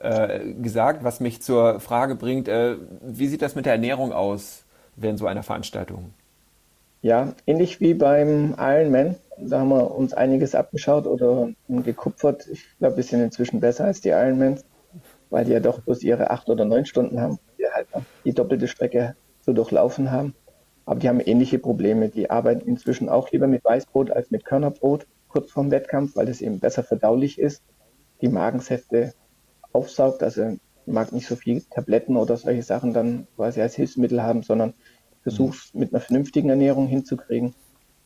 äh, 0.00 0.52
gesagt, 0.54 1.04
was 1.04 1.20
mich 1.20 1.42
zur 1.42 1.80
Frage 1.80 2.14
bringt, 2.14 2.48
äh, 2.48 2.76
wie 3.02 3.28
sieht 3.28 3.42
das 3.42 3.54
mit 3.54 3.66
der 3.66 3.72
Ernährung 3.72 4.12
aus 4.12 4.64
während 4.96 5.18
so 5.18 5.26
einer 5.26 5.42
Veranstaltung? 5.42 6.12
Ja, 7.02 7.34
ähnlich 7.46 7.80
wie 7.80 7.94
beim 7.94 8.54
Ironman. 8.58 9.16
Da 9.38 9.60
haben 9.60 9.68
wir 9.68 9.94
uns 9.94 10.14
einiges 10.14 10.54
abgeschaut 10.54 11.06
oder 11.06 11.50
gekupfert. 11.68 12.46
Ich 12.50 12.64
glaube, 12.78 12.96
wir 12.96 13.04
sind 13.04 13.20
inzwischen 13.20 13.60
besser 13.60 13.84
als 13.84 14.00
die 14.00 14.08
Ironmans, 14.08 14.64
weil 15.30 15.44
die 15.44 15.52
ja 15.52 15.60
doch 15.60 15.80
bloß 15.80 16.02
ihre 16.02 16.30
acht 16.30 16.48
oder 16.48 16.64
neun 16.64 16.86
Stunden 16.86 17.20
haben, 17.20 17.38
die 17.58 17.66
halt 17.66 17.86
die 18.24 18.32
doppelte 18.32 18.66
Strecke 18.66 19.14
zu 19.42 19.52
durchlaufen 19.52 20.10
haben. 20.10 20.34
Aber 20.86 21.00
die 21.00 21.08
haben 21.08 21.20
ähnliche 21.20 21.58
Probleme. 21.58 22.08
Die 22.08 22.30
arbeiten 22.30 22.66
inzwischen 22.66 23.08
auch 23.08 23.30
lieber 23.30 23.46
mit 23.46 23.64
Weißbrot 23.64 24.10
als 24.10 24.30
mit 24.30 24.44
Körnerbrot 24.44 25.06
kurz 25.28 25.50
vorm 25.50 25.70
Wettkampf, 25.70 26.16
weil 26.16 26.26
das 26.26 26.40
eben 26.40 26.60
besser 26.60 26.82
verdaulich 26.82 27.38
ist. 27.38 27.62
Die 28.22 28.28
Magensäfte 28.28 29.12
aufsaugt. 29.76 30.22
Also 30.22 30.56
mag 30.86 31.12
nicht 31.12 31.26
so 31.26 31.36
viel 31.36 31.62
Tabletten 31.70 32.16
oder 32.16 32.36
solche 32.36 32.62
Sachen 32.62 32.94
dann 32.94 33.26
quasi 33.36 33.60
als 33.60 33.74
Hilfsmittel 33.74 34.22
haben, 34.22 34.42
sondern 34.42 34.72
versuch's 35.22 35.74
mit 35.74 35.92
einer 35.92 36.00
vernünftigen 36.00 36.48
Ernährung 36.48 36.86
hinzukriegen. 36.86 37.54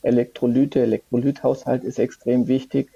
Elektrolyte, 0.02 0.80
Elektrolythaushalt 0.80 1.84
ist 1.84 1.98
extrem 1.98 2.48
wichtig. 2.48 2.90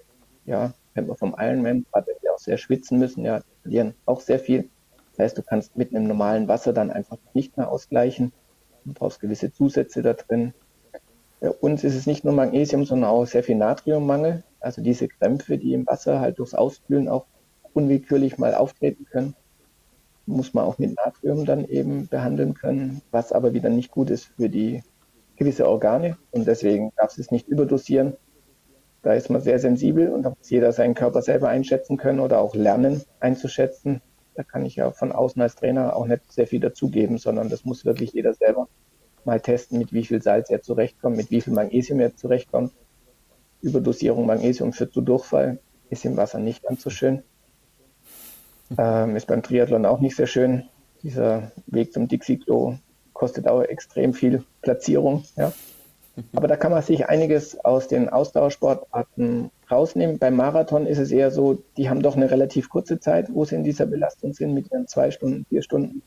Ja, 0.46 0.72
wenn 0.94 1.06
wir 1.06 1.14
vom 1.14 1.36
Ironman, 1.38 1.86
gerade 1.92 2.08
wenn 2.08 2.22
wir 2.22 2.34
auch 2.34 2.38
sehr 2.38 2.56
schwitzen 2.56 2.98
müssen, 2.98 3.24
ja, 3.24 3.42
verlieren 3.62 3.94
auch 4.06 4.20
sehr 4.20 4.38
viel. 4.38 4.70
Das 5.10 5.26
heißt, 5.26 5.38
du 5.38 5.42
kannst 5.42 5.76
mit 5.76 5.94
einem 5.94 6.06
normalen 6.06 6.48
Wasser 6.48 6.72
dann 6.72 6.90
einfach 6.90 7.18
nicht 7.34 7.56
mehr 7.56 7.70
ausgleichen. 7.70 8.32
Du 8.84 8.92
brauchst 8.94 9.20
gewisse 9.20 9.52
Zusätze 9.52 10.02
da 10.02 10.14
drin. 10.14 10.54
Bei 11.40 11.50
uns 11.50 11.84
ist 11.84 11.94
es 11.94 12.06
nicht 12.06 12.24
nur 12.24 12.34
Magnesium, 12.34 12.84
sondern 12.84 13.10
auch 13.10 13.26
sehr 13.26 13.44
viel 13.44 13.56
Natriummangel. 13.56 14.42
Also 14.60 14.82
diese 14.82 15.08
Krämpfe, 15.08 15.58
die 15.58 15.74
im 15.74 15.86
Wasser 15.86 16.20
halt 16.20 16.38
durchs 16.38 16.54
Auskühlen 16.54 17.08
auch 17.08 17.26
unwillkürlich 17.74 18.38
mal 18.38 18.54
auftreten 18.54 19.04
können, 19.04 19.34
muss 20.26 20.54
man 20.54 20.64
auch 20.64 20.78
mit 20.78 20.96
Natrium 20.96 21.44
dann 21.44 21.66
eben 21.66 22.08
behandeln 22.08 22.54
können, 22.54 23.02
was 23.10 23.32
aber 23.32 23.52
wieder 23.52 23.68
nicht 23.68 23.90
gut 23.90 24.10
ist 24.10 24.24
für 24.36 24.48
die 24.48 24.82
gewisse 25.36 25.68
Organe 25.68 26.16
und 26.30 26.46
deswegen 26.46 26.92
darf 26.96 27.18
es 27.18 27.30
nicht 27.30 27.48
überdosieren. 27.48 28.16
Da 29.02 29.12
ist 29.12 29.28
man 29.28 29.42
sehr 29.42 29.58
sensibel 29.58 30.08
und 30.08 30.22
da 30.22 30.30
muss 30.30 30.48
jeder 30.48 30.72
seinen 30.72 30.94
Körper 30.94 31.20
selber 31.20 31.48
einschätzen 31.48 31.98
können 31.98 32.20
oder 32.20 32.40
auch 32.40 32.54
lernen 32.54 33.02
einzuschätzen. 33.20 34.00
Da 34.34 34.42
kann 34.42 34.64
ich 34.64 34.76
ja 34.76 34.90
von 34.92 35.12
außen 35.12 35.42
als 35.42 35.56
Trainer 35.56 35.94
auch 35.94 36.06
nicht 36.06 36.32
sehr 36.32 36.46
viel 36.46 36.60
dazugeben, 36.60 37.18
sondern 37.18 37.50
das 37.50 37.64
muss 37.64 37.84
wirklich 37.84 38.12
jeder 38.12 38.32
selber 38.32 38.68
mal 39.24 39.40
testen, 39.40 39.78
mit 39.78 39.92
wie 39.92 40.04
viel 40.04 40.22
Salz 40.22 40.50
er 40.50 40.62
zurechtkommt, 40.62 41.16
mit 41.16 41.30
wie 41.30 41.40
viel 41.40 41.52
Magnesium 41.52 42.00
er 42.00 42.16
zurechtkommt. 42.16 42.72
Überdosierung 43.60 44.26
Magnesium 44.26 44.72
führt 44.72 44.92
zu 44.92 45.00
Durchfall, 45.00 45.58
ist 45.90 46.04
im 46.04 46.16
Wasser 46.16 46.38
nicht 46.38 46.62
ganz 46.62 46.82
so 46.82 46.90
schön. 46.90 47.22
Ähm, 48.78 49.16
ist 49.16 49.26
beim 49.26 49.42
Triathlon 49.42 49.86
auch 49.86 50.00
nicht 50.00 50.16
sehr 50.16 50.26
schön. 50.26 50.64
Dieser 51.02 51.52
Weg 51.66 51.92
zum 51.92 52.08
Dixie-Klo 52.08 52.76
kostet 53.12 53.46
auch 53.46 53.62
extrem 53.62 54.14
viel 54.14 54.42
Platzierung. 54.62 55.24
Ja. 55.36 55.52
Aber 56.32 56.48
da 56.48 56.56
kann 56.56 56.70
man 56.70 56.82
sich 56.82 57.08
einiges 57.08 57.62
aus 57.64 57.88
den 57.88 58.08
Ausdauersportarten 58.08 59.50
rausnehmen. 59.70 60.18
Beim 60.18 60.36
Marathon 60.36 60.86
ist 60.86 60.98
es 60.98 61.10
eher 61.10 61.30
so, 61.30 61.62
die 61.76 61.90
haben 61.90 62.02
doch 62.02 62.16
eine 62.16 62.30
relativ 62.30 62.68
kurze 62.68 63.00
Zeit, 63.00 63.28
wo 63.34 63.44
sie 63.44 63.56
in 63.56 63.64
dieser 63.64 63.86
Belastung 63.86 64.32
sind, 64.32 64.54
mit 64.54 64.70
ihren 64.70 64.86
zwei 64.86 65.10
Stunden, 65.10 65.44
vier 65.48 65.62
Stunden. 65.62 66.02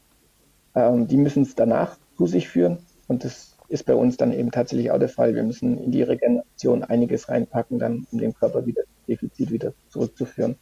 Ähm, 0.76 1.08
die 1.08 1.18
müssen 1.18 1.43
es 1.43 1.55
danach 1.55 1.97
zu 2.18 2.26
sich 2.26 2.47
führen. 2.47 2.80
Und 3.08 3.24
das 3.24 3.55
ist 3.68 3.86
bei 3.86 3.95
uns 3.95 4.18
dann 4.18 4.32
eben 4.32 4.51
tatsächlich 4.51 4.91
auch 4.91 4.99
der 4.99 5.10
Fall. 5.10 5.36
Wir 5.36 5.43
müssen 5.43 5.78
in 5.78 5.91
die 5.91 6.03
Regeneration 6.03 6.84
einiges 6.84 7.30
reinpacken, 7.30 7.80
dann 7.80 8.08
um 8.12 8.20
den 8.20 8.34
Körper 8.34 8.66
wieder 8.66 8.84
Defizit 9.08 9.51
wieder 9.51 9.74
zurückzuführen 9.89 10.58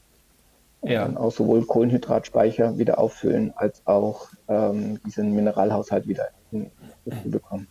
ja. 0.86 1.10
auch 1.16 1.32
sowohl 1.32 1.66
Kohlenhydratspeicher 1.66 2.78
wieder 2.78 3.00
auffüllen, 3.00 3.54
als 3.56 3.82
auch 3.86 4.28
ähm, 4.48 5.00
diesen 5.06 5.34
Mineralhaushalt 5.34 6.08
wieder 6.08 6.30
in, 6.52 6.72
in 7.06 7.32
bekommen. 7.32 7.68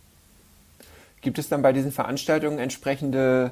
Gibt 1.21 1.39
es 1.39 1.49
dann 1.49 1.61
bei 1.61 1.73
diesen 1.73 1.91
Veranstaltungen 1.91 2.59
entsprechende 2.59 3.51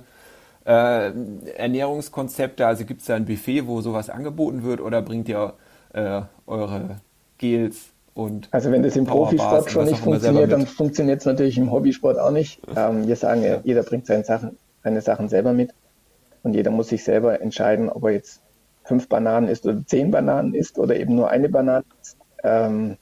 äh, 0.66 1.11
Ernährungskonzepte? 1.55 2.68
Also 2.68 2.86
gibt 2.86 3.01
es 3.01 3.07
da 3.07 3.16
ein 3.16 3.26
Buffet, 3.26 3.66
wo 3.68 3.82
sowas 3.82 4.09
angeboten 4.09 4.64
wird 4.64 4.80
oder 4.80 5.01
bringt 5.01 5.28
ihr 5.28 5.53
äh, 5.93 6.22
eure 6.45 6.97
Gels 7.39 7.93
und 8.14 8.47
Also 8.51 8.72
wenn 8.72 8.84
das 8.84 8.95
im 8.95 9.05
Profisport 9.05 9.72
schon 9.72 9.86
nicht 9.86 9.99
funktioniert, 9.99 10.51
dann 10.51 10.68
funktioniert 10.68 11.22
es 11.22 11.26
natürlich 11.26 11.57
im 11.57 11.72
Hobbysport 11.72 12.20
auch 12.20 12.32
nicht. 12.32 12.61
Ähm, 12.76 13.07
wir 13.07 13.16
sagen, 13.16 13.43
ja. 13.43 13.59
jeder 13.64 13.84
bringt 13.84 14.07
seine 14.07 14.24
Sachen, 14.24 14.57
seine 14.84 15.01
Sachen 15.01 15.30
selber 15.30 15.53
mit 15.53 15.74
und 16.43 16.53
jeder 16.53 16.72
muss 16.72 16.89
sich 16.89 17.03
selber 17.03 17.41
entscheiden, 17.41 17.89
ob 17.89 18.03
er 18.03 18.11
jetzt 18.11 18.41
fünf 18.84 19.07
Bananen 19.09 19.47
isst 19.47 19.65
oder 19.65 19.86
zehn 19.86 20.11
Bananen 20.11 20.53
isst 20.53 20.77
oder 20.77 20.95
eben 20.95 21.15
nur 21.15 21.29
eine 21.29 21.49
Banane 21.49 21.86
isst. 22.01 22.17
Ähm, 22.43 22.97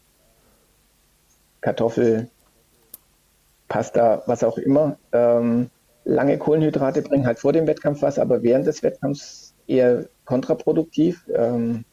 Kartoffel, 1.62 2.30
Pasta, 3.68 4.24
was 4.26 4.44
auch 4.44 4.58
immer. 4.58 4.98
Ähm, 5.12 5.70
lange 6.04 6.38
Kohlenhydrate 6.38 7.02
bringen 7.02 7.26
halt 7.26 7.40
vor 7.40 7.54
dem 7.54 7.68
Wettkampf 7.68 8.02
was, 8.02 8.20
aber 8.20 8.44
während 8.44 8.68
des 8.68 8.84
Wettkampfs 8.84 9.54
eher 9.68 10.06
kontraproduktiv. 10.26 11.26
Ähm, 11.34 11.86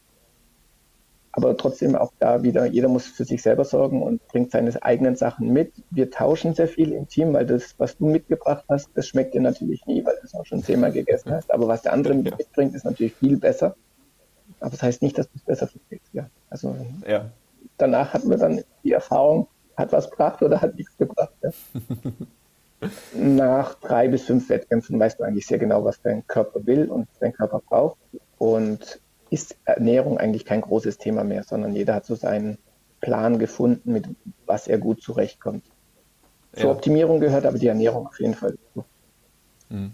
aber 1.39 1.57
trotzdem 1.57 1.95
auch 1.95 2.13
da 2.19 2.43
wieder, 2.43 2.67
jeder 2.67 2.89
muss 2.89 3.07
für 3.07 3.25
sich 3.25 3.43
selber 3.43 3.65
sorgen 3.65 4.03
und 4.03 4.27
bringt 4.27 4.51
seine 4.51 4.83
eigenen 4.83 5.15
Sachen 5.15 5.53
mit. 5.53 5.73
Wir 5.91 6.11
tauschen 6.11 6.53
sehr 6.53 6.67
viel 6.67 6.91
im 6.91 7.07
Team, 7.07 7.33
weil 7.33 7.47
das, 7.47 7.77
was 7.79 7.97
du 7.97 8.07
mitgebracht 8.07 8.65
hast, 8.69 8.91
das 8.95 9.07
schmeckt 9.07 9.35
dir 9.35 9.41
natürlich 9.41 9.87
nie, 9.87 10.05
weil 10.05 10.17
du 10.17 10.23
es 10.25 10.35
auch 10.35 10.45
schon 10.45 10.65
zehnmal 10.65 10.91
gegessen 10.91 11.31
hast. 11.31 11.53
Aber 11.53 11.69
was 11.69 11.83
der 11.83 11.93
andere 11.93 12.15
mitbringt, 12.15 12.75
ist 12.75 12.85
natürlich 12.85 13.15
viel 13.15 13.37
besser. 13.37 13.77
Aber 14.59 14.71
das 14.71 14.83
heißt 14.83 15.01
nicht, 15.01 15.17
dass 15.17 15.29
du 15.31 15.37
es 15.37 15.45
besser 15.45 15.69
verträgst. 15.69 16.13
Ja. 16.13 16.29
Also 16.51 16.75
ja. 17.07 17.31
danach 17.77 18.15
hatten 18.15 18.31
wir 18.31 18.37
dann 18.37 18.65
die 18.83 18.93
Erfahrung, 18.93 19.47
hat 19.77 19.93
was 19.93 20.11
gebracht 20.11 20.43
oder 20.43 20.61
hat 20.61 20.75
nichts 20.75 20.97
gebracht. 20.99 21.35
Ja. 21.41 21.51
Nach 23.15 23.75
drei 23.75 24.09
bis 24.09 24.25
fünf 24.25 24.49
Wettkämpfen 24.49 24.99
weißt 24.99 25.21
du 25.21 25.25
eigentlich 25.25 25.47
sehr 25.47 25.59
genau, 25.59 25.85
was 25.85 26.03
dein 26.03 26.27
Körper 26.27 26.67
will 26.67 26.91
und 26.91 27.07
dein 27.21 27.33
Körper 27.33 27.61
braucht. 27.61 27.99
Und 28.39 29.01
ist 29.31 29.57
Ernährung 29.65 30.19
eigentlich 30.19 30.45
kein 30.45 30.61
großes 30.61 30.99
Thema 30.99 31.25
mehr, 31.25 31.45
sondern 31.45 31.75
jeder 31.75 31.95
hat 31.95 32.07
so 32.07 32.15
seinen 32.15 32.59
Plan 33.01 33.39
gefunden, 33.39 33.93
mit 33.93 34.07
was 34.47 34.67
er 34.67 34.79
gut 34.79 35.03
zurechtkommt. 35.03 35.65
Zur 36.55 36.67
ja. 36.67 36.71
Optimierung 36.71 37.21
gehört 37.21 37.47
aber 37.47 37.59
die 37.59 37.67
Ernährung 37.67 38.07
auf 38.07 38.19
jeden 38.21 38.35
Fall 38.35 38.57
dazu. 38.75 38.85
Hm. 39.71 39.93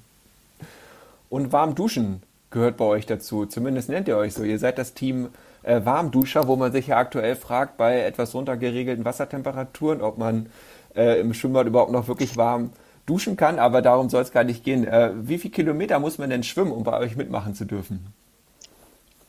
Und 1.28 1.52
warm 1.52 1.74
duschen 1.74 2.22
gehört 2.50 2.76
bei 2.76 2.84
euch 2.84 3.06
dazu. 3.06 3.46
Zumindest 3.46 3.88
nennt 3.88 4.08
ihr 4.08 4.16
euch 4.16 4.34
so. 4.34 4.44
Ihr 4.44 4.58
seid 4.58 4.78
das 4.78 4.94
Team 4.94 5.28
äh, 5.64 5.84
Warmduscher, 5.84 6.46
wo 6.46 6.56
man 6.56 6.72
sich 6.72 6.86
ja 6.86 6.96
aktuell 6.96 7.36
fragt, 7.36 7.76
bei 7.76 8.00
etwas 8.00 8.34
runtergeregelten 8.34 9.04
Wassertemperaturen, 9.04 10.00
ob 10.00 10.18
man 10.18 10.46
äh, 10.94 11.20
im 11.20 11.34
Schwimmbad 11.34 11.66
überhaupt 11.66 11.92
noch 11.92 12.06
wirklich 12.08 12.36
warm 12.36 12.70
duschen 13.06 13.36
kann. 13.36 13.58
Aber 13.58 13.82
darum 13.82 14.08
soll 14.08 14.22
es 14.22 14.30
gar 14.30 14.44
nicht 14.44 14.64
gehen. 14.64 14.86
Äh, 14.86 15.10
wie 15.14 15.38
viele 15.38 15.52
Kilometer 15.52 15.98
muss 15.98 16.18
man 16.18 16.30
denn 16.30 16.44
schwimmen, 16.44 16.72
um 16.72 16.84
bei 16.84 16.98
euch 16.98 17.16
mitmachen 17.16 17.54
zu 17.54 17.64
dürfen? 17.64 18.06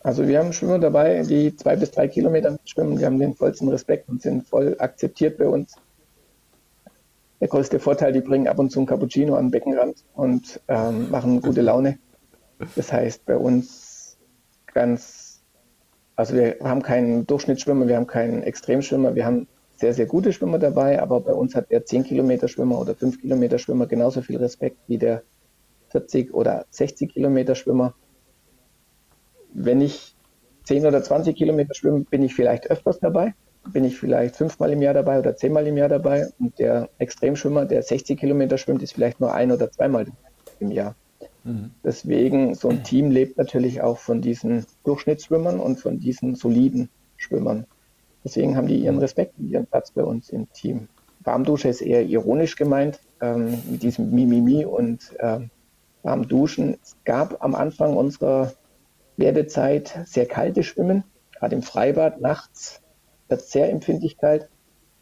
Also 0.05 0.27
wir 0.27 0.37
haben 0.37 0.53
Schwimmer 0.53 0.77
dabei, 0.77 1.23
die 1.23 1.55
zwei 1.55 1.75
bis 1.75 1.89
drei 1.89 2.07
Kilometer 2.07 2.59
schwimmen. 2.65 2.95
Die 2.95 3.05
haben 3.07 3.17
den 3.17 3.33
vollsten 3.33 3.69
Respekt 3.69 4.07
und 4.07 4.21
sind 4.21 4.47
voll 4.47 4.75
akzeptiert 4.77 5.39
bei 5.39 5.47
uns. 5.47 5.73
Der 7.41 7.47
größte 7.47 7.79
Vorteil, 7.79 8.13
die 8.13 8.21
bringen 8.21 8.47
ab 8.47 8.59
und 8.59 8.69
zu 8.69 8.79
ein 8.79 8.85
Cappuccino 8.85 9.35
den 9.35 9.49
Beckenrand 9.49 10.05
und 10.13 10.61
ähm, 10.67 11.09
machen 11.09 11.41
gute 11.41 11.61
Laune. 11.61 11.97
Das 12.75 12.93
heißt, 12.93 13.25
bei 13.25 13.35
uns 13.35 14.19
ganz, 14.75 15.41
also 16.15 16.35
wir 16.35 16.57
haben 16.61 16.83
keinen 16.83 17.25
Durchschnittsschwimmer, 17.25 17.87
wir 17.87 17.95
haben 17.95 18.05
keinen 18.05 18.43
Extremschwimmer, 18.43 19.15
wir 19.15 19.25
haben 19.25 19.47
sehr, 19.75 19.95
sehr 19.95 20.05
gute 20.05 20.33
Schwimmer 20.33 20.59
dabei, 20.59 21.01
aber 21.01 21.19
bei 21.19 21.33
uns 21.33 21.55
hat 21.55 21.71
der 21.71 21.83
10 21.83 22.03
Kilometer 22.03 22.47
Schwimmer 22.47 22.79
oder 22.79 22.93
5 22.93 23.21
Kilometer 23.21 23.57
Schwimmer 23.57 23.87
genauso 23.87 24.21
viel 24.21 24.37
Respekt 24.37 24.77
wie 24.85 24.99
der 24.99 25.23
40 25.89 26.31
oder 26.31 26.67
60 26.69 27.11
Kilometer 27.11 27.55
Schwimmer 27.55 27.95
wenn 29.55 29.81
ich 29.81 30.15
10 30.65 30.85
oder 30.85 31.01
20 31.01 31.35
Kilometer 31.35 31.73
schwimme, 31.73 32.01
bin 32.01 32.23
ich 32.23 32.35
vielleicht 32.35 32.69
öfters 32.69 32.99
dabei, 32.99 33.33
bin 33.71 33.83
ich 33.83 33.97
vielleicht 33.97 34.35
fünfmal 34.35 34.71
im 34.73 34.81
Jahr 34.81 34.93
dabei 34.93 35.19
oder 35.19 35.35
zehnmal 35.35 35.65
im 35.65 35.77
Jahr 35.77 35.89
dabei. 35.89 36.27
Und 36.39 36.59
der 36.59 36.89
Extremschwimmer, 36.97 37.65
der 37.65 37.81
60 37.81 38.19
Kilometer 38.19 38.57
schwimmt, 38.57 38.83
ist 38.83 38.93
vielleicht 38.93 39.19
nur 39.19 39.33
ein 39.33 39.51
oder 39.51 39.71
zweimal 39.71 40.07
im 40.59 40.71
Jahr. 40.71 40.95
Mhm. 41.43 41.71
Deswegen, 41.83 42.55
so 42.55 42.69
ein 42.69 42.83
Team 42.83 43.11
lebt 43.11 43.37
natürlich 43.37 43.81
auch 43.81 43.97
von 43.97 44.21
diesen 44.21 44.65
Durchschnittsschwimmern 44.83 45.59
und 45.59 45.79
von 45.79 45.99
diesen 45.99 46.35
soliden 46.35 46.89
Schwimmern. 47.17 47.65
Deswegen 48.23 48.57
haben 48.57 48.67
die 48.67 48.77
ihren 48.77 48.97
Respekt 48.97 49.37
und 49.39 49.49
ihren 49.49 49.67
Platz 49.67 49.91
bei 49.91 50.03
uns 50.03 50.29
im 50.29 50.51
Team. 50.51 50.87
Warmdusche 51.23 51.69
ist 51.69 51.81
eher 51.81 52.03
ironisch 52.03 52.55
gemeint, 52.55 52.99
ähm, 53.21 53.57
mit 53.69 53.83
diesem 53.83 54.11
Mimimi 54.11 54.65
und 54.65 55.15
ähm, 55.19 55.49
Warmduschen. 56.03 56.77
Es 56.81 56.95
gab 57.03 57.43
am 57.43 57.55
Anfang 57.55 57.95
unserer 57.95 58.53
Werdezeit 59.17 59.99
sehr 60.05 60.25
kaltes 60.25 60.65
Schwimmen, 60.65 61.03
gerade 61.37 61.55
im 61.55 61.61
Freibad 61.61 62.21
nachts 62.21 62.81
wird 63.27 63.41
sehr 63.41 63.71
empfindlich 63.71 64.17
kalt, 64.17 64.49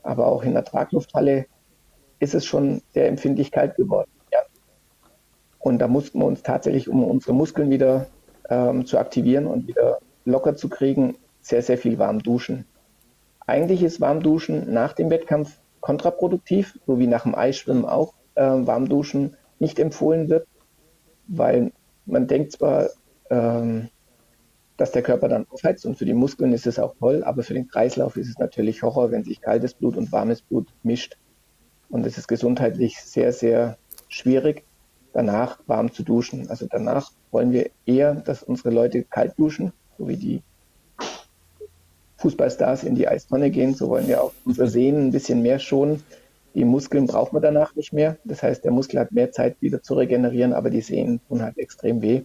aber 0.02 0.28
auch 0.28 0.44
in 0.44 0.54
der 0.54 0.64
Traglufthalle 0.64 1.46
ist 2.20 2.34
es 2.34 2.46
schon 2.46 2.82
sehr 2.94 3.08
empfindlich 3.08 3.52
kalt 3.52 3.76
geworden. 3.76 4.12
Ja. 4.32 4.40
Und 5.60 5.80
da 5.80 5.88
mussten 5.88 6.20
wir 6.20 6.26
uns 6.26 6.44
tatsächlich, 6.44 6.90
um 6.90 7.04
unsere 7.04 7.34
Muskeln 7.34 7.70
wieder 7.70 8.08
ähm, 8.50 8.86
zu 8.86 8.98
aktivieren 8.98 9.48
und 9.48 9.68
wieder 9.68 10.00
locker 10.26 10.56
zu 10.56 10.70
kriegen, 10.70 11.18
sehr, 11.42 11.62
sehr 11.62 11.78
viel 11.78 12.00
warm 12.00 12.20
duschen. 12.20 12.66
Eigentlich 13.46 13.84
ist 13.84 14.00
Warmduschen 14.00 14.72
nach 14.74 14.94
dem 14.94 15.10
Wettkampf 15.10 15.60
kontraproduktiv, 15.82 16.80
so 16.86 16.98
wie 17.00 17.08
nach 17.08 17.24
dem 17.24 17.36
Eisschwimmen 17.36 17.86
auch 17.86 18.14
äh, 18.36 18.44
Warmduschen 18.44 19.36
nicht 19.60 19.80
empfohlen 19.80 20.30
wird, 20.30 20.48
weil 21.28 21.74
man 22.06 22.28
denkt 22.28 22.54
zwar, 22.54 22.90
ähm, 23.30 23.90
dass 24.78 24.92
der 24.92 25.04
Körper 25.04 25.28
dann 25.28 25.46
aufheizt 25.50 25.86
und 25.86 25.98
für 25.98 26.06
die 26.06 26.14
Muskeln 26.14 26.54
ist 26.54 26.66
es 26.66 26.80
auch 26.80 26.96
toll, 27.00 27.24
aber 27.24 27.44
für 27.44 27.54
den 27.54 27.68
Kreislauf 27.68 28.18
ist 28.18 28.30
es 28.30 28.40
natürlich 28.40 28.82
Horror, 28.82 29.12
wenn 29.12 29.24
sich 29.24 29.42
kaltes 29.42 29.74
Blut 29.74 29.98
und 29.98 30.12
warmes 30.12 30.42
Blut 30.42 30.68
mischt. 30.84 31.18
Und 31.90 32.06
es 32.08 32.18
ist 32.18 32.28
gesundheitlich 32.28 33.00
sehr, 33.00 33.34
sehr 33.34 33.78
schwierig, 34.10 34.64
danach 35.14 35.60
warm 35.68 35.92
zu 35.94 36.04
duschen. 36.04 36.50
Also 36.50 36.66
danach 36.70 37.12
wollen 37.32 37.52
wir 37.52 37.70
eher, 37.86 38.16
dass 38.16 38.42
unsere 38.42 38.72
Leute 38.72 39.04
kalt 39.04 39.34
duschen, 39.38 39.74
so 39.98 40.08
wie 40.08 40.18
die 40.18 40.42
Fußballstars 42.18 42.84
in 42.84 42.96
die 42.96 43.08
Eistonne 43.08 43.52
gehen, 43.52 43.76
so 43.76 43.90
wollen 43.90 44.08
wir 44.08 44.24
auch 44.24 44.34
unsere 44.46 44.68
Sehnen 44.68 45.08
ein 45.08 45.12
bisschen 45.12 45.42
mehr 45.42 45.60
schonen. 45.60 46.02
Die 46.56 46.66
Muskeln 46.66 47.06
brauchen 47.06 47.36
wir 47.36 47.42
danach 47.42 47.76
nicht 47.76 47.94
mehr. 47.94 48.18
Das 48.24 48.42
heißt, 48.42 48.64
der 48.64 48.72
Muskel 48.72 49.00
hat 49.00 49.12
mehr 49.12 49.32
Zeit 49.32 49.58
wieder 49.60 49.82
zu 49.82 49.96
regenerieren, 49.96 50.54
aber 50.54 50.70
die 50.70 50.82
Sehnen 50.82 51.20
tun 51.28 51.42
halt 51.42 51.58
extrem 51.58 52.02
weh. 52.02 52.24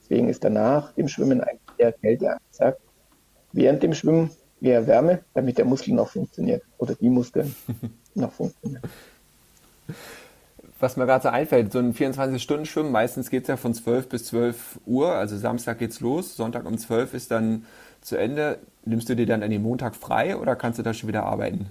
Deswegen 0.00 0.28
ist 0.28 0.44
danach 0.44 0.92
dem 0.92 1.08
Schwimmen 1.08 1.40
eigentlich 1.40 1.65
eher 1.78 1.92
Kälte 1.92 2.32
angesagt. 2.32 2.80
Während 3.52 3.82
dem 3.82 3.94
Schwimmen 3.94 4.30
eher 4.60 4.86
Wärme, 4.86 5.20
damit 5.34 5.58
der 5.58 5.64
Muskel 5.64 5.94
noch 5.94 6.08
funktioniert 6.08 6.62
oder 6.78 6.94
die 6.94 7.10
Muskeln 7.10 7.54
noch 8.14 8.32
funktionieren. 8.32 8.82
Was 10.78 10.96
mir 10.96 11.06
gerade 11.06 11.22
so 11.22 11.28
einfällt, 11.28 11.72
so 11.72 11.78
ein 11.78 11.94
24-Stunden-Schwimmen, 11.94 12.92
meistens 12.92 13.30
geht 13.30 13.44
es 13.44 13.48
ja 13.48 13.56
von 13.56 13.72
12 13.72 14.08
bis 14.08 14.26
12 14.26 14.80
Uhr, 14.84 15.12
also 15.12 15.36
Samstag 15.38 15.78
geht's 15.78 16.00
los, 16.00 16.36
Sonntag 16.36 16.66
um 16.66 16.76
12 16.76 17.14
ist 17.14 17.30
dann 17.30 17.64
zu 18.02 18.16
Ende. 18.16 18.58
Nimmst 18.84 19.08
du 19.08 19.16
dir 19.16 19.26
dann 19.26 19.42
an 19.42 19.50
den 19.50 19.62
Montag 19.62 19.96
frei 19.96 20.36
oder 20.36 20.54
kannst 20.54 20.78
du 20.78 20.82
da 20.82 20.92
schon 20.92 21.08
wieder 21.08 21.24
arbeiten? 21.24 21.68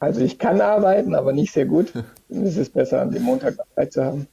Also 0.00 0.22
ich 0.22 0.38
kann 0.38 0.60
arbeiten, 0.60 1.14
aber 1.14 1.32
nicht 1.32 1.52
sehr 1.52 1.66
gut. 1.66 1.92
Es 2.28 2.56
ist 2.56 2.72
besser, 2.72 3.02
an 3.02 3.10
dem 3.10 3.22
Montag 3.22 3.56
frei 3.74 3.86
zu 3.86 4.04
haben. 4.04 4.26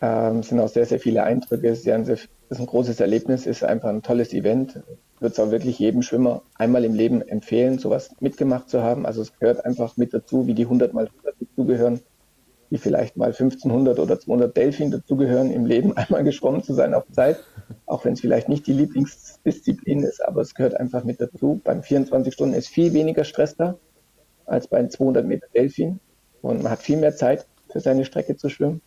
Ähm, 0.00 0.42
sind 0.42 0.60
auch 0.60 0.68
sehr, 0.68 0.86
sehr 0.86 1.00
viele 1.00 1.24
Eindrücke. 1.24 1.68
Es 1.68 1.80
ist, 1.80 1.88
ein, 1.88 2.04
sehr, 2.04 2.14
ist 2.16 2.60
ein 2.60 2.66
großes 2.66 3.00
Erlebnis, 3.00 3.46
ist 3.46 3.64
einfach 3.64 3.88
ein 3.88 4.02
tolles 4.02 4.32
Event. 4.32 4.80
Würde 5.20 5.32
es 5.32 5.40
auch 5.40 5.50
wirklich 5.50 5.78
jedem 5.78 6.02
Schwimmer 6.02 6.42
einmal 6.54 6.84
im 6.84 6.94
Leben 6.94 7.22
empfehlen, 7.22 7.78
sowas 7.78 8.10
mitgemacht 8.20 8.68
zu 8.68 8.82
haben. 8.82 9.06
Also 9.06 9.22
es 9.22 9.36
gehört 9.38 9.64
einfach 9.64 9.96
mit 9.96 10.14
dazu, 10.14 10.46
wie 10.46 10.54
die 10.54 10.64
100 10.64 10.94
mal 10.94 11.06
100 11.06 11.34
dazugehören, 11.40 12.00
wie 12.70 12.78
vielleicht 12.78 13.16
mal 13.16 13.26
1500 13.26 13.98
oder 13.98 14.20
200 14.20 14.56
Delfin 14.56 14.92
dazugehören, 14.92 15.50
im 15.50 15.66
Leben 15.66 15.92
einmal 15.96 16.22
geschwommen 16.22 16.62
zu 16.62 16.74
sein 16.74 16.94
auf 16.94 17.04
Zeit. 17.10 17.40
Auch 17.86 18.04
wenn 18.04 18.12
es 18.12 18.20
vielleicht 18.20 18.48
nicht 18.48 18.68
die 18.68 18.74
Lieblingsdisziplin 18.74 20.04
ist, 20.04 20.24
aber 20.24 20.42
es 20.42 20.54
gehört 20.54 20.74
einfach 20.74 21.02
mit 21.02 21.20
dazu. 21.20 21.60
Beim 21.64 21.82
24 21.82 22.32
Stunden 22.32 22.54
ist 22.54 22.68
viel 22.68 22.92
weniger 22.92 23.24
Stress 23.24 23.56
da 23.56 23.76
als 24.46 24.68
bei 24.68 24.86
200 24.86 25.26
Meter 25.26 25.46
Delfin 25.54 25.98
und 26.40 26.62
man 26.62 26.70
hat 26.70 26.82
viel 26.82 26.96
mehr 26.96 27.14
Zeit 27.14 27.46
für 27.70 27.80
seine 27.80 28.04
Strecke 28.04 28.36
zu 28.36 28.48
schwimmen. 28.48 28.80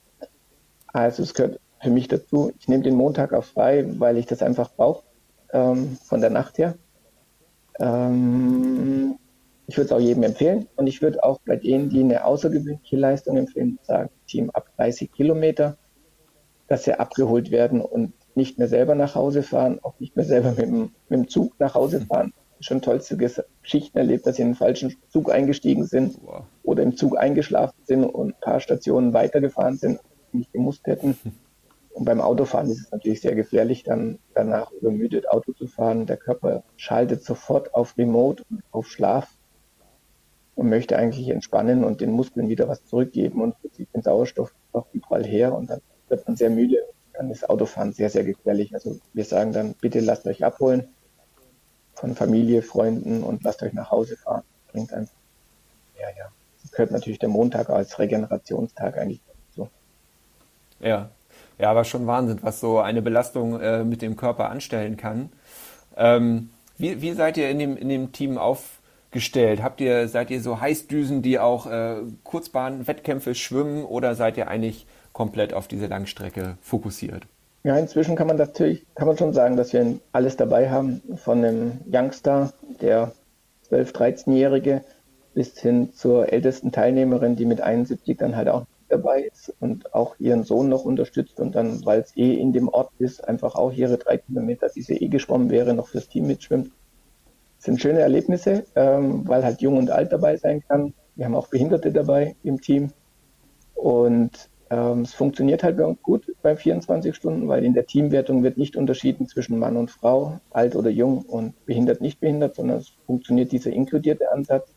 Also 0.93 1.23
es 1.23 1.33
gehört 1.33 1.59
für 1.81 1.89
mich 1.89 2.07
dazu. 2.07 2.51
Ich 2.59 2.67
nehme 2.67 2.83
den 2.83 2.95
Montag 2.95 3.33
auch 3.33 3.43
frei, 3.43 3.85
weil 3.97 4.17
ich 4.17 4.25
das 4.25 4.41
einfach 4.41 4.71
brauche 4.75 5.03
ähm, 5.51 5.97
von 6.03 6.21
der 6.21 6.29
Nacht 6.29 6.57
her. 6.57 6.75
Ähm, 7.79 9.15
ich 9.67 9.77
würde 9.77 9.85
es 9.85 9.91
auch 9.93 9.99
jedem 9.99 10.23
empfehlen 10.23 10.67
und 10.75 10.87
ich 10.87 11.01
würde 11.01 11.23
auch 11.23 11.39
bei 11.45 11.55
denen, 11.55 11.89
die 11.89 12.01
eine 12.01 12.25
außergewöhnliche 12.25 12.97
Leistung 12.97 13.37
empfehlen, 13.37 13.79
sagen, 13.83 14.09
Team 14.27 14.49
ab 14.49 14.69
30 14.75 15.11
Kilometer, 15.11 15.77
dass 16.67 16.83
sie 16.83 16.93
abgeholt 16.93 17.51
werden 17.51 17.81
und 17.81 18.13
nicht 18.35 18.57
mehr 18.59 18.67
selber 18.67 18.95
nach 18.95 19.15
Hause 19.15 19.43
fahren, 19.43 19.79
auch 19.81 19.99
nicht 19.99 20.15
mehr 20.15 20.25
selber 20.25 20.51
mit 20.51 20.65
dem, 20.65 20.91
mit 21.09 21.19
dem 21.19 21.27
Zug 21.29 21.53
nach 21.59 21.75
Hause 21.75 22.01
fahren. 22.01 22.33
Schon 22.59 22.81
tollste 22.81 23.17
Geschichten 23.17 23.97
erlebt, 23.97 24.27
dass 24.27 24.35
sie 24.35 24.43
in 24.43 24.49
den 24.49 24.55
falschen 24.55 24.95
Zug 25.09 25.31
eingestiegen 25.31 25.85
sind 25.85 26.17
wow. 26.21 26.43
oder 26.63 26.83
im 26.83 26.95
Zug 26.95 27.17
eingeschlafen 27.17 27.79
sind 27.85 28.03
und 28.03 28.35
ein 28.35 28.39
paar 28.39 28.59
Stationen 28.59 29.13
weitergefahren 29.13 29.77
sind, 29.77 29.99
nicht 30.34 30.53
gemusst 30.53 30.86
hätten. 30.88 31.17
Und 31.93 32.05
beim 32.05 32.21
Autofahren 32.21 32.69
ist 32.69 32.79
es 32.79 32.91
natürlich 32.91 33.21
sehr 33.21 33.36
gefährlich, 33.36 33.84
dann 33.84 34.19
danach 34.34 34.71
übermüdet 34.71 35.29
Auto 35.29 35.51
zu 35.51 35.67
fahren. 35.67 36.05
Der 36.05 36.17
Körper 36.17 36.63
schaltet 36.77 37.23
sofort 37.23 37.73
auf 37.75 37.97
Remote 37.97 38.43
und 38.49 38.63
auf 38.71 38.88
Schlaf 38.88 39.27
und 40.55 40.69
möchte 40.69 40.97
eigentlich 40.97 41.29
entspannen 41.29 41.84
und 41.84 42.01
den 42.01 42.11
Muskeln 42.11 42.47
wieder 42.47 42.67
was 42.67 42.86
zurückgeben 42.86 43.41
und 43.41 43.55
zieht 43.73 43.93
den 43.93 44.03
Sauerstoff 44.03 44.53
auch 44.73 44.86
überall 44.93 45.25
her 45.25 45.53
und 45.53 45.69
dann 45.69 45.82
wird 46.07 46.25
man 46.27 46.38
sehr 46.38 46.49
müde. 46.49 46.77
Dann 47.13 47.29
ist 47.29 47.49
Autofahren 47.49 47.93
sehr, 47.93 48.09
sehr 48.09 48.23
gefährlich. 48.23 48.73
Also 48.73 48.99
wir 49.13 49.25
sagen 49.25 49.51
dann, 49.53 49.75
bitte 49.82 49.99
lasst 49.99 50.25
euch 50.27 50.43
abholen 50.43 50.88
von 51.93 52.15
Familie, 52.15 52.61
Freunden 52.61 53.23
und 53.23 53.43
lasst 53.43 53.63
euch 53.63 53.73
nach 53.73 53.91
Hause 53.91 54.17
fahren. 54.17 54.43
Bringt 54.71 54.93
einfach. 54.93 55.15
Ja, 55.99 56.07
ja. 56.17 56.32
Das 56.61 56.71
gehört 56.71 56.91
natürlich 56.91 57.19
der 57.19 57.29
Montag 57.29 57.69
als 57.69 57.99
Regenerationstag 57.99 58.97
eigentlich. 58.97 59.21
Ja, 60.82 61.09
ja, 61.59 61.69
aber 61.69 61.84
schon 61.84 62.07
Wahnsinn, 62.07 62.39
was 62.41 62.59
so 62.59 62.79
eine 62.79 63.01
Belastung 63.01 63.59
äh, 63.59 63.84
mit 63.84 64.01
dem 64.01 64.15
Körper 64.15 64.49
anstellen 64.49 64.97
kann. 64.97 65.29
Ähm, 65.95 66.49
wie, 66.77 67.01
wie 67.01 67.13
seid 67.13 67.38
ihr 67.38 67.49
in 67.49 67.59
dem, 67.59 67.77
in 67.77 67.89
dem 67.89 68.11
Team 68.11 68.39
aufgestellt? 68.39 69.61
Habt 69.61 69.79
ihr, 69.82 70.07
seid 70.07 70.32
ihr 70.32 70.41
so 70.41 70.59
Heißdüsen, 70.59 71.21
die 71.21 71.38
auch 71.38 71.67
äh, 71.67 71.97
Kurzbahn-Wettkämpfe 72.23 73.36
schwimmen 73.36 73.86
oder 73.86 74.15
seid 74.15 74.38
ihr 74.38 74.47
eigentlich 74.47 74.88
komplett 75.13 75.53
auf 75.53 75.67
diese 75.67 75.86
Langstrecke 75.86 76.57
fokussiert? 76.61 77.27
Ja, 77.63 77.77
inzwischen 77.77 78.15
kann 78.15 78.25
man 78.25 78.38
natürlich, 78.38 78.84
kann 78.95 79.07
man 79.07 79.17
schon 79.19 79.34
sagen, 79.34 79.55
dass 79.55 79.71
wir 79.71 79.99
alles 80.13 80.36
dabei 80.36 80.71
haben, 80.71 81.03
von 81.23 81.45
einem 81.45 81.79
Youngster, 81.86 82.53
der 82.82 83.11
12-, 83.69 83.93
13-Jährige, 83.93 84.82
bis 85.36 85.59
hin 85.59 85.93
zur 85.93 86.34
ältesten 86.34 86.71
Teilnehmerin, 86.71 87.36
die 87.36 87.45
mit 87.45 87.61
71 87.61 88.17
dann 88.17 88.36
halt 88.36 88.49
auch 88.49 88.65
dabei 88.91 89.23
ist 89.23 89.53
und 89.59 89.93
auch 89.93 90.15
ihren 90.19 90.43
Sohn 90.43 90.69
noch 90.69 90.85
unterstützt 90.85 91.39
und 91.39 91.55
dann, 91.55 91.85
weil 91.85 92.01
es 92.01 92.15
eh 92.17 92.33
in 92.33 92.53
dem 92.53 92.67
Ort 92.67 92.91
ist, 92.99 93.27
einfach 93.27 93.55
auch 93.55 93.71
ihre 93.71 93.97
drei 93.97 94.17
Kilometer, 94.17 94.69
die 94.69 94.81
sie 94.81 94.97
eh 94.97 95.07
geschwommen 95.07 95.49
wäre, 95.49 95.73
noch 95.73 95.87
fürs 95.87 96.07
Team 96.07 96.27
mitschwimmt. 96.27 96.71
Das 97.57 97.65
sind 97.65 97.81
schöne 97.81 97.99
Erlebnisse, 97.99 98.65
ähm, 98.75 99.27
weil 99.27 99.43
halt 99.43 99.61
jung 99.61 99.77
und 99.77 99.91
alt 99.91 100.11
dabei 100.11 100.37
sein 100.37 100.63
kann. 100.67 100.93
Wir 101.15 101.25
haben 101.25 101.35
auch 101.35 101.47
Behinderte 101.47 101.91
dabei 101.91 102.35
im 102.43 102.59
Team 102.59 102.91
und 103.75 104.49
ähm, 104.71 105.01
es 105.01 105.13
funktioniert 105.13 105.63
halt 105.63 105.77
gut 106.01 106.33
bei 106.41 106.55
24 106.55 107.15
Stunden, 107.15 107.47
weil 107.47 107.65
in 107.65 107.73
der 107.73 107.85
Teamwertung 107.85 108.41
wird 108.41 108.57
nicht 108.57 108.75
unterschieden 108.75 109.27
zwischen 109.27 109.59
Mann 109.59 109.75
und 109.75 109.91
Frau, 109.91 110.39
alt 110.51 110.75
oder 110.75 110.89
jung 110.89 111.23
und 111.23 111.65
behindert, 111.65 112.01
nicht 112.01 112.19
behindert, 112.19 112.55
sondern 112.55 112.77
es 112.77 112.89
funktioniert 113.05 113.51
dieser 113.51 113.71
inkludierte 113.71 114.31
Ansatz 114.31 114.73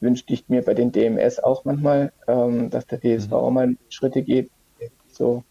wünschte 0.00 0.32
ich 0.32 0.48
mir 0.48 0.62
bei 0.62 0.74
den 0.74 0.92
DMS 0.92 1.38
auch 1.38 1.64
manchmal, 1.64 2.12
ähm, 2.26 2.70
dass 2.70 2.86
der 2.86 3.00
DSV 3.00 3.28
mhm. 3.28 3.34
auch 3.34 3.50
mal 3.50 3.76
Schritte 3.88 4.22
geht. 4.22 4.50
So 5.10 5.42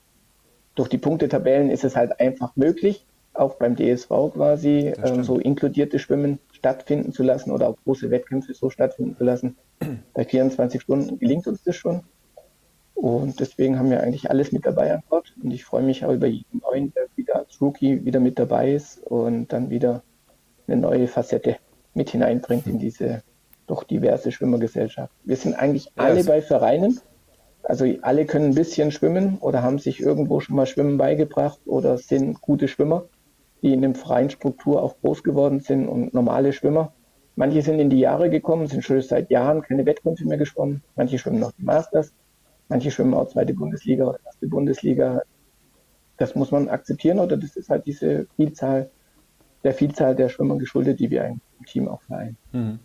durch 0.76 0.89
die 0.89 0.98
Punktetabellen 0.98 1.70
ist 1.70 1.84
es 1.84 1.95
halt 1.95 2.20
einfach 2.20 2.56
möglich, 2.56 3.06
auch 3.34 3.56
beim 3.56 3.76
DSV 3.76 4.10
quasi 4.34 4.93
ähm, 5.04 5.24
so 5.24 5.38
inkludierte 5.38 6.00
Schwimmen 6.00 6.39
stattfinden 6.52 7.12
zu 7.12 7.24
lassen 7.24 7.52
oder 7.52 7.70
auch 7.70 7.78
große 7.84 8.10
Wettkämpfe 8.10 8.54
so 8.54 8.70
stattfinden 8.70 9.16
zu 9.16 9.24
lassen. 9.24 9.58
Bei 10.14 10.24
24 10.24 10.82
Stunden 10.82 11.20
gelingt 11.20 11.48
uns 11.48 11.64
das 11.64 11.76
schon. 11.76 12.02
Und 12.93 13.39
deswegen 13.39 13.78
haben 13.78 13.91
wir 13.91 14.02
eigentlich 14.02 14.32
alles 14.32 14.52
mit 14.52 14.66
dabei 14.66 14.91
an 14.91 15.04
Bord. 15.08 15.32
Und 15.43 15.52
ich 15.52 15.64
freue 15.64 15.84
mich 15.84 16.04
auch 16.04 16.12
über 16.12 16.26
jeden 16.26 16.62
neuen, 16.62 16.93
der 16.93 17.04
wieder 17.16 17.36
als 17.36 17.62
Rookie 17.62 18.04
wieder 18.06 18.20
mit 18.20 18.39
dabei 18.39 18.74
ist 18.74 19.04
und 19.04 19.54
dann 19.54 19.70
wieder 19.70 20.02
eine 20.68 20.78
neue 20.78 21.08
Facette 21.08 21.58
mit 21.93 22.10
hineinbringt 22.10 22.66
in 22.66 22.80
diese 22.80 23.22
doch 23.68 23.84
diverse 23.84 24.32
Schwimmergesellschaften. 24.32 25.15
Wir 25.24 25.36
sind 25.36 25.53
eigentlich 25.53 25.91
alle 25.95 26.15
also. 26.15 26.30
bei 26.30 26.41
Vereinen. 26.41 26.99
Also 27.63 27.86
alle 28.01 28.26
können 28.26 28.45
ein 28.45 28.55
bisschen 28.55 28.91
schwimmen 28.91 29.38
oder 29.39 29.61
haben 29.61 29.78
sich 29.78 29.99
irgendwo 29.99 30.39
schon 30.39 30.55
mal 30.55 30.65
Schwimmen 30.65 30.97
beigebracht 30.97 31.59
oder 31.65 31.97
sind 31.97 32.39
gute 32.41 32.70
Schwimmer, 32.70 33.05
die 33.61 33.74
in 33.74 33.82
der 33.82 33.93
Vereinsstruktur 33.93 34.82
auch 34.82 34.95
groß 35.01 35.22
geworden 35.22 35.59
sind 35.59 35.88
und 35.88 36.13
normale 36.13 36.53
Schwimmer. 36.53 36.93
Manche 37.36 37.61
sind 37.61 37.80
in 37.80 37.89
die 37.89 37.99
Jahre 37.99 38.30
gekommen, 38.30 38.68
sind 38.68 38.84
schon 38.84 39.01
seit 39.01 39.30
Jahren 39.30 39.61
keine 39.61 39.86
Wettkämpfe 39.86 40.26
mehr 40.26 40.38
geschwommen. 40.38 40.82
Manche 40.95 41.20
schwimmen 41.20 41.39
noch 41.39 41.51
die 41.51 41.63
Masters. 41.63 42.13
Manche 42.70 42.89
schwimmen 42.89 43.13
auch 43.13 43.28
zweite 43.28 43.53
Bundesliga 43.53 44.05
oder 44.05 44.20
erste 44.26 44.47
Bundesliga. 44.47 45.22
Das 46.18 46.36
muss 46.36 46.51
man 46.51 46.70
akzeptieren 46.70 47.20
oder 47.20 47.38
das 47.38 47.55
ist 47.57 47.70
halt 47.70 47.86
diese 47.86 48.28
Vielzahl, 48.38 48.89
der 49.63 49.74
Vielzahl 49.74 50.15
der 50.15 50.30
Schwimmer 50.30 50.57
geschuldet, 50.57 50.99
die 50.99 51.11
wir 51.11 51.26
im 51.26 51.41
Team 51.65 51.89
auch 51.89 52.01
vereinen. 52.01 52.38
Mhm. 52.53 52.80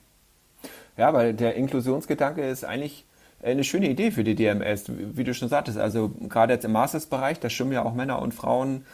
Ja, 0.96 1.12
weil 1.14 1.34
der 1.34 1.54
Inklusionsgedanke 1.54 2.42
ist 2.42 2.64
eigentlich 2.64 3.06
eine 3.42 3.64
schöne 3.64 3.88
Idee 3.88 4.10
für 4.10 4.24
die 4.24 4.34
DMS, 4.34 4.84
wie 4.88 5.24
du 5.24 5.34
schon 5.34 5.48
sagtest. 5.48 5.78
Also 5.78 6.10
gerade 6.28 6.52
jetzt 6.54 6.64
im 6.64 6.72
Masters-Bereich, 6.72 7.40
da 7.40 7.50
schwimmen 7.50 7.72
ja 7.72 7.84
auch 7.84 7.94
Männer 7.94 8.22
und 8.22 8.32
Frauen 8.32 8.84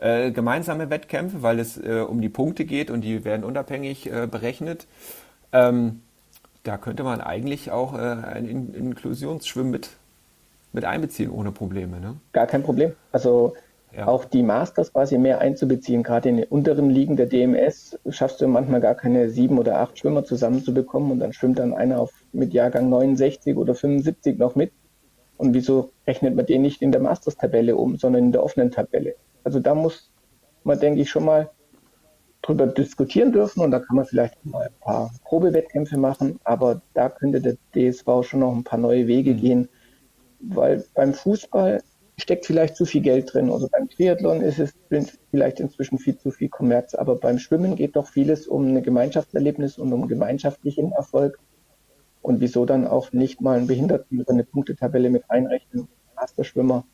äh, 0.00 0.30
gemeinsame 0.30 0.90
Wettkämpfe, 0.90 1.42
weil 1.42 1.58
es 1.58 1.76
äh, 1.76 2.04
um 2.08 2.20
die 2.20 2.28
Punkte 2.28 2.64
geht 2.64 2.90
und 2.90 3.02
die 3.02 3.24
werden 3.24 3.44
unabhängig 3.44 4.10
äh, 4.10 4.26
berechnet. 4.26 4.86
Ähm, 5.52 6.02
da 6.62 6.76
könnte 6.76 7.02
man 7.02 7.20
eigentlich 7.20 7.70
auch 7.70 7.94
äh, 7.94 7.98
ein 7.98 8.46
In 8.48 8.74
Inklusionsschwimmen 8.74 9.70
mit, 9.70 9.90
mit 10.72 10.84
einbeziehen 10.84 11.30
ohne 11.30 11.52
Probleme. 11.52 12.00
Ne? 12.00 12.16
Gar 12.32 12.46
kein 12.46 12.62
Problem. 12.62 12.92
Also 13.12 13.54
ja. 13.94 14.06
auch 14.06 14.24
die 14.24 14.42
Masters 14.42 14.92
quasi 14.92 15.18
mehr 15.18 15.40
einzubeziehen. 15.40 16.02
Gerade 16.02 16.28
in 16.28 16.36
den 16.38 16.46
unteren 16.46 16.90
Ligen 16.90 17.16
der 17.16 17.26
DMS 17.26 17.98
schaffst 18.10 18.40
du 18.40 18.48
manchmal 18.48 18.80
gar 18.80 18.94
keine 18.94 19.30
sieben 19.30 19.58
oder 19.58 19.80
acht 19.80 19.98
Schwimmer 19.98 20.24
zusammenzubekommen 20.24 21.12
und 21.12 21.20
dann 21.20 21.32
schwimmt 21.32 21.58
dann 21.58 21.74
einer 21.74 22.00
auf, 22.00 22.12
mit 22.32 22.52
Jahrgang 22.52 22.88
69 22.88 23.56
oder 23.56 23.74
75 23.74 24.38
noch 24.38 24.54
mit. 24.54 24.72
Und 25.36 25.54
wieso 25.54 25.92
rechnet 26.06 26.34
man 26.34 26.46
den 26.46 26.62
nicht 26.62 26.82
in 26.82 26.92
der 26.92 27.00
Masters-Tabelle 27.00 27.76
um, 27.76 27.96
sondern 27.96 28.24
in 28.24 28.32
der 28.32 28.42
offenen 28.42 28.70
Tabelle? 28.70 29.14
Also 29.44 29.60
da 29.60 29.74
muss 29.74 30.10
man, 30.64 30.78
denke 30.80 31.00
ich, 31.00 31.10
schon 31.10 31.24
mal 31.24 31.50
drüber 32.42 32.66
diskutieren 32.66 33.32
dürfen 33.32 33.60
und 33.60 33.70
da 33.70 33.78
kann 33.78 33.96
man 33.96 34.04
vielleicht 34.04 34.44
mal 34.44 34.66
ein 34.66 34.80
paar 34.80 35.10
Probewettkämpfe 35.24 35.98
machen, 35.98 36.38
aber 36.44 36.80
da 36.94 37.08
könnte 37.08 37.40
der 37.40 37.56
DSV 37.74 38.22
schon 38.22 38.40
noch 38.40 38.54
ein 38.54 38.64
paar 38.64 38.78
neue 38.78 39.06
Wege 39.06 39.32
mhm. 39.32 39.36
gehen, 39.36 39.68
weil 40.40 40.84
beim 40.94 41.14
Fußball 41.14 41.82
steckt 42.18 42.46
vielleicht 42.46 42.76
zu 42.76 42.84
viel 42.84 43.00
Geld 43.00 43.32
drin. 43.32 43.50
Also 43.50 43.68
beim 43.68 43.88
Triathlon 43.88 44.40
ist 44.42 44.58
es 44.58 44.74
vielleicht 45.30 45.60
inzwischen 45.60 45.98
viel 45.98 46.18
zu 46.18 46.30
viel 46.30 46.48
Kommerz, 46.48 46.94
aber 46.94 47.16
beim 47.16 47.38
Schwimmen 47.38 47.76
geht 47.76 47.96
doch 47.96 48.08
vieles 48.08 48.46
um 48.46 48.66
ein 48.66 48.82
Gemeinschaftserlebnis 48.82 49.78
und 49.78 49.92
um 49.92 50.08
gemeinschaftlichen 50.08 50.92
Erfolg. 50.92 51.38
Und 52.20 52.40
wieso 52.40 52.66
dann 52.66 52.86
auch 52.86 53.12
nicht 53.12 53.40
mal 53.40 53.56
einen 53.56 53.68
Behinderten 53.68 54.18
über 54.18 54.32
eine 54.32 54.44
Punktetabelle 54.44 55.10
mit 55.10 55.30
einrechnen, 55.30 55.88
Masterschwimmer 56.16 56.84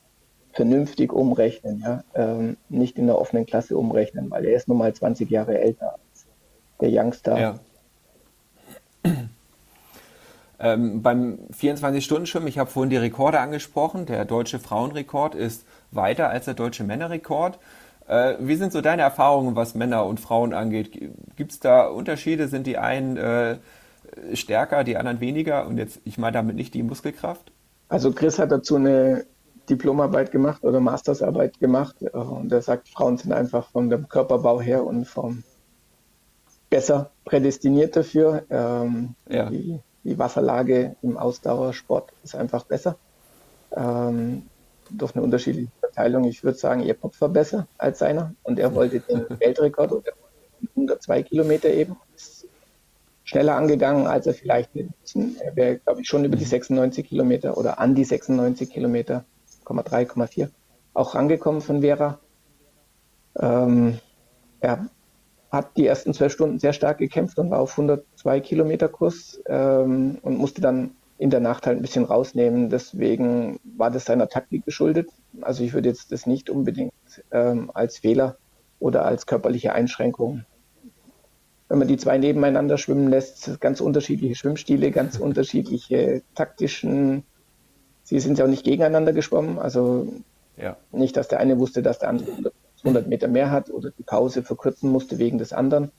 vernünftig 0.53 1.13
umrechnen, 1.13 1.81
ja, 1.81 2.05
ähm, 2.15 2.57
nicht 2.69 2.99
in 2.99 3.07
der 3.07 3.19
offenen 3.19 3.47
Klasse 3.47 3.77
umrechnen, 3.77 4.31
weil 4.31 4.45
er 4.45 4.57
ist 4.57 4.69
nun 4.69 4.79
mal 4.79 4.95
20 4.95 5.29
Jahre 5.29 5.59
älter 5.59 5.95
als 5.95 6.27
der 6.81 6.91
Youngster. 6.93 7.41
Ja. 7.41 7.61
Ähm, 10.59 11.03
beim 11.03 11.39
24-Stunden-Schwimmen, 11.59 12.49
ich 12.49 12.59
habe 12.59 12.71
vorhin 12.71 12.91
die 12.91 12.97
Rekorde 12.97 13.41
angesprochen, 13.41 14.07
der 14.07 14.25
deutsche 14.25 14.59
Frauenrekord 14.59 15.35
ist 15.35 15.67
weiter 15.91 16.29
als 16.31 16.45
der 16.45 16.55
deutsche 16.55 16.85
Männerrekord. 16.85 17.59
Äh, 18.07 18.35
wie 18.39 18.57
sind 18.57 18.73
so 18.73 18.81
deine 18.81 19.03
Erfahrungen, 19.03 19.57
was 19.57 19.75
Männer 19.75 20.07
und 20.07 20.21
Frauen 20.21 20.53
angeht? 20.53 20.93
Gibt 21.37 21.53
es 21.53 21.61
da 21.61 21.87
Unterschiede? 21.87 22.49
Sind 22.49 22.67
die 22.67 22.79
einen 22.79 23.17
äh, 23.17 23.57
stärker, 24.35 24.85
die 24.85 24.97
anderen 24.97 25.21
weniger? 25.21 25.67
Und 25.67 25.79
jetzt, 25.79 26.01
ich 26.05 26.19
meine 26.19 26.33
damit 26.35 26.57
nicht 26.57 26.75
die 26.75 26.83
Muskelkraft? 26.83 27.53
Also 27.89 28.13
Chris 28.13 28.39
hat 28.39 28.53
dazu 28.53 28.77
eine 28.77 29.25
Diplomarbeit 29.69 30.31
gemacht 30.31 30.65
oder 30.65 30.81
Mastersarbeit 30.81 31.59
gemacht 31.59 31.97
äh, 32.03 32.11
und 32.11 32.53
er 32.53 32.63
sagt, 32.63 32.89
Frauen 32.89 33.17
sind 33.17 33.33
einfach 33.33 33.71
von 33.71 33.91
dem 33.91 34.09
Körperbau 34.09 34.61
her 34.61 34.85
und 34.85 35.07
vom 35.07 35.43
besser 36.71 37.11
prädestiniert 37.25 37.97
dafür. 37.97 38.45
Ähm, 38.51 39.15
ja. 39.29 39.49
Die 39.49 39.81
die 40.05 40.19
Wasserlage 40.19 40.97
im 41.03 41.17
Ausdauersport 41.17 42.13
ist 42.23 42.35
einfach 42.35 42.65
besser. 42.65 42.97
Ähm, 43.75 44.45
durch 44.91 45.15
eine 45.15 45.25
unterschiedliche 45.25 45.71
Verteilung. 45.81 46.25
Ich 46.25 46.45
würde 46.45 46.59
sagen, 46.59 46.83
ihr 46.83 46.95
Kopf 46.95 47.21
war 47.21 47.31
besser 47.31 47.67
als 47.79 47.99
seiner 47.99 48.35
und 48.43 48.59
er 48.59 48.75
wollte 48.75 49.01
den 49.01 49.27
Weltrekord 49.41 49.93
oder 49.93 50.13
102 50.77 51.23
Kilometer 51.23 51.71
eben. 51.71 51.97
Ist 52.15 52.47
schneller 53.25 53.57
angegangen, 53.57 54.07
als 54.07 54.27
er 54.27 54.35
vielleicht 54.35 54.75
will. 54.75 54.91
Er 55.41 55.57
wäre, 55.57 55.79
glaube 55.79 56.03
ich, 56.03 56.09
schon 56.09 56.25
über 56.25 56.37
die 56.37 56.45
96 56.45 57.09
Kilometer 57.09 57.57
oder 57.57 57.79
an 57.79 57.95
die 57.95 58.05
96 58.05 58.71
Kilometer, 58.71 59.25
3,4 59.65 60.51
auch 60.95 61.15
rangekommen 61.15 61.61
von 61.61 61.81
Vera. 61.81 62.21
Ähm, 63.37 63.99
er 64.61 64.89
hat 65.55 65.77
die 65.77 65.87
ersten 65.87 66.13
zwölf 66.15 66.33
Stunden 66.33 66.59
sehr 66.59 66.73
stark 66.73 66.99
gekämpft 66.99 67.39
und 67.39 67.51
war 67.51 67.61
auf 67.61 67.73
102 67.73 68.41
Kilometer 68.41 68.89
Kurs 68.89 69.41
ähm, 69.47 70.19
und 70.23 70.37
musste 70.39 70.61
dann 70.61 70.93
in 71.19 71.31
der 71.31 71.41
Nacht 71.41 71.67
halt 71.67 71.79
ein 71.79 71.83
bisschen 71.83 72.05
rausnehmen. 72.05 72.71
Deswegen 72.71 73.61
war 73.77 73.91
das 73.91 74.05
seiner 74.05 74.29
Taktik 74.29 74.65
geschuldet. 74.65 75.11
Also 75.41 75.63
ich 75.63 75.73
würde 75.73 75.89
jetzt 75.89 76.13
das 76.13 76.27
nicht 76.27 76.51
unbedingt 76.51 76.93
ähm, 77.31 77.71
als 77.73 77.99
Fehler 77.99 78.37
oder 78.81 79.05
als 79.05 79.27
körperliche 79.27 79.73
Einschränkung. 79.73 80.45
Wenn 81.69 81.79
man 81.79 81.89
die 81.89 81.97
zwei 81.97 82.19
nebeneinander 82.19 82.77
schwimmen 82.79 83.09
lässt, 83.09 83.61
ganz 83.61 83.81
unterschiedliche 83.81 84.35
Schwimmstile, 84.35 84.91
ganz 84.91 85.19
unterschiedliche 85.19 86.23
taktischen. 86.35 87.25
Sie 88.03 88.21
sind 88.21 88.39
ja 88.39 88.45
auch 88.45 88.51
nicht 88.51 88.65
gegeneinander 88.65 89.13
geschwommen. 89.13 89.59
Also 89.59 90.09
Ja. 90.57 90.77
Nicht, 90.93 91.17
dass 91.17 91.29
der 91.29 91.41
eine 91.41 91.59
wusste, 91.59 91.83
dass 91.83 92.01
der 92.01 92.11
andere 92.11 92.53
100 92.85 93.09
Meter 93.09 93.29
mehr 93.29 93.51
hat 93.51 93.71
oder 93.71 93.91
die 93.91 94.03
Pause 94.03 94.43
verkürzen 94.43 94.91
musste 94.91 95.19
wegen 95.19 95.39
des 95.39 95.53
anderen. 95.53 95.91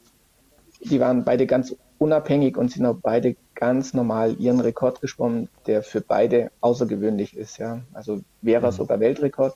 Die 0.81 0.99
waren 0.99 1.23
beide 1.23 1.47
ganz 1.47 1.75
unabhängig 1.97 2.57
und 2.57 2.71
sind 2.71 2.85
auch 2.85 2.97
beide 3.01 3.35
ganz 3.55 3.93
normal 3.93 4.35
ihren 4.39 4.59
Rekord 4.59 5.01
geschwommen, 5.01 5.49
der 5.65 5.81
für 5.81 6.01
beide 6.01 6.51
außergewöhnlich 6.61 7.35
ist. 7.35 7.57
Ja. 7.57 7.81
Also 7.93 8.21
Vera 8.43 8.71
mhm. 8.71 8.75
sogar 8.75 8.99
Weltrekord 8.99 9.55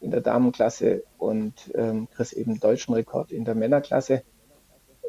in 0.00 0.10
der 0.10 0.20
Damenklasse 0.20 1.04
und 1.18 1.54
ähm, 1.74 2.08
Chris 2.14 2.32
eben 2.32 2.60
deutschen 2.60 2.94
Rekord 2.94 3.32
in 3.32 3.44
der 3.44 3.54
Männerklasse. 3.54 4.22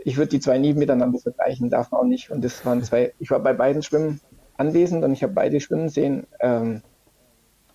Ich 0.05 0.17
würde 0.17 0.29
die 0.29 0.39
zwei 0.39 0.57
nie 0.57 0.73
miteinander 0.73 1.19
vergleichen, 1.19 1.69
darf 1.69 1.91
man 1.91 2.01
auch 2.01 2.05
nicht. 2.05 2.31
Und 2.31 2.43
das 2.45 2.65
waren 2.65 2.81
zwei, 2.83 3.13
ich 3.19 3.29
war 3.29 3.39
bei 3.39 3.53
beiden 3.53 3.83
Schwimmen 3.83 4.21
anwesend 4.55 5.03
und 5.03 5.11
ich 5.11 5.23
habe 5.23 5.33
beide 5.33 5.59
schwimmen 5.59 5.89
sehen. 5.89 6.27
Ähm, 6.39 6.81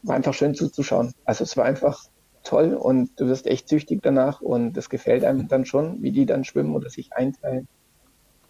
war 0.03 0.17
einfach 0.17 0.35
schön 0.35 0.55
zuzuschauen. 0.55 1.13
Also 1.25 1.45
es 1.45 1.57
war 1.57 1.65
einfach 1.65 2.05
toll 2.43 2.75
und 2.75 3.19
du 3.21 3.27
wirst 3.27 3.47
echt 3.47 3.69
süchtig 3.69 4.01
danach 4.03 4.41
und 4.41 4.77
es 4.77 4.89
gefällt 4.89 5.25
einem 5.25 5.49
dann 5.49 5.65
schon, 5.65 6.03
wie 6.03 6.13
die 6.13 6.27
dann 6.27 6.45
schwimmen 6.45 6.75
oder 6.75 6.91
sich 6.91 7.13
einteilen 7.13 7.69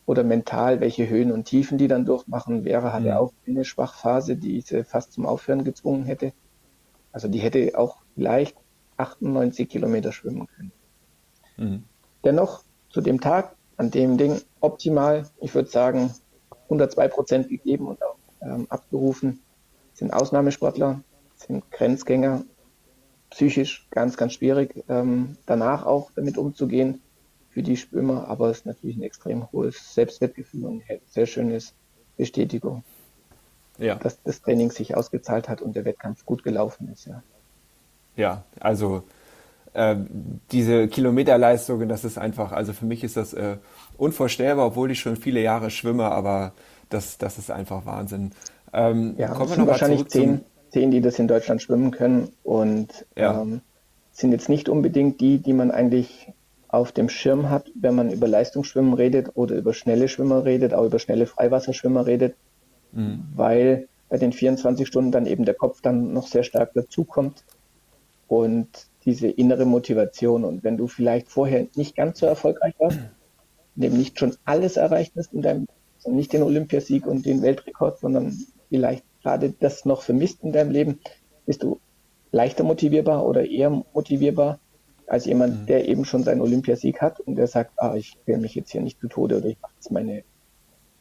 oder 0.06 0.24
mental, 0.24 0.80
welche 0.80 1.08
Höhen 1.08 1.30
und 1.30 1.44
Tiefen 1.44 1.78
die 1.78 1.88
dann 1.88 2.04
durchmachen. 2.04 2.64
Vera 2.64 2.92
hatte 2.92 3.08
ja. 3.08 3.18
auch 3.18 3.32
eine 3.46 3.64
Schwachphase, 3.64 4.36
die 4.36 4.60
sie 4.60 4.84
fast 4.84 5.12
zum 5.12 5.26
Aufhören 5.26 5.64
gezwungen 5.64 6.04
hätte. 6.04 6.32
Also 7.12 7.28
die 7.28 7.38
hätte 7.38 7.78
auch 7.78 7.98
vielleicht 8.14 8.56
98 8.96 9.68
Kilometer 9.68 10.12
schwimmen 10.12 10.46
können. 10.48 10.72
Mhm. 11.56 11.84
Dennoch 12.24 12.64
zu 12.90 13.00
dem 13.00 13.20
Tag, 13.20 13.56
an 13.76 13.90
dem 13.90 14.16
Ding 14.16 14.40
optimal, 14.60 15.28
ich 15.40 15.54
würde 15.54 15.68
sagen 15.68 16.12
102 16.64 17.08
Prozent 17.08 17.48
gegeben 17.48 17.86
und 17.86 18.02
auch 18.02 18.16
ähm, 18.40 18.66
abgerufen, 18.68 19.40
sind 19.94 20.12
Ausnahmesportler, 20.12 21.00
sind 21.36 21.70
Grenzgänger, 21.70 22.44
psychisch 23.32 23.86
ganz, 23.90 24.16
ganz 24.16 24.34
schwierig, 24.34 24.84
ähm, 24.88 25.36
danach 25.46 25.86
auch 25.86 26.10
damit 26.14 26.38
umzugehen 26.38 27.00
für 27.50 27.62
die 27.62 27.76
Schwimmer, 27.76 28.28
aber 28.28 28.50
es 28.50 28.58
ist 28.58 28.66
natürlich 28.66 28.96
ein 28.96 29.02
extrem 29.02 29.50
hohes 29.52 29.94
Selbstwertgefühl 29.94 30.64
und 30.64 30.82
eine 30.88 31.00
sehr 31.08 31.26
schöne 31.26 31.58
Bestätigung, 32.16 32.84
ja. 33.78 33.96
dass 33.96 34.22
das 34.22 34.42
Training 34.42 34.70
sich 34.70 34.94
ausgezahlt 34.96 35.48
hat 35.48 35.60
und 35.60 35.76
der 35.76 35.84
Wettkampf 35.84 36.24
gut 36.24 36.44
gelaufen 36.44 36.90
ist. 36.92 37.06
Ja, 37.06 37.22
ja 38.16 38.44
also 38.60 39.04
äh, 39.74 39.96
diese 40.50 40.88
Kilometerleistungen, 40.88 41.88
das 41.88 42.04
ist 42.04 42.18
einfach, 42.18 42.52
also 42.52 42.72
für 42.72 42.86
mich 42.86 43.02
ist 43.02 43.16
das 43.16 43.32
äh, 43.32 43.56
unvorstellbar, 43.96 44.66
obwohl 44.66 44.90
ich 44.90 45.00
schon 45.00 45.16
viele 45.16 45.40
Jahre 45.40 45.70
schwimme, 45.70 46.04
aber 46.10 46.52
das, 46.90 47.16
das 47.16 47.38
ist 47.38 47.50
einfach 47.50 47.86
Wahnsinn. 47.86 48.32
Ähm, 48.74 49.14
ja, 49.18 49.28
kommen 49.28 49.50
wir 49.50 49.58
noch 49.58 49.66
wahrscheinlich 49.66 50.06
zehn, 50.08 50.42
zehn, 50.72 50.90
die 50.90 51.00
das 51.00 51.18
in 51.18 51.28
Deutschland 51.28 51.62
schwimmen 51.62 51.90
können 51.90 52.30
und 52.42 53.06
ja. 53.16 53.40
ähm, 53.42 53.60
sind 54.12 54.32
jetzt 54.32 54.48
nicht 54.48 54.68
unbedingt 54.68 55.20
die, 55.20 55.38
die 55.38 55.52
man 55.52 55.70
eigentlich 55.70 56.32
auf 56.68 56.92
dem 56.92 57.08
Schirm 57.08 57.50
hat, 57.50 57.70
wenn 57.74 57.94
man 57.94 58.10
über 58.10 58.26
Leistungsschwimmen 58.26 58.94
redet 58.94 59.32
oder 59.34 59.56
über 59.56 59.74
schnelle 59.74 60.08
Schwimmer 60.08 60.44
redet, 60.44 60.72
auch 60.72 60.86
über 60.86 60.98
schnelle 60.98 61.26
Freiwasserschwimmer 61.26 62.06
redet, 62.06 62.34
mhm. 62.92 63.24
weil 63.34 63.88
bei 64.08 64.16
den 64.16 64.32
24 64.32 64.86
Stunden 64.86 65.12
dann 65.12 65.26
eben 65.26 65.44
der 65.44 65.54
Kopf 65.54 65.82
dann 65.82 66.12
noch 66.14 66.26
sehr 66.26 66.44
stark 66.44 66.72
dazukommt 66.74 67.44
und 68.28 68.68
diese 69.04 69.28
innere 69.28 69.66
Motivation. 69.66 70.44
Und 70.44 70.64
wenn 70.64 70.78
du 70.78 70.86
vielleicht 70.86 71.30
vorher 71.30 71.66
nicht 71.76 71.96
ganz 71.96 72.20
so 72.20 72.26
erfolgreich 72.26 72.74
warst, 72.78 72.98
eben 73.76 73.98
nicht 73.98 74.18
schon 74.18 74.34
alles 74.44 74.76
erreicht 74.78 75.12
hast 75.16 75.34
in 75.34 75.42
deinem, 75.42 75.66
also 75.96 76.14
nicht 76.14 76.32
den 76.32 76.42
Olympiasieg 76.42 77.06
und 77.06 77.26
den 77.26 77.42
Weltrekord, 77.42 77.98
sondern 77.98 78.38
vielleicht 78.70 79.04
gerade 79.22 79.52
das 79.60 79.84
noch 79.84 80.02
vermisst 80.02 80.42
in 80.42 80.52
deinem 80.52 80.70
Leben, 80.70 81.00
bist 81.46 81.62
du 81.62 81.80
leichter 82.30 82.64
motivierbar 82.64 83.24
oder 83.24 83.46
eher 83.46 83.70
motivierbar 83.92 84.58
als 85.06 85.26
jemand, 85.26 85.62
mhm. 85.62 85.66
der 85.66 85.88
eben 85.88 86.04
schon 86.04 86.24
seinen 86.24 86.40
Olympiasieg 86.40 87.00
hat 87.00 87.20
und 87.20 87.36
der 87.36 87.46
sagt, 87.46 87.72
ah, 87.76 87.94
ich 87.94 88.16
quäle 88.24 88.38
mich 88.38 88.54
jetzt 88.54 88.70
hier 88.70 88.80
nicht 88.80 89.00
zu 89.00 89.08
Tode 89.08 89.38
oder 89.38 89.46
ich 89.46 89.60
mache 89.60 89.72
jetzt 89.74 89.90
meine, 89.90 90.24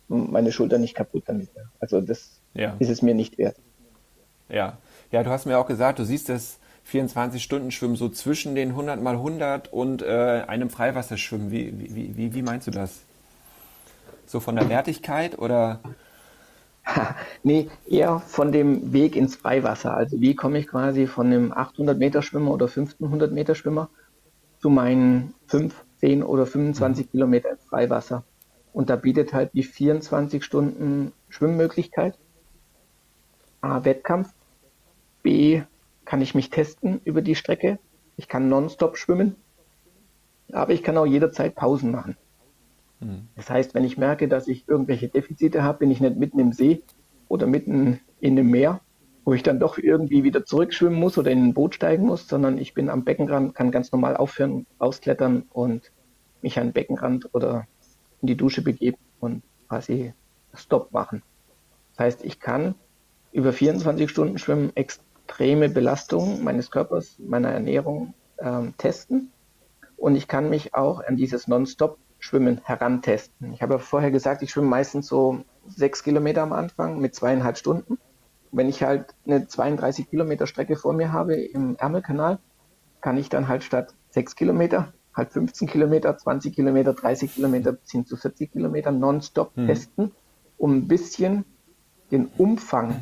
meine 0.08 0.52
Schulter 0.52 0.78
nicht 0.78 0.96
kaputt 0.96 1.24
damit. 1.28 1.50
Also 1.80 2.02
das 2.02 2.42
ja. 2.54 2.76
ist 2.80 2.90
es 2.90 3.02
mir 3.02 3.14
nicht 3.14 3.38
wert. 3.38 3.56
Ja. 4.50 4.78
ja, 5.12 5.24
du 5.24 5.30
hast 5.30 5.46
mir 5.46 5.58
auch 5.58 5.68
gesagt, 5.68 6.00
du 6.00 6.04
siehst 6.04 6.28
das 6.28 6.58
24-Stunden-Schwimmen 6.92 7.96
so 7.96 8.10
zwischen 8.10 8.54
den 8.56 8.70
100 8.70 9.02
mal 9.02 9.16
100 9.16 9.72
und 9.72 10.02
äh, 10.02 10.44
einem 10.48 10.70
Freiwasserschwimmen. 10.70 11.52
Wie, 11.52 11.74
wie, 11.80 12.18
wie, 12.18 12.34
wie 12.34 12.42
meinst 12.42 12.68
du 12.68 12.72
das? 12.72 13.00
So 14.26 14.40
von 14.42 14.56
der 14.56 14.68
Wertigkeit 14.68 15.40
oder? 15.40 15.80
nee, 17.44 17.70
eher 17.88 18.20
von 18.20 18.52
dem 18.52 18.94
Weg 18.94 19.16
ins 19.16 19.36
Freiwasser. 19.36 19.96
Also 19.96 20.20
wie 20.20 20.36
komme 20.36 20.60
ich 20.60 20.68
quasi 20.68 21.08
von 21.08 21.28
einem 21.28 21.52
800 21.52 21.98
Meter 21.98 22.22
Schwimmer 22.22 22.52
oder 22.52 22.68
1500 22.68 23.32
Meter 23.32 23.56
Schwimmer 23.56 23.90
zu 24.60 24.70
meinen 24.70 25.34
5, 25.48 25.74
10 25.98 26.24
oder 26.24 26.46
25 26.46 27.06
mhm. 27.06 27.12
Kilometer 27.12 27.52
ins 27.52 27.66
Freiwasser. 27.66 28.24
Und 28.74 28.90
da 28.90 28.96
bietet 28.96 29.34
halt 29.34 29.54
die 29.54 29.64
24 29.64 30.44
Stunden 30.44 31.12
Schwimmmöglichkeit. 31.30 32.18
A, 33.62 33.84
Wettkampf. 33.84 34.30
B, 35.24 35.62
kann 36.06 36.22
ich 36.22 36.34
mich 36.34 36.50
testen 36.50 37.00
über 37.04 37.22
die 37.22 37.36
Strecke. 37.36 37.80
Ich 38.18 38.28
kann 38.28 38.50
nonstop 38.50 38.98
schwimmen. 38.98 39.36
Aber 40.52 40.74
ich 40.74 40.84
kann 40.84 40.98
auch 40.98 41.06
jederzeit 41.06 41.56
Pausen 41.56 41.92
machen. 41.92 42.18
Mhm. 43.02 43.28
Das 43.36 43.50
heißt, 43.50 43.74
wenn 43.74 43.84
ich 43.84 43.98
merke, 43.98 44.28
dass 44.28 44.48
ich 44.48 44.68
irgendwelche 44.68 45.10
Defizite 45.10 45.64
habe, 45.64 45.80
bin 45.80 45.92
ich 45.92 46.00
nicht 46.00 46.18
mitten 46.18 46.40
im 46.40 46.54
See 46.54 46.84
oder 47.28 47.48
mitten 47.48 48.00
in 48.20 48.36
dem 48.36 48.50
Meer, 48.50 48.82
wo 49.26 49.34
ich 49.34 49.44
dann 49.44 49.60
doch 49.60 49.78
irgendwie 49.78 50.24
wieder 50.24 50.46
zurückschwimmen 50.46 51.00
muss 51.00 51.18
oder 51.18 51.32
in 51.32 51.44
ein 51.44 51.54
Boot 51.54 51.76
steigen 51.76 52.06
muss, 52.06 52.28
sondern 52.28 52.58
ich 52.58 52.74
bin 52.74 52.90
am 52.90 53.04
Beckenrand, 53.04 53.56
kann 53.56 53.72
ganz 53.72 53.92
normal 53.92 54.16
aufhören, 54.18 54.66
ausklettern 54.80 55.44
und 55.52 55.92
mich 56.42 56.58
an 56.60 56.68
den 56.68 56.74
Beckenrand 56.74 57.30
oder 57.34 57.68
in 58.22 58.28
die 58.28 58.38
Dusche 58.38 58.64
begeben 58.64 58.98
und 59.20 59.44
quasi 59.68 60.14
Stopp 60.54 60.92
machen. 60.92 61.24
Das 61.92 62.06
heißt, 62.06 62.26
ich 62.26 62.40
kann 62.40 62.76
über 63.32 63.54
24 63.54 64.10
Stunden 64.10 64.38
Schwimmen 64.38 64.76
extreme 64.76 65.70
Belastungen 65.70 66.44
meines 66.44 66.72
Körpers, 66.72 67.18
meiner 67.20 67.50
Ernährung 67.50 68.14
ähm, 68.40 68.74
testen 68.78 69.32
und 69.98 70.16
ich 70.16 70.28
kann 70.28 70.50
mich 70.50 70.74
auch 70.74 71.04
an 71.04 71.16
dieses 71.16 71.48
Non-Stop 71.48 71.98
Schwimmen 72.22 72.62
herantesten. 72.64 73.52
Ich 73.54 73.62
habe 73.62 73.74
ja 73.74 73.80
vorher 73.80 74.12
gesagt, 74.12 74.42
ich 74.42 74.52
schwimme 74.52 74.68
meistens 74.68 75.08
so 75.08 75.44
sechs 75.68 76.04
Kilometer 76.04 76.44
am 76.44 76.54
Anfang 76.54 77.00
mit 77.00 77.14
zweieinhalb 77.14 77.58
Stunden. 77.58 77.98
Wenn 78.54 78.70
ich 78.70 78.84
halt 78.84 79.14
eine 79.26 79.48
32 79.48 80.10
Kilometer 80.10 80.48
Strecke 80.48 80.78
vor 80.78 80.94
mir 80.94 81.12
habe 81.12 81.36
im 81.36 81.76
Ärmelkanal, 81.78 82.40
kann 83.02 83.18
ich 83.18 83.28
dann 83.28 83.48
halt 83.48 83.64
statt 83.64 83.94
sechs 84.12 84.36
Kilometer 84.36 84.94
halt 85.14 85.32
15 85.34 85.68
Kilometer, 85.68 86.18
20 86.18 86.56
Kilometer, 86.56 86.94
30 86.94 87.36
Kilometer 87.36 87.74
bis 87.74 87.92
hin 87.92 88.06
zu 88.06 88.16
40 88.16 88.52
Kilometer 88.52 88.92
nonstop 88.92 89.56
mhm. 89.58 89.68
testen, 89.68 90.12
um 90.58 90.78
ein 90.78 90.88
bisschen 90.88 91.46
den 92.12 92.28
Umfang 92.38 93.02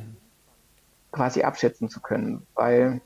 quasi 1.11 1.43
abschätzen 1.43 1.89
zu 1.89 1.99
können. 1.99 2.45
Weil 2.55 3.01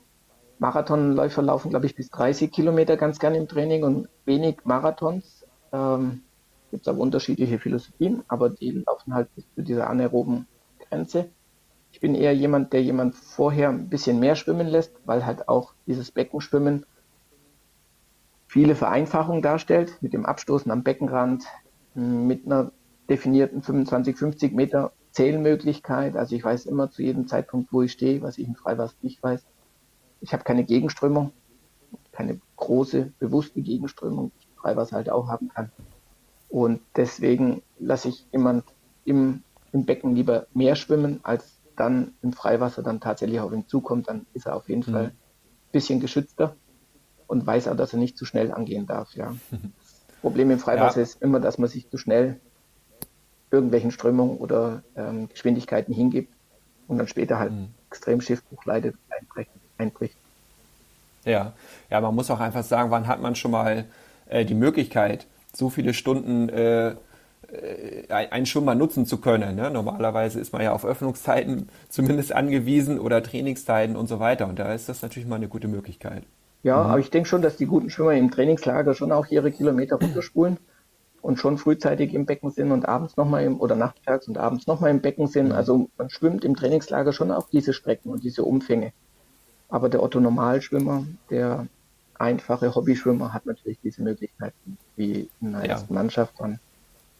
Marathonläufer 0.58 1.42
laufen, 1.42 1.70
glaube 1.70 1.86
ich, 1.86 1.94
bis 1.94 2.10
30 2.10 2.50
Kilometer 2.50 2.96
ganz 2.96 3.18
gern 3.18 3.34
im 3.34 3.48
Training 3.48 3.84
und 3.84 4.08
wenig 4.24 4.58
Marathons 4.64 5.43
ähm, 5.74 6.22
Gibt 6.70 6.86
es 6.86 6.88
aber 6.88 7.00
unterschiedliche 7.00 7.58
Philosophien, 7.58 8.24
aber 8.28 8.50
die 8.50 8.82
laufen 8.86 9.14
halt 9.14 9.32
bis 9.34 9.44
zu 9.54 9.62
dieser 9.62 9.88
anaeroben 9.88 10.46
Grenze. 10.80 11.30
Ich 11.92 12.00
bin 12.00 12.14
eher 12.14 12.34
jemand, 12.34 12.72
der 12.72 12.82
jemand 12.82 13.14
vorher 13.14 13.68
ein 13.68 13.88
bisschen 13.88 14.18
mehr 14.18 14.34
schwimmen 14.34 14.66
lässt, 14.66 14.92
weil 15.04 15.24
halt 15.24 15.48
auch 15.48 15.74
dieses 15.86 16.10
Beckenschwimmen 16.10 16.84
viele 18.48 18.74
Vereinfachungen 18.74 19.42
darstellt, 19.42 19.98
mit 20.00 20.12
dem 20.12 20.26
Abstoßen 20.26 20.70
am 20.72 20.82
Beckenrand, 20.82 21.44
mit 21.94 22.46
einer 22.46 22.72
definierten 23.08 23.62
25, 23.62 24.16
50 24.16 24.52
Meter 24.52 24.92
Zählmöglichkeit. 25.12 26.16
Also 26.16 26.34
ich 26.34 26.44
weiß 26.44 26.66
immer 26.66 26.90
zu 26.90 27.02
jedem 27.02 27.28
Zeitpunkt, 27.28 27.72
wo 27.72 27.82
ich 27.82 27.92
stehe, 27.92 28.20
was 28.22 28.38
ich 28.38 28.48
im 28.48 28.56
Freiwasser 28.56 28.96
nicht 29.02 29.22
weiß. 29.22 29.44
Ich 30.20 30.32
habe 30.32 30.42
keine 30.42 30.64
Gegenströmung, 30.64 31.32
keine 32.10 32.40
große, 32.56 33.12
bewusste 33.20 33.60
Gegenströmung. 33.60 34.32
Freiwasser 34.64 34.96
halt 34.96 35.10
auch 35.10 35.28
haben 35.28 35.50
kann. 35.50 35.70
Und 36.48 36.80
deswegen 36.96 37.62
lasse 37.78 38.08
ich 38.08 38.26
jemand 38.32 38.64
im, 39.04 39.42
im 39.72 39.84
Becken 39.84 40.14
lieber 40.14 40.46
mehr 40.54 40.74
schwimmen, 40.74 41.20
als 41.22 41.58
dann 41.76 42.14
im 42.22 42.32
Freiwasser 42.32 42.82
dann 42.82 43.00
tatsächlich 43.00 43.40
auf 43.40 43.52
ihn 43.52 43.68
zukommt. 43.68 44.08
Dann 44.08 44.26
ist 44.32 44.46
er 44.46 44.56
auf 44.56 44.68
jeden 44.68 44.88
mhm. 44.88 44.92
Fall 44.92 45.04
ein 45.04 45.12
bisschen 45.72 46.00
geschützter 46.00 46.56
und 47.26 47.46
weiß 47.46 47.68
auch, 47.68 47.76
dass 47.76 47.92
er 47.92 47.98
nicht 47.98 48.16
zu 48.16 48.24
schnell 48.24 48.52
angehen 48.52 48.86
darf. 48.86 49.14
Ja. 49.14 49.34
Das 49.50 49.60
Problem 50.22 50.50
im 50.50 50.58
Freiwasser 50.58 51.00
ja. 51.00 51.02
ist 51.02 51.20
immer, 51.20 51.40
dass 51.40 51.58
man 51.58 51.68
sich 51.68 51.90
zu 51.90 51.98
schnell 51.98 52.40
irgendwelchen 53.50 53.90
Strömungen 53.90 54.38
oder 54.38 54.82
ähm, 54.96 55.28
Geschwindigkeiten 55.28 55.94
hingibt 55.94 56.32
und 56.88 56.98
dann 56.98 57.08
später 57.08 57.38
halt 57.38 57.52
mhm. 57.52 57.68
extrem 57.90 58.20
Schiffbruch 58.20 58.64
leidet, 58.64 58.96
einbricht. 59.10 59.50
einbricht. 59.76 60.16
Ja, 61.24 61.52
ja, 61.90 62.00
man 62.00 62.14
muss 62.14 62.30
auch 62.30 62.40
einfach 62.40 62.64
sagen, 62.64 62.90
wann 62.90 63.06
hat 63.06 63.20
man 63.20 63.34
schon 63.34 63.50
mal 63.50 63.86
äh, 64.26 64.44
die 64.44 64.54
Möglichkeit, 64.54 65.26
so 65.52 65.70
viele 65.70 65.94
Stunden 65.94 66.48
äh, 66.48 66.94
äh, 67.52 68.08
einen 68.08 68.46
Schwimmer 68.46 68.74
nutzen 68.74 69.06
zu 69.06 69.18
können. 69.18 69.56
Ne? 69.56 69.70
Normalerweise 69.70 70.40
ist 70.40 70.52
man 70.52 70.62
ja 70.62 70.72
auf 70.72 70.84
Öffnungszeiten 70.84 71.68
zumindest 71.88 72.32
angewiesen 72.32 72.98
oder 72.98 73.22
Trainingszeiten 73.22 73.96
und 73.96 74.08
so 74.08 74.20
weiter. 74.20 74.46
Und 74.48 74.58
da 74.58 74.72
ist 74.72 74.88
das 74.88 75.02
natürlich 75.02 75.28
mal 75.28 75.36
eine 75.36 75.48
gute 75.48 75.68
Möglichkeit. 75.68 76.24
Ja, 76.62 76.82
mhm. 76.82 76.90
aber 76.90 76.98
ich 76.98 77.10
denke 77.10 77.28
schon, 77.28 77.42
dass 77.42 77.56
die 77.56 77.66
guten 77.66 77.90
Schwimmer 77.90 78.14
im 78.14 78.30
Trainingslager 78.30 78.94
schon 78.94 79.12
auch 79.12 79.26
ihre 79.28 79.52
Kilometer 79.52 79.96
runterspulen 79.96 80.58
und 81.22 81.38
schon 81.38 81.58
frühzeitig 81.58 82.14
im 82.14 82.26
Becken 82.26 82.50
sind 82.50 82.72
und 82.72 82.86
abends 82.86 83.16
nochmal 83.16 83.44
im, 83.44 83.60
oder 83.60 83.76
nachmittags 83.76 84.28
und 84.28 84.38
abends 84.38 84.66
nochmal 84.66 84.90
im 84.90 85.00
Becken 85.00 85.26
sind. 85.26 85.48
Mhm. 85.48 85.52
Also 85.52 85.88
man 85.96 86.10
schwimmt 86.10 86.44
im 86.44 86.56
Trainingslager 86.56 87.12
schon 87.12 87.30
auch 87.30 87.48
diese 87.50 87.72
Strecken 87.72 88.10
und 88.10 88.24
diese 88.24 88.44
Umfänge. 88.44 88.92
Aber 89.68 89.88
der 89.88 90.02
Otto 90.02 90.20
Normalschwimmer, 90.20 91.04
der 91.30 91.66
einfache 92.18 92.74
Hobbyschwimmer 92.74 93.32
hat 93.32 93.46
natürlich 93.46 93.78
diese 93.82 94.02
Möglichkeiten, 94.02 94.78
wie 94.96 95.30
in 95.40 95.54
einer 95.54 95.66
ja. 95.66 95.82
Mannschaft 95.88 96.36
von 96.36 96.58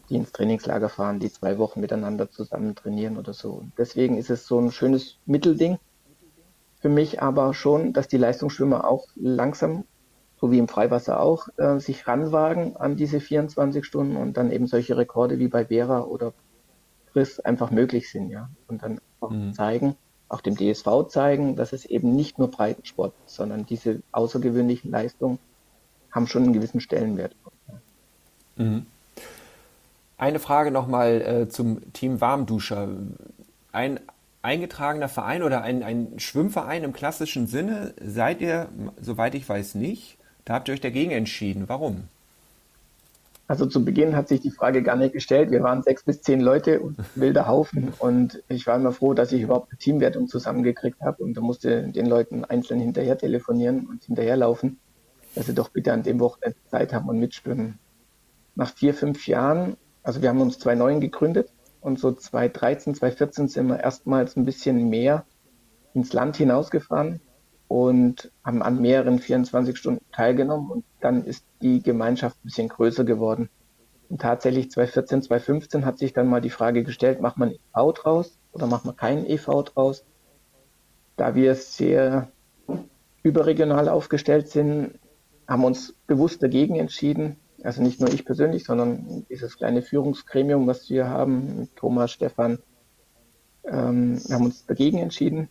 die 0.09 0.15
ins 0.15 0.31
Trainingslager 0.31 0.89
fahren, 0.89 1.19
die 1.19 1.31
zwei 1.31 1.57
Wochen 1.57 1.81
miteinander 1.81 2.29
zusammen 2.29 2.75
trainieren 2.75 3.17
oder 3.17 3.33
so. 3.33 3.53
Und 3.53 3.71
deswegen 3.77 4.17
ist 4.17 4.29
es 4.29 4.45
so 4.45 4.59
ein 4.59 4.71
schönes 4.71 5.17
Mittelding 5.25 5.79
für 6.79 6.89
mich, 6.89 7.21
aber 7.21 7.53
schon, 7.53 7.93
dass 7.93 8.07
die 8.07 8.17
Leistungsschwimmer 8.17 8.87
auch 8.87 9.07
langsam, 9.15 9.85
so 10.39 10.51
wie 10.51 10.59
im 10.59 10.67
Freiwasser 10.67 11.19
auch, 11.19 11.47
äh, 11.57 11.79
sich 11.79 12.07
ranwagen 12.07 12.77
an 12.77 12.95
diese 12.95 13.19
24 13.19 13.83
Stunden 13.83 14.15
und 14.15 14.37
dann 14.37 14.51
eben 14.51 14.67
solche 14.67 14.95
Rekorde 14.95 15.39
wie 15.39 15.47
bei 15.47 15.65
Vera 15.65 16.01
oder 16.01 16.33
Chris 17.11 17.39
einfach 17.39 17.71
möglich 17.71 18.11
sind, 18.11 18.29
ja. 18.29 18.49
Und 18.67 18.83
dann 18.83 18.99
auch 19.21 19.31
mhm. 19.31 19.53
zeigen, 19.53 19.95
auch 20.29 20.41
dem 20.41 20.55
DSV 20.55 21.07
zeigen, 21.09 21.55
dass 21.55 21.73
es 21.73 21.85
eben 21.85 22.15
nicht 22.15 22.39
nur 22.39 22.49
Breitensport 22.49 23.13
sondern 23.25 23.65
diese 23.65 24.01
außergewöhnlichen 24.11 24.91
Leistungen 24.91 25.39
haben 26.11 26.27
schon 26.27 26.43
einen 26.43 26.53
gewissen 26.53 26.79
Stellenwert. 26.79 27.35
Mhm. 28.55 28.85
Eine 30.17 30.39
Frage 30.39 30.71
nochmal 30.71 31.21
äh, 31.21 31.49
zum 31.49 31.91
Team 31.91 32.21
Warmduscher. 32.21 32.87
Ein 33.73 33.99
eingetragener 34.41 35.09
Verein 35.09 35.43
oder 35.43 35.61
ein, 35.61 35.83
ein 35.83 36.19
Schwimmverein 36.19 36.83
im 36.83 36.93
klassischen 36.93 37.47
Sinne 37.47 37.93
seid 38.01 38.39
ihr, 38.39 38.69
soweit 39.01 39.35
ich 39.35 39.47
weiß, 39.47 39.75
nicht. 39.75 40.17
Da 40.45 40.53
habt 40.53 40.69
ihr 40.69 40.73
euch 40.73 40.81
dagegen 40.81 41.11
entschieden. 41.11 41.67
Warum? 41.67 42.07
Also 43.47 43.67
zu 43.67 43.85
Beginn 43.85 44.15
hat 44.15 44.27
sich 44.27 44.39
die 44.41 44.49
Frage 44.49 44.81
gar 44.81 44.95
nicht 44.95 45.13
gestellt. 45.13 45.51
Wir 45.51 45.61
waren 45.61 45.83
sechs 45.83 46.03
bis 46.03 46.21
zehn 46.21 46.41
Leute 46.41 46.79
und 46.79 46.97
wilder 47.15 47.47
Haufen 47.47 47.93
und 47.99 48.43
ich 48.49 48.65
war 48.65 48.75
immer 48.75 48.91
froh, 48.91 49.13
dass 49.13 49.31
ich 49.31 49.41
überhaupt 49.41 49.71
eine 49.71 49.77
Teamwertung 49.77 50.27
zusammengekriegt 50.27 51.01
habe 51.01 51.23
und 51.23 51.35
da 51.35 51.41
musste 51.41 51.87
den 51.89 52.07
Leuten 52.07 52.43
einzeln 52.43 52.79
hinterher 52.79 53.17
telefonieren 53.17 53.85
und 53.87 54.03
hinterherlaufen, 54.03 54.79
dass 55.35 55.45
sie 55.45 55.53
doch 55.53 55.69
bitte 55.69 55.93
an 55.93 56.03
dem 56.03 56.19
Wochenende 56.19 56.57
Zeit 56.69 56.93
haben 56.93 57.07
und 57.07 57.19
mitschwimmen. 57.19 57.77
Nach 58.55 58.71
vier, 58.71 58.93
fünf 58.93 59.27
Jahren 59.27 59.77
also 60.05 60.21
wir 60.21 60.29
haben 60.29 60.39
uns 60.39 60.59
2009 60.59 61.01
gegründet 61.01 61.49
und 61.81 61.99
so 61.99 62.11
2013, 62.11 62.93
2014 62.93 63.47
sind 63.47 63.67
wir 63.67 63.79
erstmals 63.79 64.37
ein 64.37 64.45
bisschen 64.45 64.87
mehr 64.87 65.25
ins 65.95 66.13
Land 66.13 66.37
hinausgefahren 66.37 67.21
und 67.67 68.31
haben 68.43 68.61
an 68.61 68.81
mehreren 68.81 69.19
24 69.19 69.77
Stunden 69.77 70.05
teilgenommen 70.11 70.69
und 70.69 70.85
dann 71.01 71.23
ist 71.25 71.45
die 71.61 71.81
Gemeinschaft 71.81 72.37
ein 72.37 72.45
bisschen 72.45 72.69
größer 72.69 73.03
geworden. 73.03 73.49
Und 74.09 74.21
tatsächlich 74.21 74.69
2014, 74.69 75.23
2015 75.23 75.85
hat 75.85 75.97
sich 75.97 76.13
dann 76.13 76.27
mal 76.27 76.41
die 76.41 76.51
Frage 76.51 76.83
gestellt, 76.83 77.21
macht 77.21 77.37
man 77.37 77.51
EV 77.51 77.93
draus 77.93 78.37
oder 78.51 78.67
macht 78.67 78.85
man 78.85 78.95
keinen 78.95 79.25
EV 79.25 79.63
draus? 79.63 80.05
Da 81.17 81.33
wir 81.33 81.55
sehr 81.55 82.31
überregional 83.23 83.89
aufgestellt 83.89 84.49
sind, 84.49 84.99
haben 85.47 85.63
uns 85.63 85.95
bewusst 86.05 86.43
dagegen 86.43 86.75
entschieden, 86.75 87.37
also 87.63 87.81
nicht 87.81 87.99
nur 87.99 88.13
ich 88.13 88.25
persönlich, 88.25 88.63
sondern 88.63 89.25
dieses 89.29 89.57
kleine 89.57 89.81
Führungsgremium, 89.81 90.67
was 90.67 90.89
wir 90.89 91.09
haben, 91.09 91.69
Thomas, 91.75 92.11
Stefan, 92.11 92.59
ähm, 93.67 94.19
haben 94.29 94.45
uns 94.45 94.65
dagegen 94.67 94.99
entschieden, 94.99 95.49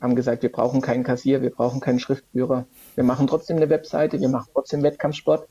haben 0.00 0.14
gesagt, 0.14 0.42
wir 0.42 0.52
brauchen 0.52 0.80
keinen 0.80 1.04
Kassier, 1.04 1.42
wir 1.42 1.50
brauchen 1.50 1.80
keinen 1.80 1.98
Schriftführer. 1.98 2.66
Wir 2.94 3.04
machen 3.04 3.26
trotzdem 3.26 3.56
eine 3.56 3.70
Webseite, 3.70 4.20
wir 4.20 4.28
machen 4.28 4.50
trotzdem 4.52 4.82
Wettkampfsport, 4.82 5.48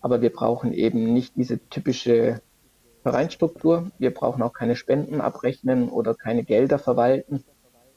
aber 0.00 0.20
wir 0.20 0.32
brauchen 0.32 0.72
eben 0.72 1.12
nicht 1.12 1.36
diese 1.36 1.58
typische 1.68 2.40
Vereinsstruktur. 3.02 3.90
Wir 3.98 4.12
brauchen 4.12 4.42
auch 4.42 4.52
keine 4.52 4.76
Spenden 4.76 5.20
abrechnen 5.20 5.88
oder 5.88 6.14
keine 6.14 6.44
Gelder 6.44 6.78
verwalten, 6.78 7.44